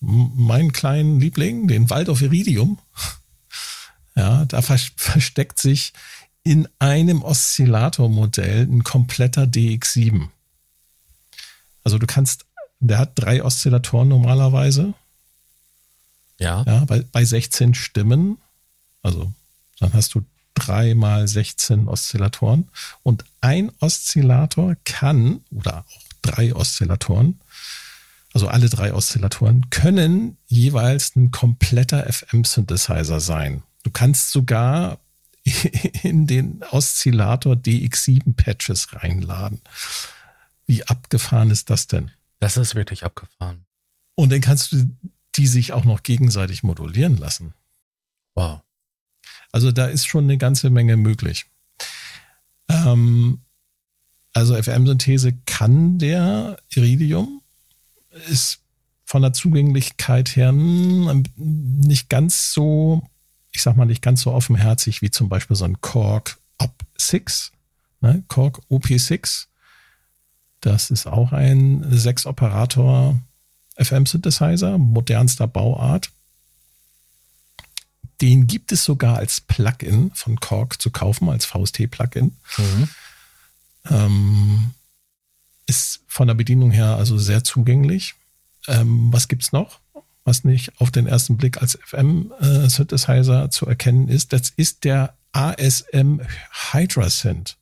meinen 0.00 0.72
kleinen 0.72 1.20
Liebling, 1.20 1.68
den 1.68 1.88
Waldorf 1.90 2.22
Iridium. 2.22 2.78
Ja, 4.16 4.44
da 4.44 4.60
versteckt 4.60 5.60
sich 5.60 5.92
in 6.42 6.68
einem 6.80 7.22
Oszillatormodell 7.22 8.64
ein 8.64 8.82
kompletter 8.82 9.44
DX7. 9.44 10.28
Also 11.84 11.96
du 11.96 12.06
kannst, 12.08 12.44
der 12.80 12.98
hat 12.98 13.12
drei 13.14 13.42
Oszillatoren 13.42 14.08
normalerweise 14.08 14.94
ja. 16.40 16.64
ja 16.66 16.84
bei, 16.86 17.04
bei 17.12 17.24
16 17.24 17.74
Stimmen, 17.74 18.38
also 19.00 19.32
dann 19.78 19.92
hast 19.92 20.14
du 20.14 20.22
drei 20.54 20.94
mal 20.94 21.26
16 21.26 21.88
Oszillatoren 21.88 22.68
und 23.02 23.24
ein 23.40 23.72
Oszillator 23.80 24.76
kann, 24.84 25.44
oder 25.50 25.84
auch 25.88 26.02
drei 26.22 26.54
Oszillatoren, 26.54 27.40
also 28.32 28.48
alle 28.48 28.68
drei 28.68 28.94
Oszillatoren, 28.94 29.70
können 29.70 30.36
jeweils 30.46 31.16
ein 31.16 31.30
kompletter 31.30 32.10
FM-Synthesizer 32.12 33.20
sein. 33.20 33.62
Du 33.82 33.90
kannst 33.90 34.30
sogar 34.30 34.98
in 36.02 36.26
den 36.26 36.62
Oszillator 36.70 37.54
DX7-Patches 37.54 38.94
reinladen. 38.94 39.60
Wie 40.66 40.84
abgefahren 40.84 41.50
ist 41.50 41.70
das 41.70 41.86
denn? 41.86 42.10
Das 42.38 42.56
ist 42.56 42.74
wirklich 42.74 43.04
abgefahren. 43.04 43.64
Und 44.14 44.30
dann 44.30 44.40
kannst 44.40 44.72
du 44.72 44.90
die 45.36 45.46
sich 45.46 45.72
auch 45.72 45.84
noch 45.84 46.02
gegenseitig 46.02 46.62
modulieren 46.62 47.16
lassen. 47.16 47.54
Wow. 48.34 48.60
Also 49.52 49.72
da 49.72 49.86
ist 49.86 50.06
schon 50.06 50.24
eine 50.24 50.38
ganze 50.38 50.70
Menge 50.70 50.96
möglich. 50.96 51.46
Ähm, 52.68 53.40
also 54.32 54.54
FM-Synthese 54.54 55.32
kann 55.46 55.98
der 55.98 56.58
Iridium, 56.70 57.42
ist 58.28 58.60
von 59.04 59.22
der 59.22 59.32
Zugänglichkeit 59.32 60.36
her 60.36 60.52
nicht 60.52 62.08
ganz 62.08 62.52
so, 62.52 63.02
ich 63.50 63.62
sag 63.62 63.76
mal, 63.76 63.86
nicht 63.86 64.02
ganz 64.02 64.20
so 64.20 64.32
offenherzig 64.32 65.02
wie 65.02 65.10
zum 65.10 65.28
Beispiel 65.28 65.56
so 65.56 65.64
ein 65.64 65.80
Korg 65.80 66.38
OP6, 66.60 67.50
ne? 68.00 68.22
Korg 68.28 68.60
OP6. 68.70 69.46
Das 70.60 70.90
ist 70.90 71.06
auch 71.06 71.32
ein 71.32 71.84
Sechs-Operator 71.90 73.18
FM-Synthesizer, 73.76 74.78
modernster 74.78 75.48
Bauart. 75.48 76.10
Den 78.20 78.46
gibt 78.46 78.72
es 78.72 78.84
sogar 78.84 79.16
als 79.16 79.40
Plugin 79.40 80.10
von 80.14 80.38
Korg 80.40 80.80
zu 80.80 80.90
kaufen, 80.90 81.28
als 81.28 81.46
VST-Plugin. 81.46 82.36
Mhm. 82.58 82.88
Ähm, 83.88 84.70
ist 85.66 86.00
von 86.06 86.26
der 86.26 86.34
Bedienung 86.34 86.70
her 86.70 86.96
also 86.96 87.16
sehr 87.16 87.44
zugänglich. 87.44 88.14
Ähm, 88.68 89.12
was 89.12 89.26
es 89.38 89.52
noch, 89.52 89.80
was 90.24 90.44
nicht 90.44 90.80
auf 90.80 90.90
den 90.90 91.06
ersten 91.06 91.36
Blick 91.36 91.62
als 91.62 91.78
FM-Synthesizer 91.86 93.44
äh, 93.44 93.50
zu 93.50 93.66
erkennen 93.66 94.08
ist? 94.08 94.32
Das 94.32 94.50
ist 94.50 94.84
der 94.84 95.14
ASM 95.32 96.20
Hydra 96.72 97.08
Synth. 97.08 97.56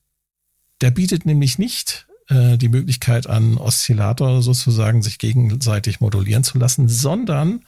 Der 0.80 0.90
bietet 0.90 1.26
nämlich 1.26 1.58
nicht 1.58 2.06
äh, 2.28 2.56
die 2.56 2.68
Möglichkeit 2.68 3.26
an, 3.26 3.58
Oszillator 3.58 4.42
sozusagen 4.42 5.02
sich 5.02 5.18
gegenseitig 5.18 6.00
modulieren 6.00 6.44
zu 6.44 6.58
lassen, 6.58 6.88
sondern 6.88 7.64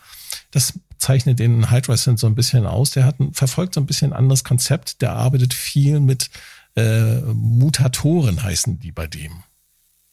das 0.50 0.74
zeichnet 1.00 1.38
den 1.38 1.70
Hydra-Synth 1.70 2.20
so 2.20 2.26
ein 2.26 2.34
bisschen 2.34 2.66
aus. 2.66 2.92
Der 2.92 3.04
hat, 3.04 3.16
verfolgt 3.32 3.74
so 3.74 3.80
ein 3.80 3.86
bisschen 3.86 4.12
ein 4.12 4.18
anderes 4.18 4.44
Konzept. 4.44 5.02
Der 5.02 5.12
arbeitet 5.12 5.54
viel 5.54 5.98
mit 5.98 6.30
äh, 6.76 7.20
Mutatoren, 7.20 8.42
heißen 8.42 8.78
die 8.78 8.92
bei 8.92 9.06
dem. 9.06 9.42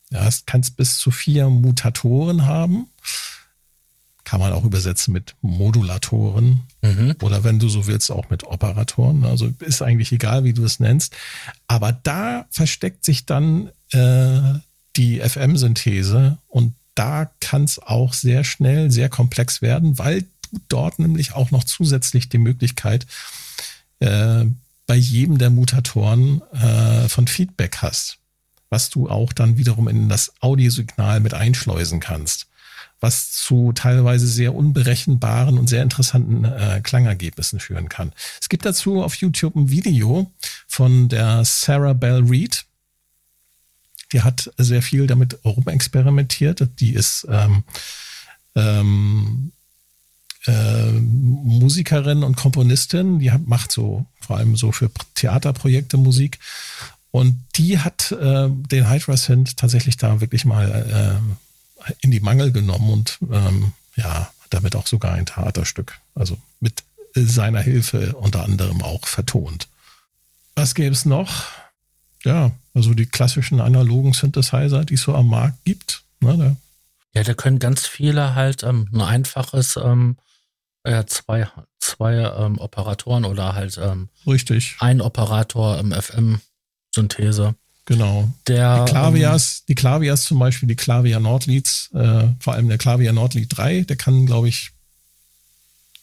Ja, 0.10 0.28
du 0.28 0.36
kannst 0.46 0.78
bis 0.78 0.98
zu 0.98 1.12
vier 1.12 1.50
Mutatoren 1.50 2.46
haben. 2.46 2.88
Kann 4.24 4.40
man 4.40 4.52
auch 4.54 4.66
übersetzen 4.66 5.14
mit 5.14 5.36
Modulatoren 5.42 6.64
mhm. 6.82 7.16
oder 7.22 7.44
wenn 7.44 7.60
du 7.60 7.70
so 7.70 7.88
willst, 7.88 8.12
auch 8.12 8.30
mit 8.30 8.44
Operatoren. 8.44 9.24
Also 9.26 9.54
ist 9.60 9.82
eigentlich 9.82 10.12
egal, 10.12 10.44
wie 10.44 10.54
du 10.54 10.66
es 10.66 10.80
nennst. 10.80 11.16
Aber 11.68 11.92
da 11.92 12.46
versteckt 12.50 13.06
sich 13.06 13.26
dann 13.26 13.70
äh, 13.92 14.60
die 14.98 15.20
FM-Synthese 15.20 16.38
und 16.48 16.74
da 16.96 17.30
kann 17.40 17.64
es 17.64 17.80
auch 17.80 18.14
sehr 18.14 18.44
schnell 18.44 18.90
sehr 18.90 19.08
komplex 19.08 19.62
werden, 19.62 20.00
weil 20.00 20.26
dort 20.70 21.00
nämlich 21.00 21.34
auch 21.34 21.52
noch 21.52 21.64
zusätzlich 21.64 22.30
die 22.30 22.38
Möglichkeit 22.38 23.06
äh, 24.00 24.46
bei 24.86 24.96
jedem 24.96 25.38
der 25.38 25.50
Mutatoren 25.50 26.42
äh, 26.54 27.10
von 27.10 27.28
Feedback 27.28 27.78
hast, 27.82 28.18
was 28.70 28.90
du 28.90 29.10
auch 29.10 29.34
dann 29.34 29.58
wiederum 29.58 29.88
in 29.88 30.10
das 30.10 30.34
Audiosignal 30.40 31.20
mit 31.20 31.34
einschleusen 31.34 32.00
kannst, 32.00 32.48
was 33.00 33.32
zu 33.32 33.74
teilweise 33.74 34.28
sehr 34.28 34.56
unberechenbaren 34.56 35.58
und 35.58 35.68
sehr 35.68 35.84
interessanten 35.84 36.46
äh, 36.46 36.80
Klangergebnissen 36.82 37.60
führen 37.60 37.90
kann. 37.90 38.14
Es 38.40 38.50
gibt 38.50 38.66
dazu 38.66 39.04
auf 39.04 39.16
YouTube 39.16 39.56
ein 39.56 39.70
Video 39.70 40.32
von 40.68 41.10
der 41.10 41.44
Sarah 41.44 41.94
Bell 41.94 42.24
Reed, 42.24 42.66
die 44.14 44.22
hat 44.22 44.52
sehr 44.58 44.82
viel 44.82 45.08
damit 45.08 45.40
rumexperimentiert. 45.44 46.80
Die 46.80 46.94
ist 46.94 47.28
ähm, 47.30 47.64
ähm, 48.56 49.52
äh, 50.48 50.92
Musikerin 50.92 52.24
und 52.24 52.36
Komponistin. 52.36 53.20
Die 53.20 53.32
hat, 53.32 53.48
macht 53.48 53.72
so 53.72 54.06
vor 54.20 54.38
allem 54.38 54.56
so 54.56 54.72
für 54.72 54.90
Theaterprojekte 55.16 55.98
Musik. 55.98 56.40
Und 57.12 57.42
die 57.56 57.80
hat 57.80 58.12
äh, 58.12 58.50
den 58.50 58.90
Hydra 58.90 59.18
Synth 59.18 59.58
tatsächlich 59.58 59.98
da 59.98 60.22
wirklich 60.22 60.46
mal 60.46 61.22
äh, 61.90 61.94
in 62.02 62.12
die 62.12 62.20
Mangel 62.20 62.52
genommen 62.52 62.90
und 62.92 63.20
ähm, 63.32 63.74
ja, 63.96 64.30
damit 64.50 64.76
auch 64.76 64.88
sogar 64.88 65.14
ein 65.14 65.26
Theaterstück, 65.26 66.00
also 66.16 66.38
mit 66.60 66.84
seiner 67.16 67.62
Hilfe 67.62 68.14
unter 68.16 68.44
anderem 68.44 68.82
auch 68.82 69.08
vertont. 69.08 69.68
Was 70.56 70.76
gäbe 70.76 70.94
es 70.94 71.06
noch? 71.06 71.46
Ja, 72.24 72.52
also 72.74 72.94
die 72.94 73.06
klassischen 73.06 73.62
analogen 73.62 74.14
Synthesizer, 74.14 74.86
die 74.86 74.96
es 74.96 75.02
so 75.02 75.16
am 75.16 75.28
Markt 75.28 75.64
gibt. 75.64 76.04
Ne, 76.20 76.58
ja, 77.14 77.24
da 77.24 77.34
können 77.34 77.58
ganz 77.58 77.88
viele 77.88 78.36
halt 78.36 78.62
ähm, 78.62 78.90
ein 78.94 79.02
einfaches 79.02 79.76
ähm, 79.78 80.18
äh, 80.88 81.06
zwei, 81.06 81.48
zwei 81.80 82.16
ähm, 82.16 82.60
Operatoren 82.60 83.26
oder 83.26 83.56
halt 83.56 83.78
ähm, 83.78 84.10
Richtig. 84.26 84.78
ein 84.80 85.02
Operator 85.02 85.78
im 85.80 85.92
FM-Synthese. 85.92 87.56
Genau. 87.86 88.30
Der, 88.48 88.86
die 88.86 88.92
Klavias, 88.92 89.64
die 89.66 89.76
Klavias 89.76 90.24
zum 90.24 90.40
Beispiel, 90.40 90.68
die 90.68 90.76
Klavia 90.76 91.20
Nordleads, 91.20 91.90
äh, 91.94 92.28
vor 92.40 92.54
allem 92.54 92.68
der 92.68 92.78
Klavia 92.78 93.14
Nordlead 93.14 93.58
3, 93.58 93.82
der 93.82 93.96
kann, 93.96 94.26
glaube 94.26 94.50
ich, 94.50 94.72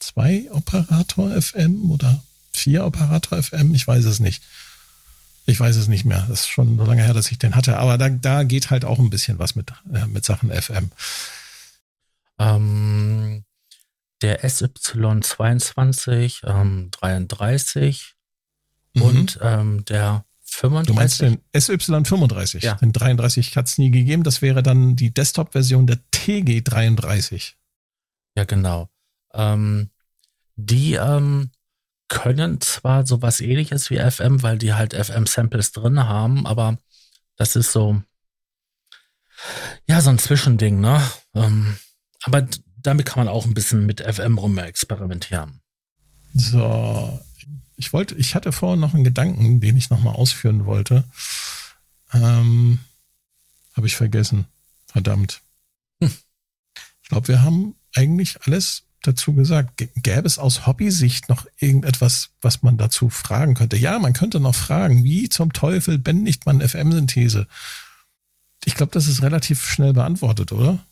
zwei 0.01 0.49
Operator 0.51 1.31
FM 1.41 1.91
oder 1.91 2.23
vier 2.53 2.85
Operator 2.85 3.43
FM, 3.43 3.75
ich 3.75 3.87
weiß 3.87 4.05
es 4.05 4.21
nicht. 4.21 4.43
Ich 5.47 5.61
weiß 5.61 5.77
es 5.77 5.89
nicht 5.89 6.07
mehr. 6.07 6.25
Das 6.29 6.41
ist 6.41 6.49
schon 6.49 6.79
so 6.79 6.85
lange 6.85 7.03
her, 7.03 7.13
dass 7.13 7.31
ich 7.31 7.39
den 7.39 7.55
hatte. 7.55 7.77
Aber 7.77 7.99
da, 7.99 8.09
da 8.09 8.45
geht 8.45 8.71
halt 8.71 8.87
auch 8.87 8.99
ein 8.99 9.11
bisschen 9.11 9.39
was 9.39 9.57
mit, 9.57 9.73
äh, 9.93 10.07
mit 10.07 10.25
Sachen 10.25 10.51
FM. 10.51 10.91
Ähm, 12.39 13.45
der 14.23 14.45
SY22 14.45 16.47
ähm, 16.47 16.91
33 16.91 18.15
mhm. 18.95 19.03
und 19.03 19.39
ähm, 19.43 19.85
der 19.85 20.25
35. 20.45 20.87
Du 20.87 20.95
meinst 20.95 21.21
den 21.21 21.39
SY35? 21.53 22.65
Ja. 22.65 22.75
Den 22.75 22.93
33 22.93 23.57
hat 23.57 23.67
es 23.67 23.79
nie 23.79 23.91
gegeben. 23.91 24.23
Das 24.23 24.41
wäre 24.41 24.63
dann 24.63 24.97
die 24.97 25.13
Desktop-Version 25.13 25.87
der 25.87 25.99
TG33. 26.15 27.55
Ja, 28.37 28.45
genau. 28.45 28.89
Ähm, 29.33 29.91
die 30.57 30.95
ähm, 30.95 31.51
können 32.09 32.61
zwar 32.61 33.07
sowas 33.07 33.41
ähnliches 33.41 33.91
wie 33.91 33.99
FM, 33.99 34.43
weil 34.43 34.59
die 34.59 34.75
halt 34.75 34.95
FM-Samples 34.95 35.73
drin 35.73 36.05
haben, 36.05 36.47
aber 36.47 36.79
das 37.37 37.57
ist 37.57 37.73
so, 37.73 38.01
ja, 39.89 40.01
so 40.01 40.11
ein 40.11 40.19
Zwischending, 40.19 40.81
ne? 40.81 41.03
Ähm, 41.35 41.77
aber 42.23 42.47
damit 42.85 43.07
kann 43.07 43.25
man 43.25 43.29
auch 43.29 43.47
ein 43.47 43.55
bisschen 43.55 43.87
mit 43.87 44.01
FM 44.01 44.39
rum 44.39 44.57
experimentieren. 44.59 45.61
So, 46.35 47.21
ich 47.77 47.93
wollte, 47.93 48.15
ich 48.15 48.35
hatte 48.35 48.53
vorhin 48.53 48.81
noch 48.81 48.95
einen 48.95 49.05
Gedanken, 49.05 49.61
den 49.61 49.77
ich 49.77 49.91
nochmal 49.91 50.15
ausführen 50.15 50.67
wollte. 50.67 51.05
Ähm, 52.13 52.79
Habe 53.75 53.87
ich 53.87 53.97
vergessen. 53.97 54.47
Verdammt. 54.87 55.41
Hm. 56.01 56.13
Ich 57.03 57.09
glaube, 57.09 57.29
wir 57.29 57.43
haben 57.43 57.75
eigentlich 57.95 58.39
alles 58.43 58.85
dazu 59.03 59.33
gesagt. 59.33 59.83
Gäbe 59.97 60.27
es 60.27 60.39
aus 60.39 60.67
Hobbysicht 60.67 61.29
noch 61.29 61.47
irgendetwas, 61.59 62.31
was 62.41 62.63
man 62.63 62.77
dazu 62.77 63.09
fragen 63.09 63.55
könnte? 63.55 63.77
Ja, 63.77 63.99
man 63.99 64.13
könnte 64.13 64.41
noch 64.41 64.55
fragen, 64.55 65.05
wie 65.05 65.29
zum 65.29 65.53
Teufel 65.53 65.99
bändigt 65.99 66.47
man 66.47 66.61
FM-Synthese? 66.61 67.47
Ich 68.65 68.75
glaube, 68.75 68.93
das 68.93 69.09
ist 69.09 69.23
relativ 69.23 69.65
schnell 69.67 69.93
beantwortet, 69.93 70.53
oder? 70.53 70.85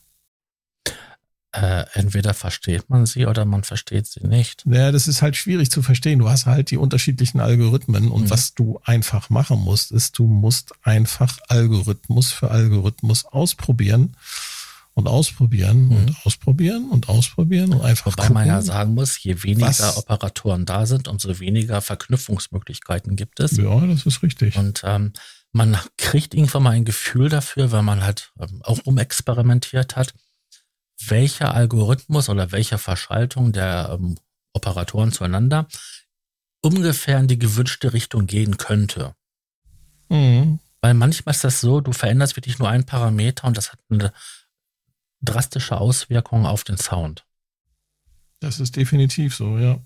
Äh, 1.55 1.84
entweder 1.92 2.32
versteht 2.32 2.88
man 2.88 3.05
sie 3.05 3.26
oder 3.26 3.44
man 3.44 3.62
versteht 3.62 4.07
sie 4.07 4.26
nicht. 4.26 4.64
Ja, 4.64 4.90
das 4.90 5.07
ist 5.07 5.20
halt 5.20 5.36
schwierig 5.36 5.70
zu 5.70 5.82
verstehen. 5.82 6.18
Du 6.18 6.30
hast 6.30 6.46
halt 6.46 6.70
die 6.70 6.78
unterschiedlichen 6.78 7.40
Algorithmen 7.40 8.11
und 8.11 8.24
mhm. 8.24 8.30
was 8.30 8.55
du 8.55 8.80
einfach 8.84 9.28
machen 9.28 9.61
musst, 9.61 9.92
ist, 9.92 10.18
du 10.18 10.26
musst 10.26 10.72
einfach 10.82 11.38
Algorithmus 11.48 12.32
für 12.32 12.50
Algorithmus 12.50 13.26
ausprobieren 13.26 14.16
und 14.94 15.09
ausprobieren 15.09 15.88
mhm. 15.88 15.96
und 15.96 16.16
ausprobieren 16.24 16.88
und 16.90 17.11
ausprobieren 17.11 17.74
und 17.74 17.82
einfach 17.82 18.12
Wobei 18.12 18.22
gucken, 18.22 18.34
man 18.34 18.46
ja 18.46 18.62
sagen 18.62 18.94
muss, 18.94 19.22
je 19.22 19.42
weniger 19.42 19.68
was, 19.68 19.98
Operatoren 19.98 20.64
da 20.64 20.86
sind, 20.86 21.07
umso 21.07 21.38
weniger 21.38 21.82
Verknüpfungsmöglichkeiten 21.82 23.14
gibt 23.14 23.40
es. 23.40 23.59
Ja, 23.59 23.78
das 23.86 24.07
ist 24.07 24.22
richtig. 24.22 24.57
Und 24.57 24.82
ähm, 24.84 25.12
man 25.53 25.76
kriegt 25.98 26.34
irgendwann 26.34 26.62
mal 26.62 26.70
ein 26.70 26.86
Gefühl 26.86 27.28
dafür, 27.28 27.72
wenn 27.72 27.84
man 27.84 28.03
halt 28.03 28.32
ähm, 28.40 28.62
auch 28.62 28.86
rumexperimentiert 28.86 29.96
hat, 29.96 30.14
welcher 31.09 31.55
Algorithmus 31.55 32.28
oder 32.28 32.53
welche 32.53 32.78
Verschaltung 32.78 33.53
der 33.53 33.98
ähm, 33.98 34.16
Operatoren 34.53 35.12
zueinander 35.12 35.66
ungefähr 36.62 37.18
in 37.18 37.28
die 37.28 37.38
gewünschte 37.38 37.92
Richtung 37.92 38.26
gehen 38.26 38.57
könnte. 38.57 39.14
Mhm. 40.09 40.61
Weil 40.80 40.94
manchmal 40.94 41.34
ist 41.34 41.44
das 41.44 41.61
so, 41.61 41.80
du 41.80 41.92
veränderst 41.92 42.36
wirklich 42.36 42.59
nur 42.59 42.68
einen 42.68 42.86
Parameter 42.86 43.46
und 43.46 43.57
das 43.57 43.72
hat 43.72 43.80
eine 43.88 44.12
drastische 45.20 45.78
Auswirkung 45.78 46.46
auf 46.46 46.64
den 46.64 46.76
Sound. 46.76 47.24
Das 48.40 48.59
ist 48.59 48.76
definitiv 48.76 49.34
so, 49.34 49.59
ja. 49.59 49.78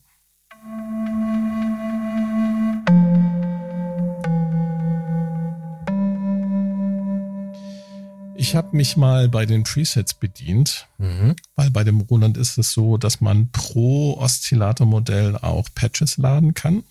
Habe 8.56 8.74
mich 8.74 8.96
mal 8.96 9.28
bei 9.28 9.44
den 9.44 9.62
Presets 9.64 10.14
bedient, 10.14 10.88
mhm. 10.96 11.36
weil 11.54 11.70
bei 11.70 11.84
dem 11.84 12.00
Roland 12.00 12.38
ist 12.38 12.56
es 12.56 12.72
so, 12.72 12.96
dass 12.96 13.20
man 13.20 13.50
pro 13.52 14.16
Oszillatormodell 14.18 15.36
auch 15.36 15.68
Patches 15.74 16.16
laden 16.16 16.54
kann. 16.54 16.82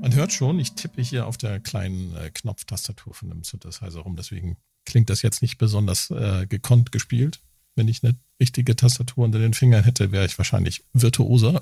Man 0.00 0.14
hört 0.14 0.32
schon, 0.32 0.58
ich 0.58 0.72
tippe 0.72 1.02
hier 1.02 1.26
auf 1.26 1.36
der 1.36 1.60
kleinen 1.60 2.16
äh, 2.16 2.30
Knopftastatur 2.30 3.12
von 3.14 3.28
dem 3.28 3.44
Synthesizer 3.44 4.00
rum, 4.00 4.16
deswegen 4.16 4.56
klingt 4.86 5.10
das 5.10 5.20
jetzt 5.20 5.42
nicht 5.42 5.58
besonders 5.58 6.10
äh, 6.10 6.46
gekonnt 6.48 6.92
gespielt. 6.92 7.40
Wenn 7.74 7.88
ich 7.88 8.02
eine 8.02 8.16
richtige 8.40 8.74
Tastatur 8.74 9.24
unter 9.24 9.38
den 9.38 9.54
Fingern 9.54 9.84
hätte, 9.84 10.12
wäre 10.12 10.26
ich 10.26 10.36
wahrscheinlich 10.38 10.84
virtuoser. 10.92 11.60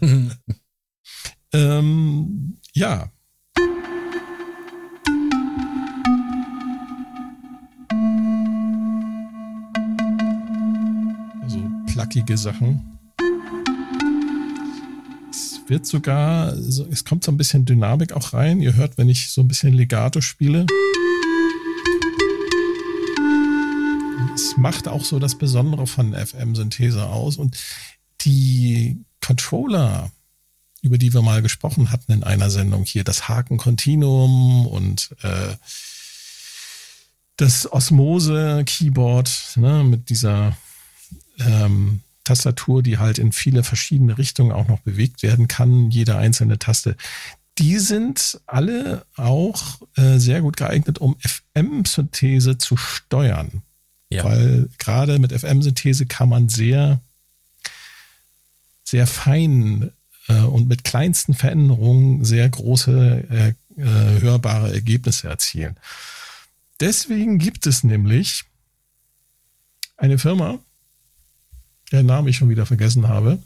ähm, 1.54 2.56
ja. 2.72 3.10
Also 11.42 11.58
plackige 11.86 12.36
Sachen. 12.36 12.98
Es 15.30 15.60
wird 15.68 15.86
sogar, 15.86 16.52
es 16.52 17.04
kommt 17.04 17.24
so 17.24 17.30
ein 17.30 17.36
bisschen 17.36 17.64
Dynamik 17.64 18.12
auch 18.12 18.32
rein. 18.32 18.60
Ihr 18.60 18.74
hört, 18.74 18.98
wenn 18.98 19.08
ich 19.08 19.30
so 19.30 19.40
ein 19.40 19.48
bisschen 19.48 19.72
Legato 19.72 20.20
spiele. 20.20 20.66
Es 24.34 24.56
macht 24.56 24.88
auch 24.88 25.04
so 25.04 25.20
das 25.20 25.38
Besondere 25.38 25.86
von 25.86 26.14
FM-Synthese 26.14 27.06
aus. 27.06 27.36
Und 27.36 27.56
die 28.22 29.04
Controller, 29.24 30.10
über 30.84 30.98
die 30.98 31.14
wir 31.14 31.22
mal 31.22 31.40
gesprochen 31.40 31.90
hatten 31.90 32.12
in 32.12 32.24
einer 32.24 32.50
Sendung 32.50 32.84
hier, 32.84 33.04
das 33.04 33.26
Haken-Continuum 33.26 34.66
und 34.66 35.16
äh, 35.22 35.56
das 37.38 37.72
Osmose-Keyboard 37.72 39.56
ne, 39.56 39.82
mit 39.82 40.10
dieser 40.10 40.56
ähm, 41.38 42.00
Tastatur, 42.22 42.82
die 42.82 42.98
halt 42.98 43.18
in 43.18 43.32
viele 43.32 43.62
verschiedene 43.62 44.18
Richtungen 44.18 44.52
auch 44.52 44.68
noch 44.68 44.80
bewegt 44.80 45.22
werden 45.22 45.48
kann, 45.48 45.90
jede 45.90 46.16
einzelne 46.16 46.58
Taste. 46.58 46.96
Die 47.58 47.78
sind 47.78 48.40
alle 48.46 49.06
auch 49.16 49.80
äh, 49.96 50.18
sehr 50.18 50.42
gut 50.42 50.58
geeignet, 50.58 50.98
um 50.98 51.16
FM-Synthese 51.20 52.58
zu 52.58 52.76
steuern. 52.76 53.62
Ja. 54.10 54.24
Weil 54.24 54.68
gerade 54.78 55.18
mit 55.18 55.32
FM-Synthese 55.32 56.04
kann 56.04 56.28
man 56.28 56.50
sehr, 56.50 57.00
sehr 58.84 59.06
fein 59.06 59.90
äh, 60.28 60.40
und 60.40 60.68
mit 60.68 60.84
kleinsten 60.84 61.34
Veränderungen 61.34 62.24
sehr 62.24 62.48
große 62.48 63.24
äh, 63.30 63.48
äh, 63.80 64.20
hörbare 64.20 64.72
Ergebnisse 64.72 65.28
erzielen. 65.28 65.76
Deswegen 66.80 67.38
gibt 67.38 67.66
es 67.66 67.84
nämlich 67.84 68.44
eine 69.96 70.18
Firma, 70.18 70.58
deren 71.92 72.06
Namen 72.06 72.28
ich 72.28 72.36
schon 72.36 72.50
wieder 72.50 72.66
vergessen 72.66 73.08
habe, 73.08 73.38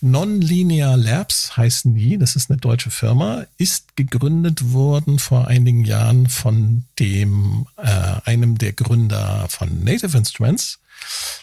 Nonlinear 0.00 0.96
Labs 0.96 1.56
heißen 1.56 1.94
die, 1.94 2.18
das 2.18 2.36
ist 2.36 2.50
eine 2.50 2.58
deutsche 2.60 2.90
Firma, 2.90 3.46
ist 3.56 3.96
gegründet 3.96 4.72
worden 4.72 5.18
vor 5.18 5.48
einigen 5.48 5.84
Jahren 5.84 6.28
von 6.28 6.84
dem 7.00 7.66
äh, 7.76 8.20
einem 8.24 8.58
der 8.58 8.74
Gründer 8.74 9.46
von 9.48 9.82
Native 9.82 10.16
Instruments. 10.16 10.78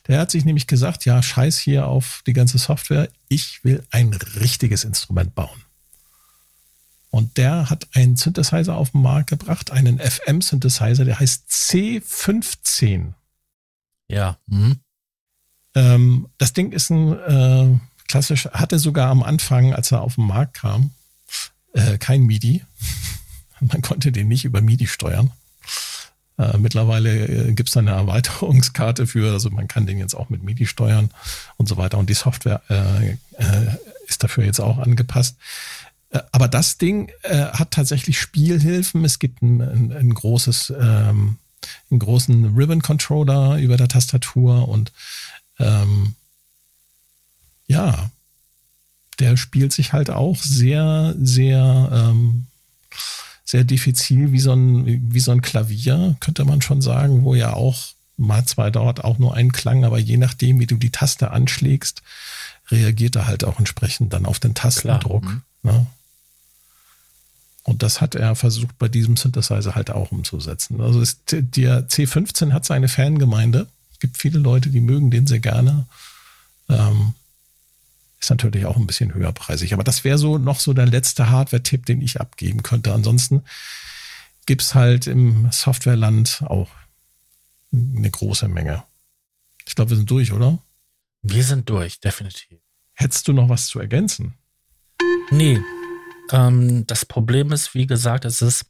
Der 0.08 0.20
hat 0.20 0.32
sich 0.32 0.46
nämlich 0.46 0.68
gesagt, 0.68 1.06
ja, 1.06 1.22
scheiß 1.22 1.58
hier 1.58 1.88
auf 1.88 2.22
die 2.28 2.34
ganze 2.34 2.58
Software, 2.58 3.10
ich 3.28 3.64
will 3.64 3.84
ein 3.92 4.14
richtiges 4.14 4.84
Instrument 4.84 5.34
bauen. 5.34 5.64
Und 7.10 7.38
der 7.38 7.70
hat 7.70 7.88
einen 7.94 8.18
Synthesizer 8.18 8.76
auf 8.76 8.92
den 8.92 9.02
Markt 9.02 9.30
gebracht, 9.30 9.72
einen 9.72 10.00
FM-Synthesizer, 10.00 11.06
der 11.06 11.20
heißt 11.20 11.50
C15. 11.50 13.14
Ja. 14.10 14.38
Mhm. 14.48 14.80
Ähm, 15.76 16.28
das 16.38 16.54
Ding 16.54 16.72
ist 16.72 16.90
ein 16.90 17.14
äh, 17.14 17.80
klassisch, 18.08 18.46
hatte 18.48 18.80
sogar 18.80 19.10
am 19.10 19.24
Anfang, 19.24 19.74
als 19.74 19.92
er 19.92 20.02
auf 20.02 20.16
den 20.16 20.28
Markt 20.28 20.56
kam, 20.56 20.92
äh, 21.74 21.98
kein 21.98 22.24
MIDI. 22.24 22.64
Man 23.62 23.82
konnte 23.82 24.12
den 24.12 24.28
nicht 24.28 24.46
über 24.46 24.62
MIDI 24.62 24.88
steuern. 24.88 25.32
Äh, 26.38 26.58
mittlerweile 26.58 27.28
äh, 27.28 27.54
gibt 27.54 27.70
es 27.70 27.78
eine 27.78 27.92
Erweiterungskarte 27.92 29.08
für, 29.08 29.32
also 29.32 29.50
man 29.50 29.68
kann 29.68 29.86
den 29.86 29.98
jetzt 29.98 30.16
auch 30.16 30.30
mit 30.30 30.44
MIDI 30.44 30.66
steuern 30.66 31.10
und 31.58 31.68
so 31.68 31.78
weiter. 31.78 31.98
Und 31.98 32.10
die 32.10 32.14
Software 32.14 32.62
äh, 32.70 33.12
äh, 33.12 33.78
ist 34.08 34.24
dafür 34.24 34.44
jetzt 34.44 34.60
auch 34.60 34.78
angepasst. 34.78 35.38
Äh, 36.10 36.20
aber 36.32 36.48
das 36.48 36.78
Ding 36.78 37.10
äh, 37.24 37.46
hat 37.46 37.72
tatsächlich 37.72 38.20
Spielhilfen. 38.20 39.06
Es 39.06 39.20
gibt 39.20 39.42
ein, 39.42 39.62
ein, 39.62 39.94
ein 39.94 40.14
großes, 40.14 40.74
ähm, 40.78 41.38
einen 41.90 42.00
großen 42.00 42.56
Ribbon 42.56 42.82
Controller 42.82 43.58
über 43.58 43.78
der 43.78 43.88
Tastatur 43.88 44.68
und 44.68 44.92
ähm, 45.60 46.16
ja, 47.68 48.12
der 49.20 49.38
spielt 49.38 49.72
sich 49.72 49.94
halt 49.94 50.10
auch 50.10 50.38
sehr, 50.38 51.16
sehr, 51.18 51.90
ähm, 51.92 52.48
sehr 53.46 53.64
diffizil 53.64 54.32
wie 54.32 54.40
so 54.40 54.54
ein, 54.54 55.14
wie 55.14 55.20
so 55.20 55.32
ein 55.32 55.42
Klavier, 55.42 56.16
könnte 56.20 56.44
man 56.44 56.62
schon 56.62 56.82
sagen, 56.82 57.24
wo 57.24 57.36
ja 57.36 57.54
auch 57.54 57.94
mal 58.18 58.44
zwar 58.46 58.72
dort 58.72 59.04
auch 59.04 59.20
nur 59.20 59.36
ein 59.36 59.52
Klang, 59.52 59.86
aber 59.86 60.00
je 60.00 60.18
nachdem, 60.18 60.60
wie 60.60 60.66
du 60.66 60.76
die 60.76 60.90
Taste 60.90 61.32
anschlägst, 61.32 62.02
reagiert 62.72 63.16
er 63.16 63.28
halt 63.28 63.44
auch 63.44 63.60
entsprechend 63.60 64.14
dann 64.14 64.26
auf 64.26 64.40
den 64.40 64.56
Tastendruck. 64.56 65.24
Mhm. 65.24 65.42
Ne? 65.64 65.86
Und 67.64 67.84
das 67.84 68.00
hat 68.02 68.16
er 68.16 68.36
versucht 68.36 68.78
bei 68.78 68.88
diesem 68.88 69.18
Synthesizer 69.18 69.76
halt 69.76 69.92
auch 69.92 70.12
umzusetzen. 70.12 70.82
Also 70.82 71.02
ist, 71.02 71.20
der 71.32 71.88
C15 71.88 72.52
hat 72.52 72.66
seine 72.66 72.88
Fangemeinde. 72.88 73.68
Es 73.92 74.00
gibt 74.00 74.18
viele 74.18 74.40
Leute, 74.40 74.70
die 74.70 74.82
mögen 74.82 75.12
den 75.12 75.28
sehr 75.28 75.40
gerne. 75.40 75.86
Ähm, 76.70 77.14
ist 78.26 78.30
natürlich 78.30 78.66
auch 78.66 78.78
ein 78.78 78.88
bisschen 78.88 79.14
höherpreisig. 79.14 79.74
Aber 79.74 79.84
das 79.84 80.04
wäre 80.04 80.18
so 80.18 80.38
noch 80.38 80.60
so 80.60 80.74
der 80.74 80.86
letzte 80.86 81.30
Hardware-Tipp, 81.30 81.86
den 81.86 82.02
ich 82.02 82.20
abgeben 82.20 82.64
könnte. 82.64 82.94
Ansonsten 82.94 83.44
gibt 84.46 84.62
es 84.62 84.76
halt 84.76 85.08
im 85.08 85.50
Softwareland 85.52 86.44
auch 86.46 86.70
eine 87.72 88.10
große 88.10 88.48
Menge. 88.48 88.84
Ich 89.68 89.76
glaube, 89.76 89.92
wir 89.92 89.98
sind 89.98 90.10
durch, 90.10 90.32
oder? 90.32 90.60
Wir 91.22 91.44
sind 91.44 91.70
durch, 91.70 92.00
definitiv. 92.00 92.60
Hättest 92.94 93.28
du 93.28 93.34
noch 93.34 93.50
was 93.50 93.68
zu 93.68 93.80
ergänzen? 93.80 94.36
Nee. 95.32 95.60
Ähm, 96.32 96.86
das 96.88 97.06
Problem 97.06 97.52
ist, 97.52 97.74
wie 97.74 97.88
gesagt, 97.88 98.26
es 98.26 98.42
ist, 98.42 98.66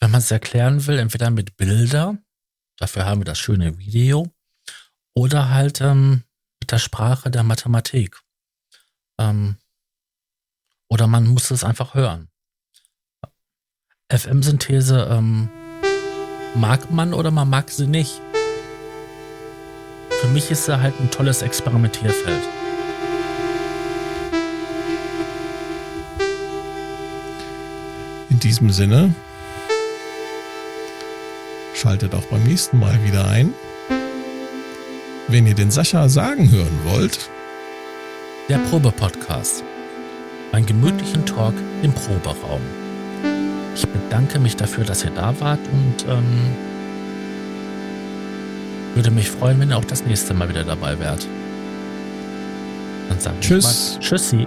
wenn 0.00 0.10
man 0.10 0.20
es 0.20 0.30
erklären 0.30 0.86
will, 0.86 0.98
entweder 0.98 1.30
mit 1.30 1.56
Bilder, 1.56 2.18
dafür 2.76 3.04
haben 3.04 3.20
wir 3.20 3.24
das 3.24 3.38
schöne 3.38 3.78
Video, 3.78 4.30
oder 5.14 5.50
halt 5.50 5.80
ähm, 5.80 6.24
mit 6.60 6.70
der 6.70 6.78
Sprache 6.78 7.30
der 7.30 7.42
Mathematik. 7.42 8.20
Ähm, 9.22 9.56
oder 10.88 11.06
man 11.06 11.26
muss 11.26 11.50
es 11.50 11.64
einfach 11.64 11.94
hören. 11.94 12.28
FM-Synthese 14.10 15.08
ähm, 15.10 15.48
mag 16.54 16.90
man 16.90 17.14
oder 17.14 17.30
man 17.30 17.48
mag 17.48 17.70
sie 17.70 17.86
nicht. 17.86 18.20
Für 20.20 20.28
mich 20.28 20.50
ist 20.50 20.66
sie 20.66 20.80
halt 20.80 20.94
ein 21.00 21.10
tolles 21.10 21.42
Experimentierfeld. 21.42 22.42
In 28.28 28.38
diesem 28.38 28.70
Sinne, 28.70 29.14
schaltet 31.74 32.14
auch 32.14 32.24
beim 32.24 32.42
nächsten 32.44 32.78
Mal 32.78 33.02
wieder 33.04 33.28
ein. 33.28 33.54
Wenn 35.28 35.46
ihr 35.46 35.54
den 35.54 35.70
Sascha 35.70 36.08
sagen 36.08 36.50
hören 36.50 36.80
wollt, 36.84 37.30
der 38.48 38.58
Probe-Podcast. 38.58 39.62
Einen 40.52 40.66
gemütlichen 40.66 41.24
Talk 41.24 41.54
im 41.82 41.92
Proberaum. 41.92 42.60
Ich 43.74 43.86
bedanke 43.86 44.38
mich 44.38 44.56
dafür, 44.56 44.84
dass 44.84 45.04
ihr 45.04 45.10
da 45.10 45.38
wart 45.40 45.60
und 45.72 46.04
ähm, 46.08 46.54
würde 48.94 49.10
mich 49.10 49.30
freuen, 49.30 49.58
wenn 49.60 49.70
ihr 49.70 49.78
auch 49.78 49.84
das 49.84 50.04
nächste 50.04 50.34
Mal 50.34 50.48
wieder 50.48 50.64
dabei 50.64 50.98
wärt. 50.98 51.26
Dann 53.08 53.20
sagen 53.20 53.38
Tschüss. 53.40 53.94
Mal 53.94 54.00
Tschüssi. 54.00 54.46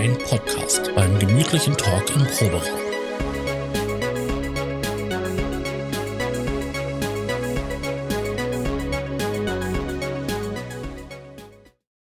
Ein 0.00 0.16
Podcast 0.16 0.90
beim 0.94 1.18
gemütlichen 1.18 1.76
Talk 1.76 2.08
im 2.16 2.24
Proberaum. 2.24 2.89